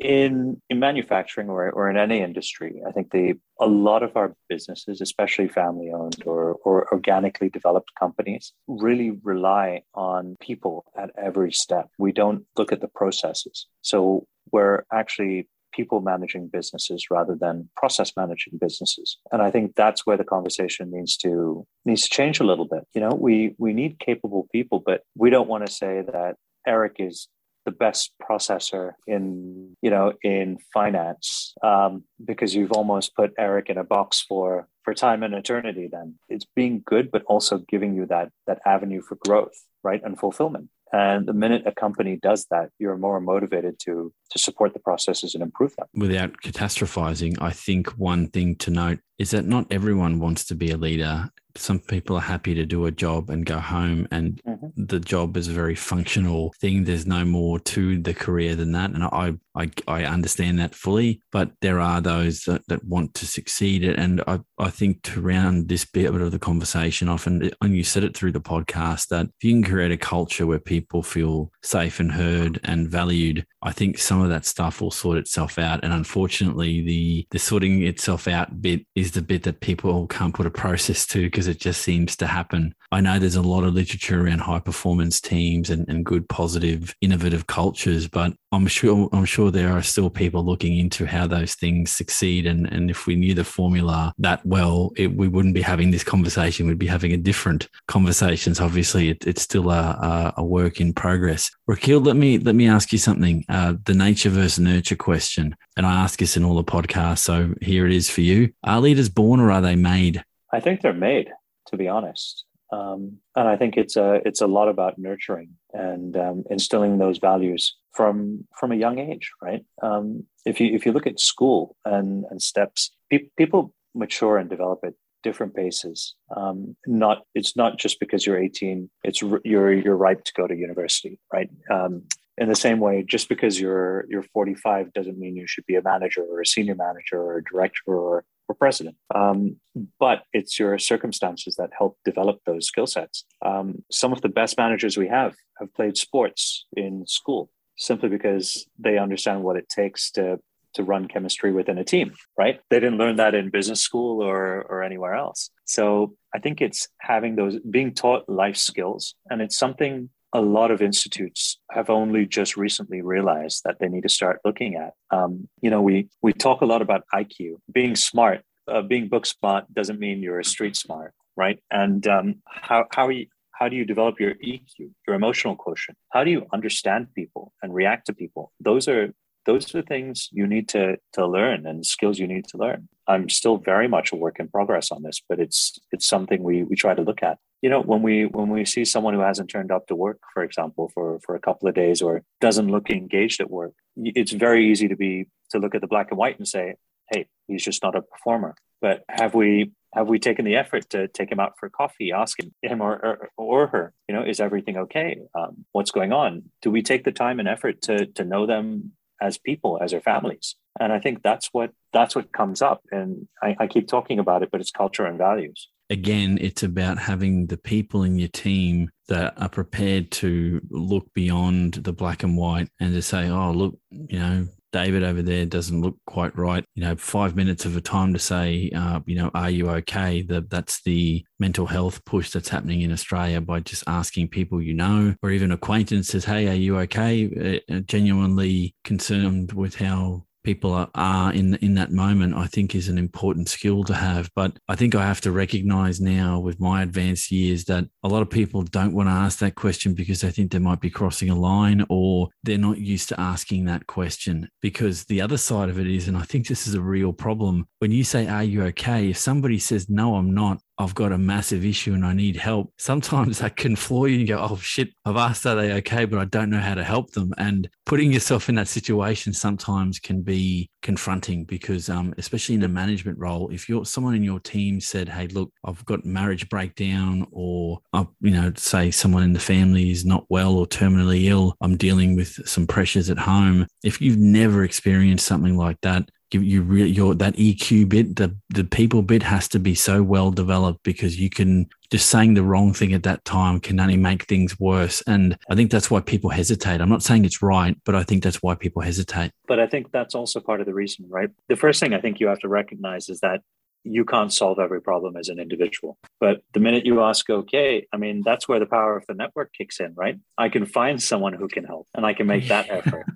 in 0.00 0.60
in 0.68 0.78
manufacturing 0.78 1.48
or, 1.48 1.70
or 1.70 1.88
in 1.88 1.96
any 1.96 2.20
industry. 2.20 2.82
I 2.86 2.92
think 2.92 3.10
the 3.10 3.34
a 3.60 3.66
lot 3.66 4.02
of 4.02 4.16
our 4.16 4.34
businesses, 4.48 5.00
especially 5.00 5.48
family 5.48 5.90
owned 5.90 6.22
or, 6.26 6.56
or 6.64 6.92
organically 6.92 7.48
developed 7.48 7.90
companies, 7.98 8.52
really 8.66 9.12
rely 9.22 9.82
on 9.94 10.25
people 10.40 10.84
at 10.96 11.10
every 11.16 11.52
step. 11.52 11.88
We 11.98 12.12
don't 12.12 12.44
look 12.56 12.72
at 12.72 12.80
the 12.80 12.88
processes. 12.88 13.66
So 13.82 14.26
we're 14.50 14.84
actually 14.92 15.48
people 15.72 16.00
managing 16.00 16.48
businesses 16.48 17.06
rather 17.10 17.36
than 17.38 17.68
process 17.76 18.12
managing 18.16 18.58
businesses. 18.58 19.18
And 19.30 19.42
I 19.42 19.50
think 19.50 19.74
that's 19.76 20.06
where 20.06 20.16
the 20.16 20.24
conversation 20.24 20.90
needs 20.90 21.16
to 21.18 21.66
needs 21.84 22.02
to 22.02 22.10
change 22.10 22.40
a 22.40 22.44
little 22.44 22.64
bit. 22.66 22.84
You 22.94 23.02
know, 23.02 23.10
we 23.10 23.54
we 23.58 23.72
need 23.72 23.98
capable 23.98 24.48
people, 24.50 24.82
but 24.84 25.02
we 25.14 25.30
don't 25.30 25.48
want 25.48 25.66
to 25.66 25.72
say 25.72 26.02
that 26.02 26.36
Eric 26.66 26.96
is 26.98 27.28
the 27.66 27.72
best 27.72 28.12
processor 28.22 28.92
in 29.06 29.76
you 29.82 29.90
know 29.90 30.12
in 30.22 30.56
finance 30.72 31.52
um, 31.62 32.04
because 32.24 32.54
you've 32.54 32.72
almost 32.72 33.14
put 33.14 33.32
Eric 33.38 33.68
in 33.68 33.76
a 33.76 33.84
box 33.84 34.24
for 34.26 34.68
for 34.86 34.94
time 34.94 35.24
and 35.24 35.34
eternity. 35.34 35.88
Then 35.90 36.14
it's 36.28 36.46
being 36.54 36.82
good, 36.86 37.10
but 37.10 37.24
also 37.24 37.58
giving 37.58 37.94
you 37.94 38.06
that 38.06 38.30
that 38.46 38.60
avenue 38.64 39.02
for 39.02 39.16
growth, 39.16 39.56
right, 39.82 40.00
and 40.02 40.18
fulfillment. 40.18 40.70
And 40.92 41.26
the 41.26 41.32
minute 41.34 41.64
a 41.66 41.72
company 41.72 42.16
does 42.22 42.46
that, 42.52 42.70
you're 42.78 42.96
more 42.96 43.20
motivated 43.20 43.80
to 43.80 44.14
to 44.30 44.38
support 44.38 44.72
the 44.72 44.80
processes 44.80 45.34
and 45.34 45.42
improve 45.42 45.74
them. 45.76 45.86
Without 45.94 46.40
catastrophizing, 46.42 47.40
I 47.40 47.50
think 47.50 47.88
one 47.90 48.28
thing 48.28 48.56
to 48.56 48.70
note 48.70 49.00
is 49.18 49.30
that 49.30 49.46
not 49.46 49.66
everyone 49.70 50.18
wants 50.18 50.44
to 50.46 50.54
be 50.54 50.70
a 50.70 50.76
leader 50.76 51.30
some 51.58 51.78
people 51.78 52.16
are 52.16 52.22
happy 52.22 52.54
to 52.54 52.64
do 52.64 52.86
a 52.86 52.90
job 52.90 53.30
and 53.30 53.46
go 53.46 53.58
home 53.58 54.06
and 54.10 54.40
mm-hmm. 54.46 54.68
the 54.76 55.00
job 55.00 55.36
is 55.36 55.48
a 55.48 55.52
very 55.52 55.74
functional 55.74 56.52
thing 56.60 56.84
there's 56.84 57.06
no 57.06 57.24
more 57.24 57.58
to 57.58 58.00
the 58.02 58.14
career 58.14 58.54
than 58.54 58.72
that 58.72 58.90
and 58.90 59.04
i 59.04 59.34
i, 59.54 59.70
I 59.88 60.04
understand 60.04 60.58
that 60.58 60.74
fully 60.74 61.22
but 61.32 61.50
there 61.60 61.80
are 61.80 62.00
those 62.00 62.42
that, 62.42 62.66
that 62.68 62.84
want 62.84 63.14
to 63.14 63.26
succeed 63.26 63.84
and 63.84 64.22
i 64.26 64.40
i 64.58 64.70
think 64.70 65.02
to 65.04 65.20
round 65.20 65.68
this 65.68 65.84
bit 65.84 66.14
of 66.14 66.30
the 66.30 66.38
conversation 66.38 67.08
off 67.08 67.26
and, 67.26 67.54
and 67.60 67.76
you 67.76 67.84
said 67.84 68.04
it 68.04 68.16
through 68.16 68.32
the 68.32 68.40
podcast 68.40 69.08
that 69.08 69.26
if 69.26 69.44
you 69.44 69.52
can 69.52 69.64
create 69.64 69.92
a 69.92 69.96
culture 69.96 70.46
where 70.46 70.58
people 70.58 71.02
feel 71.02 71.50
safe 71.62 72.00
and 72.00 72.12
heard 72.12 72.60
and 72.64 72.88
valued 72.88 73.46
i 73.62 73.72
think 73.72 73.98
some 73.98 74.15
of 74.20 74.28
that 74.28 74.46
stuff 74.46 74.80
will 74.80 74.90
sort 74.90 75.18
itself 75.18 75.58
out 75.58 75.80
and 75.82 75.92
unfortunately 75.92 76.82
the 76.82 77.26
the 77.30 77.38
sorting 77.38 77.82
itself 77.82 78.28
out 78.28 78.60
bit 78.60 78.86
is 78.94 79.12
the 79.12 79.22
bit 79.22 79.42
that 79.44 79.60
people 79.60 80.06
can't 80.08 80.34
put 80.34 80.46
a 80.46 80.50
process 80.50 81.06
to 81.06 81.22
because 81.22 81.46
it 81.46 81.58
just 81.58 81.82
seems 81.82 82.16
to 82.16 82.26
happen. 82.26 82.74
I 82.96 83.02
know 83.02 83.18
there's 83.18 83.36
a 83.36 83.42
lot 83.42 83.62
of 83.64 83.74
literature 83.74 84.24
around 84.24 84.38
high 84.38 84.58
performance 84.58 85.20
teams 85.20 85.68
and, 85.68 85.86
and 85.86 86.02
good, 86.02 86.26
positive, 86.30 86.94
innovative 87.02 87.46
cultures, 87.46 88.08
but 88.08 88.32
I'm 88.52 88.66
sure 88.66 89.10
I'm 89.12 89.26
sure 89.26 89.50
there 89.50 89.70
are 89.70 89.82
still 89.82 90.08
people 90.08 90.42
looking 90.42 90.78
into 90.78 91.04
how 91.04 91.26
those 91.26 91.54
things 91.56 91.92
succeed. 91.92 92.46
And, 92.46 92.66
and 92.72 92.88
if 92.88 93.06
we 93.06 93.14
knew 93.14 93.34
the 93.34 93.44
formula 93.44 94.14
that 94.16 94.40
well, 94.46 94.92
it, 94.96 95.14
we 95.14 95.28
wouldn't 95.28 95.54
be 95.54 95.60
having 95.60 95.90
this 95.90 96.04
conversation. 96.04 96.66
We'd 96.66 96.78
be 96.78 96.86
having 96.86 97.12
a 97.12 97.18
different 97.18 97.68
conversations. 97.86 98.60
Obviously, 98.60 99.10
it, 99.10 99.26
it's 99.26 99.42
still 99.42 99.70
a, 99.70 100.32
a, 100.38 100.42
work 100.42 100.80
in 100.80 100.94
progress. 100.94 101.50
Rakhil, 101.68 102.02
let 102.02 102.16
me 102.16 102.38
let 102.38 102.54
me 102.54 102.66
ask 102.66 102.92
you 102.92 102.98
something. 102.98 103.44
Uh, 103.50 103.74
the 103.84 103.92
nature 103.92 104.30
versus 104.30 104.58
nurture 104.58 104.96
question, 104.96 105.54
and 105.76 105.84
I 105.84 106.02
ask 106.02 106.18
this 106.18 106.38
in 106.38 106.44
all 106.44 106.56
the 106.56 106.64
podcasts. 106.64 107.18
So 107.18 107.52
here 107.60 107.84
it 107.84 107.92
is 107.92 108.08
for 108.08 108.22
you: 108.22 108.54
Are 108.64 108.80
leaders 108.80 109.10
born 109.10 109.38
or 109.38 109.52
are 109.52 109.60
they 109.60 109.76
made? 109.76 110.24
I 110.50 110.60
think 110.60 110.80
they're 110.80 110.94
made, 110.94 111.28
to 111.66 111.76
be 111.76 111.88
honest. 111.88 112.46
Um, 112.72 113.18
and 113.36 113.48
I 113.48 113.56
think 113.56 113.76
it's 113.76 113.96
a 113.96 114.20
it's 114.24 114.40
a 114.40 114.46
lot 114.46 114.68
about 114.68 114.98
nurturing 114.98 115.50
and 115.72 116.16
um, 116.16 116.44
instilling 116.50 116.98
those 116.98 117.18
values 117.18 117.76
from 117.92 118.46
from 118.58 118.72
a 118.72 118.76
young 118.76 118.98
age, 118.98 119.30
right? 119.40 119.64
Um, 119.82 120.24
if 120.44 120.60
you 120.60 120.74
if 120.74 120.84
you 120.84 120.92
look 120.92 121.06
at 121.06 121.20
school 121.20 121.76
and 121.84 122.24
and 122.30 122.42
steps, 122.42 122.90
pe- 123.10 123.30
people 123.36 123.72
mature 123.94 124.36
and 124.36 124.50
develop 124.50 124.80
at 124.84 124.94
different 125.22 125.54
paces. 125.54 126.14
Um, 126.36 126.76
not 126.86 127.22
it's 127.34 127.56
not 127.56 127.78
just 127.78 127.98
because 127.98 128.26
you're 128.26 128.38
18, 128.38 128.88
it's 129.04 129.22
you're 129.22 129.72
you're 129.72 129.96
ripe 129.96 130.24
to 130.24 130.32
go 130.36 130.46
to 130.46 130.54
university, 130.54 131.18
right? 131.32 131.50
Um, 131.70 132.02
in 132.38 132.48
the 132.48 132.54
same 132.54 132.80
way, 132.80 133.02
just 133.02 133.28
because 133.28 133.60
you're 133.60 134.06
you're 134.08 134.22
45 134.22 134.92
doesn't 134.92 135.18
mean 135.18 135.36
you 135.36 135.46
should 135.46 135.66
be 135.66 135.76
a 135.76 135.82
manager 135.82 136.22
or 136.22 136.40
a 136.40 136.46
senior 136.46 136.74
manager 136.74 137.18
or 137.20 137.38
a 137.38 137.44
director 137.44 137.94
or 137.94 138.24
or 138.48 138.54
president. 138.54 138.96
Um, 139.14 139.56
but 139.98 140.22
it's 140.32 140.58
your 140.58 140.78
circumstances 140.78 141.56
that 141.56 141.70
help 141.76 141.98
develop 142.04 142.40
those 142.46 142.66
skill 142.66 142.86
sets. 142.86 143.24
Um, 143.44 143.82
some 143.90 144.12
of 144.12 144.22
the 144.22 144.28
best 144.28 144.56
managers 144.56 144.96
we 144.96 145.08
have 145.08 145.34
have 145.58 145.72
played 145.74 145.96
sports 145.96 146.66
in 146.76 147.06
school 147.06 147.50
simply 147.76 148.08
because 148.08 148.66
they 148.78 148.98
understand 148.98 149.42
what 149.42 149.56
it 149.56 149.68
takes 149.68 150.10
to 150.12 150.38
to 150.74 150.84
run 150.84 151.08
chemistry 151.08 151.52
within 151.52 151.78
a 151.78 151.84
team, 151.84 152.12
right? 152.38 152.60
They 152.68 152.80
didn't 152.80 152.98
learn 152.98 153.16
that 153.16 153.34
in 153.34 153.48
business 153.48 153.80
school 153.80 154.22
or 154.22 154.62
or 154.68 154.82
anywhere 154.82 155.14
else. 155.14 155.50
So 155.64 156.14
I 156.34 156.38
think 156.38 156.60
it's 156.60 156.88
having 156.98 157.36
those 157.36 157.58
being 157.60 157.94
taught 157.94 158.28
life 158.28 158.56
skills, 158.56 159.14
and 159.30 159.40
it's 159.40 159.56
something 159.56 160.10
a 160.36 160.40
lot 160.40 160.70
of 160.70 160.82
institutes 160.82 161.58
have 161.70 161.88
only 161.88 162.26
just 162.26 162.58
recently 162.58 163.00
realized 163.00 163.62
that 163.64 163.78
they 163.80 163.88
need 163.88 164.02
to 164.02 164.08
start 164.10 164.38
looking 164.44 164.74
at. 164.74 164.92
Um, 165.10 165.48
you 165.62 165.70
know, 165.70 165.80
we 165.80 166.08
we 166.20 166.34
talk 166.34 166.60
a 166.60 166.66
lot 166.66 166.82
about 166.82 167.04
IQ, 167.14 167.56
being 167.72 167.96
smart. 167.96 168.42
Uh, 168.68 168.82
being 168.82 169.08
book 169.08 169.24
smart 169.24 169.64
doesn't 169.72 169.98
mean 169.98 170.22
you're 170.22 170.40
a 170.40 170.44
street 170.44 170.76
smart, 170.76 171.14
right? 171.36 171.58
And 171.70 172.06
um, 172.06 172.42
how 172.46 172.84
how 172.90 173.08
you, 173.08 173.26
how 173.52 173.70
do 173.70 173.76
you 173.76 173.86
develop 173.86 174.20
your 174.20 174.34
EQ, 174.34 174.90
your 175.06 175.16
emotional 175.16 175.56
quotient? 175.56 175.96
How 176.10 176.22
do 176.22 176.30
you 176.30 176.46
understand 176.52 177.14
people 177.14 177.54
and 177.62 177.72
react 177.72 178.06
to 178.06 178.12
people? 178.12 178.52
Those 178.60 178.88
are 178.88 179.14
those 179.46 179.74
are 179.74 179.82
things 179.82 180.28
you 180.32 180.46
need 180.46 180.68
to 180.68 180.98
to 181.14 181.26
learn 181.26 181.66
and 181.66 181.86
skills 181.86 182.18
you 182.18 182.26
need 182.26 182.46
to 182.48 182.58
learn. 182.58 182.88
I'm 183.08 183.30
still 183.30 183.56
very 183.56 183.88
much 183.88 184.12
a 184.12 184.16
work 184.16 184.38
in 184.38 184.48
progress 184.48 184.92
on 184.92 185.02
this, 185.02 185.22
but 185.26 185.40
it's 185.40 185.78
it's 185.92 186.06
something 186.06 186.42
we 186.42 186.62
we 186.64 186.76
try 186.76 186.94
to 186.94 187.02
look 187.02 187.22
at. 187.22 187.38
You 187.62 187.70
know, 187.70 187.82
when 187.82 188.02
we 188.02 188.26
when 188.26 188.48
we 188.48 188.64
see 188.64 188.84
someone 188.84 189.14
who 189.14 189.20
hasn't 189.20 189.50
turned 189.50 189.72
up 189.72 189.86
to 189.86 189.96
work, 189.96 190.18
for 190.32 190.42
example, 190.42 190.90
for 190.94 191.18
for 191.24 191.34
a 191.34 191.40
couple 191.40 191.68
of 191.68 191.74
days 191.74 192.02
or 192.02 192.22
doesn't 192.40 192.70
look 192.70 192.90
engaged 192.90 193.40
at 193.40 193.50
work, 193.50 193.72
it's 193.96 194.32
very 194.32 194.70
easy 194.70 194.88
to 194.88 194.96
be 194.96 195.26
to 195.50 195.58
look 195.58 195.74
at 195.74 195.80
the 195.80 195.86
black 195.86 196.08
and 196.10 196.18
white 196.18 196.38
and 196.38 196.46
say, 196.46 196.74
"Hey, 197.10 197.26
he's 197.48 197.64
just 197.64 197.82
not 197.82 197.96
a 197.96 198.02
performer." 198.02 198.54
But 198.80 199.04
have 199.08 199.34
we 199.34 199.72
have 199.94 200.08
we 200.08 200.18
taken 200.18 200.44
the 200.44 200.56
effort 200.56 200.90
to 200.90 201.08
take 201.08 201.32
him 201.32 201.40
out 201.40 201.54
for 201.58 201.70
coffee, 201.70 202.12
ask 202.12 202.38
him 202.62 202.82
or, 202.82 202.92
or, 202.92 203.30
or 203.38 203.66
her, 203.68 203.94
you 204.06 204.14
know, 204.14 204.22
is 204.22 204.40
everything 204.40 204.76
okay? 204.76 205.18
Um, 205.34 205.64
what's 205.72 205.90
going 205.90 206.12
on? 206.12 206.50
Do 206.60 206.70
we 206.70 206.82
take 206.82 207.04
the 207.04 207.12
time 207.12 207.40
and 207.40 207.48
effort 207.48 207.80
to 207.82 208.06
to 208.06 208.24
know 208.24 208.46
them 208.46 208.92
as 209.20 209.38
people, 209.38 209.78
as 209.80 209.92
their 209.92 210.00
families. 210.00 210.56
And 210.78 210.92
I 210.92 211.00
think 211.00 211.22
that's 211.22 211.48
what 211.52 211.70
that's 211.92 212.14
what 212.14 212.32
comes 212.32 212.60
up. 212.60 212.82
And 212.90 213.28
I, 213.42 213.56
I 213.60 213.66
keep 213.66 213.88
talking 213.88 214.18
about 214.18 214.42
it, 214.42 214.50
but 214.50 214.60
it's 214.60 214.70
culture 214.70 215.06
and 215.06 215.18
values 215.18 215.68
again, 215.90 216.38
it's 216.40 216.62
about 216.62 216.98
having 216.98 217.46
the 217.46 217.56
people 217.56 218.02
in 218.02 218.18
your 218.18 218.28
team 218.28 218.90
that 219.08 219.40
are 219.40 219.48
prepared 219.48 220.10
to 220.10 220.60
look 220.70 221.12
beyond 221.14 221.74
the 221.74 221.92
black 221.92 222.22
and 222.22 222.36
white 222.36 222.68
and 222.80 222.92
to 222.92 223.02
say, 223.02 223.28
oh, 223.28 223.52
look, 223.52 223.78
you 223.90 224.18
know, 224.18 224.46
David 224.72 225.04
over 225.04 225.22
there 225.22 225.46
doesn't 225.46 225.80
look 225.80 225.96
quite 226.06 226.36
right. 226.36 226.64
You 226.74 226.82
know, 226.82 226.96
five 226.96 227.36
minutes 227.36 227.64
of 227.64 227.76
a 227.76 227.80
time 227.80 228.12
to 228.12 228.18
say, 228.18 228.70
uh, 228.74 229.00
you 229.06 229.16
know, 229.16 229.30
are 229.32 229.48
you 229.48 229.70
okay? 229.70 230.22
That 230.22 230.50
that's 230.50 230.82
the 230.82 231.24
mental 231.38 231.66
health 231.66 232.04
push 232.04 232.30
that's 232.30 232.48
happening 232.48 232.82
in 232.82 232.92
Australia 232.92 233.40
by 233.40 233.60
just 233.60 233.84
asking 233.86 234.28
people 234.28 234.60
you 234.60 234.74
know, 234.74 235.14
or 235.22 235.30
even 235.30 235.52
acquaintances, 235.52 236.24
hey, 236.24 236.48
are 236.48 236.54
you 236.54 236.78
okay? 236.80 237.62
Uh, 237.70 237.80
genuinely 237.86 238.74
concerned 238.84 239.52
with 239.52 239.76
how 239.76 240.24
people 240.46 240.72
are, 240.72 240.88
are 240.94 241.32
in 241.32 241.56
in 241.56 241.74
that 241.74 241.90
moment 241.90 242.32
i 242.36 242.46
think 242.46 242.72
is 242.72 242.88
an 242.88 242.98
important 242.98 243.48
skill 243.48 243.82
to 243.82 243.94
have. 243.94 244.30
But 244.36 244.52
i 244.68 244.76
think 244.76 244.94
i 244.94 245.04
have 245.04 245.20
to 245.22 245.32
recognize 245.32 246.00
now 246.00 246.38
with 246.38 246.60
my 246.60 246.82
advanced 246.82 247.32
years 247.32 247.64
that 247.64 247.84
a 248.04 248.08
lot 248.08 248.22
of 248.22 248.30
people 248.30 248.62
don't 248.62 248.94
want 248.94 249.08
to 249.08 249.12
ask 249.24 249.40
that 249.40 249.56
question 249.56 249.92
because 249.92 250.20
they 250.20 250.30
think 250.30 250.52
they 250.52 250.60
might 250.60 250.80
be 250.80 250.98
crossing 250.98 251.30
a 251.30 251.34
line 251.34 251.84
or 251.88 252.28
they're 252.44 252.66
not 252.68 252.78
used 252.78 253.08
to 253.08 253.20
asking 253.20 253.64
that 253.64 253.88
question 253.88 254.48
because 254.62 255.04
the 255.06 255.20
other 255.20 255.36
side 255.36 255.68
of 255.68 255.80
it 255.80 255.88
is 255.88 256.06
and 256.06 256.16
i 256.16 256.22
think 256.22 256.46
this 256.46 256.68
is 256.68 256.74
a 256.74 256.80
real 256.80 257.12
problem 257.12 257.66
when 257.80 257.90
you 257.90 258.04
say 258.04 258.28
are 258.28 258.44
you 258.44 258.62
okay? 258.62 259.10
If 259.10 259.18
somebody 259.18 259.58
says 259.58 259.90
no 259.90 260.14
i'm 260.14 260.32
not 260.32 260.60
I've 260.78 260.94
got 260.94 261.12
a 261.12 261.18
massive 261.18 261.64
issue 261.64 261.94
and 261.94 262.04
I 262.04 262.12
need 262.12 262.36
help. 262.36 262.72
Sometimes 262.78 263.38
that 263.40 263.56
can 263.56 263.76
floor 263.76 264.08
you 264.08 264.20
and 264.20 264.28
go, 264.28 264.38
oh 264.38 264.56
shit, 264.56 264.90
I've 265.04 265.16
asked, 265.16 265.46
are 265.46 265.54
they 265.54 265.72
okay? 265.74 266.04
But 266.04 266.18
I 266.18 266.24
don't 266.26 266.50
know 266.50 266.60
how 266.60 266.74
to 266.74 266.84
help 266.84 267.12
them. 267.12 267.32
And 267.38 267.68
putting 267.84 268.12
yourself 268.12 268.48
in 268.48 268.54
that 268.56 268.68
situation 268.68 269.32
sometimes 269.32 269.98
can 269.98 270.22
be 270.22 270.70
confronting 270.82 271.44
because, 271.44 271.88
um, 271.88 272.14
especially 272.18 272.54
in 272.54 272.62
a 272.62 272.68
management 272.68 273.18
role, 273.18 273.48
if 273.50 273.68
you're 273.68 273.84
someone 273.84 274.14
in 274.14 274.22
your 274.22 274.40
team 274.40 274.80
said, 274.80 275.08
hey, 275.08 275.26
look, 275.28 275.50
I've 275.64 275.84
got 275.84 276.04
marriage 276.04 276.48
breakdown, 276.48 277.26
or, 277.30 277.80
uh, 277.92 278.04
you 278.20 278.30
know, 278.30 278.52
say 278.56 278.90
someone 278.90 279.22
in 279.22 279.32
the 279.32 279.40
family 279.40 279.90
is 279.90 280.04
not 280.04 280.24
well 280.28 280.56
or 280.56 280.66
terminally 280.66 281.24
ill, 281.24 281.56
I'm 281.60 281.76
dealing 281.76 282.16
with 282.16 282.46
some 282.46 282.66
pressures 282.66 283.10
at 283.10 283.18
home. 283.18 283.66
If 283.82 284.00
you've 284.00 284.18
never 284.18 284.64
experienced 284.64 285.26
something 285.26 285.56
like 285.56 285.80
that, 285.82 286.08
you, 286.36 286.40
you 286.40 286.62
really 286.62 286.90
your 286.90 287.14
that 287.14 287.34
EQ 287.36 287.88
bit, 287.88 288.16
the 288.16 288.36
the 288.50 288.64
people 288.64 289.02
bit 289.02 289.22
has 289.22 289.48
to 289.48 289.58
be 289.58 289.74
so 289.74 290.02
well 290.02 290.30
developed 290.30 290.82
because 290.82 291.18
you 291.18 291.30
can 291.30 291.68
just 291.90 292.08
saying 292.08 292.34
the 292.34 292.42
wrong 292.42 292.72
thing 292.72 292.92
at 292.92 293.04
that 293.04 293.24
time 293.24 293.60
can 293.60 293.78
only 293.78 293.96
make 293.96 294.24
things 294.24 294.58
worse. 294.58 295.02
And 295.06 295.38
I 295.48 295.54
think 295.54 295.70
that's 295.70 295.90
why 295.90 296.00
people 296.00 296.30
hesitate. 296.30 296.80
I'm 296.80 296.88
not 296.88 297.02
saying 297.02 297.24
it's 297.24 297.42
right, 297.42 297.76
but 297.84 297.94
I 297.94 298.02
think 298.02 298.22
that's 298.22 298.42
why 298.42 298.54
people 298.54 298.82
hesitate. 298.82 299.30
But 299.46 299.60
I 299.60 299.66
think 299.66 299.92
that's 299.92 300.14
also 300.14 300.40
part 300.40 300.60
of 300.60 300.66
the 300.66 300.74
reason, 300.74 301.06
right? 301.08 301.30
The 301.48 301.56
first 301.56 301.80
thing 301.80 301.94
I 301.94 302.00
think 302.00 302.20
you 302.20 302.26
have 302.26 302.40
to 302.40 302.48
recognize 302.48 303.08
is 303.08 303.20
that 303.20 303.40
you 303.86 304.04
can't 304.04 304.32
solve 304.32 304.58
every 304.58 304.82
problem 304.82 305.16
as 305.16 305.28
an 305.28 305.38
individual. 305.38 305.96
But 306.18 306.42
the 306.52 306.60
minute 306.60 306.84
you 306.84 307.02
ask, 307.02 307.30
okay, 307.30 307.86
I 307.92 307.96
mean, 307.96 308.22
that's 308.24 308.48
where 308.48 308.58
the 308.58 308.66
power 308.66 308.96
of 308.96 309.06
the 309.06 309.14
network 309.14 309.52
kicks 309.52 309.78
in, 309.78 309.94
right? 309.94 310.18
I 310.36 310.48
can 310.48 310.66
find 310.66 311.00
someone 311.00 311.34
who 311.34 311.46
can 311.46 311.64
help 311.64 311.86
and 311.94 312.04
I 312.04 312.12
can 312.12 312.26
make 312.26 312.48
that 312.48 312.68
effort. 312.70 313.06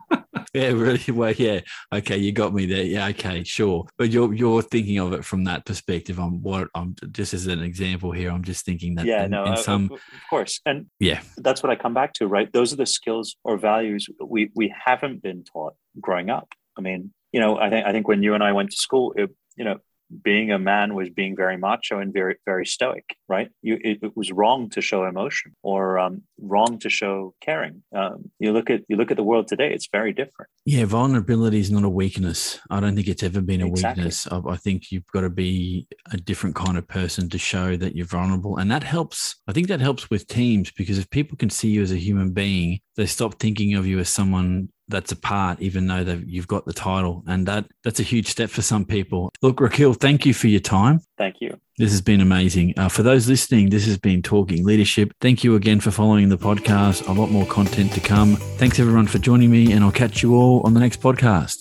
yeah, 0.54 0.68
really. 0.68 1.12
Well, 1.12 1.32
yeah. 1.32 1.60
Okay, 1.92 2.16
you 2.16 2.32
got 2.32 2.52
me 2.52 2.66
there. 2.66 2.82
Yeah, 2.82 3.06
okay, 3.08 3.44
sure. 3.44 3.86
But 3.96 4.10
you're 4.10 4.34
you're 4.34 4.62
thinking 4.62 4.98
of 4.98 5.12
it 5.12 5.25
from 5.25 5.44
that 5.44 5.64
perspective. 5.64 6.18
I'm 6.18 6.42
what 6.42 6.68
I'm 6.75 6.96
just 7.12 7.35
as 7.35 7.46
an 7.46 7.62
example 7.62 8.10
here. 8.10 8.31
I'm 8.31 8.42
just 8.42 8.64
thinking 8.64 8.96
that. 8.96 9.06
Yeah, 9.06 9.25
in, 9.25 9.31
no, 9.31 9.44
in 9.44 9.56
some, 9.56 9.90
of 9.92 10.00
course, 10.29 10.60
and 10.66 10.87
yeah, 10.98 11.20
that's 11.37 11.62
what 11.62 11.70
I 11.70 11.77
come 11.77 11.94
back 11.94 12.14
to. 12.14 12.27
Right, 12.27 12.52
those 12.52 12.72
are 12.72 12.77
the 12.77 12.87
skills 12.87 13.37
or 13.44 13.58
values 13.58 14.08
we 14.20 14.50
we 14.56 14.75
haven't 14.85 15.22
been 15.22 15.44
taught 15.44 15.75
growing 16.00 16.31
up. 16.31 16.48
I 16.77 16.81
mean, 16.81 17.12
you 17.33 17.40
know, 17.40 17.56
I 17.56 17.70
think 17.70 17.87
I 17.87 17.92
think 17.92 18.08
when 18.08 18.22
you 18.22 18.35
and 18.35 18.42
I 18.42 18.50
went 18.52 18.70
to 18.70 18.77
school, 18.77 19.12
it, 19.16 19.31
you 19.56 19.64
know, 19.64 19.79
being 20.23 20.50
a 20.50 20.58
man 20.58 20.94
was 20.94 21.11
being 21.11 21.37
very 21.37 21.56
macho 21.56 21.98
and 21.98 22.13
very 22.13 22.37
very 22.46 22.67
stoic 22.67 23.17
right? 23.29 23.50
You 23.63 23.79
it, 23.83 23.98
it 24.02 24.17
was 24.17 24.33
wrong 24.33 24.71
to 24.71 24.81
show 24.81 25.04
emotion 25.04 25.54
or 25.63 25.98
um, 25.98 26.23
wrong 26.40 26.79
to 26.81 26.90
show 26.90 27.35
caring. 27.40 27.83
Um, 27.94 28.31
you 28.38 28.52
look 28.52 28.71
at 28.71 28.83
you 28.88 28.96
look 28.96 29.11
at 29.11 29.17
the 29.17 29.23
world 29.23 29.48
today 29.48 29.73
it's 29.73 29.88
very 29.90 30.13
different. 30.13 30.50
Yeah 30.65 30.85
vulnerability 30.85 31.61
is 31.61 31.71
not 31.71 31.85
a 31.85 31.88
weakness. 31.88 32.58
I 32.71 32.81
don't 32.81 32.94
think 32.96 33.08
it's 33.08 33.23
ever 33.23 33.40
been 33.40 33.63
a 33.63 33.67
Exactly. 33.67 34.02
weakness. 34.02 34.27
I, 34.31 34.40
I 34.48 34.56
think 34.56 34.90
you've 34.90 35.06
got 35.13 35.23
to 35.23 35.31
be 35.31 35.87
a 36.13 36.17
different 36.17 36.56
kind 36.56 36.77
of 36.77 36.87
person 36.88 37.29
to 37.29 37.38
show 37.38 37.77
that 37.77 37.94
you're 37.94 38.06
vulnerable 38.06 38.56
and 38.56 38.71
that 38.71 38.83
helps 38.83 39.37
i 39.48 39.52
think 39.52 39.69
that 39.69 39.81
helps 39.81 40.11
with 40.11 40.27
teams 40.27 40.71
because 40.71 40.98
if 40.98 41.08
people 41.11 41.37
can 41.37 41.50
see 41.50 41.69
you 41.69 41.83
as 41.83 41.92
a 41.92 41.96
human 41.96 42.31
being 42.33 42.81
they 42.96 43.06
stop 43.06 43.34
thinking 43.38 43.74
of 43.74 43.86
you 43.86 43.98
as 43.98 44.08
someone 44.08 44.68
that's 44.88 45.12
a 45.12 45.16
part, 45.16 45.60
even 45.60 45.86
though 45.86 46.02
they've- 46.02 46.24
you've 46.26 46.48
got 46.48 46.66
the 46.66 46.72
title, 46.72 47.22
and 47.28 47.46
that 47.46 47.66
that's 47.84 48.00
a 48.00 48.02
huge 48.02 48.26
step 48.26 48.50
for 48.50 48.60
some 48.62 48.84
people. 48.84 49.30
Look, 49.40 49.58
Rakhil, 49.58 49.96
thank 49.98 50.26
you 50.26 50.34
for 50.34 50.48
your 50.48 50.60
time. 50.60 51.00
thank 51.16 51.36
you 51.40 51.56
This 51.78 51.92
has 51.92 52.00
been 52.02 52.20
amazing. 52.20 52.74
Uh, 52.76 52.88
for 52.88 53.02
those 53.02 53.26
listening, 53.28 53.70
this 53.70 53.86
has 53.86 53.96
been 53.96 54.20
Talking 54.20 54.66
Leadership. 54.66 55.12
Thank 55.20 55.44
you 55.44 55.54
again 55.54 55.80
for 55.80 55.90
following 55.90 56.28
the 56.28 56.36
podcast. 56.36 57.08
A 57.08 57.12
lot 57.12 57.30
more 57.30 57.46
content 57.46 57.92
to 57.92 58.00
come. 58.00 58.36
Thanks 58.58 58.78
everyone 58.78 59.06
for 59.06 59.18
joining 59.18 59.50
me, 59.50 59.72
and 59.72 59.82
I'll 59.84 59.92
catch 59.92 60.22
you 60.22 60.34
all 60.34 60.60
on 60.66 60.74
the 60.74 60.80
next 60.80 61.00
podcast. 61.00 61.60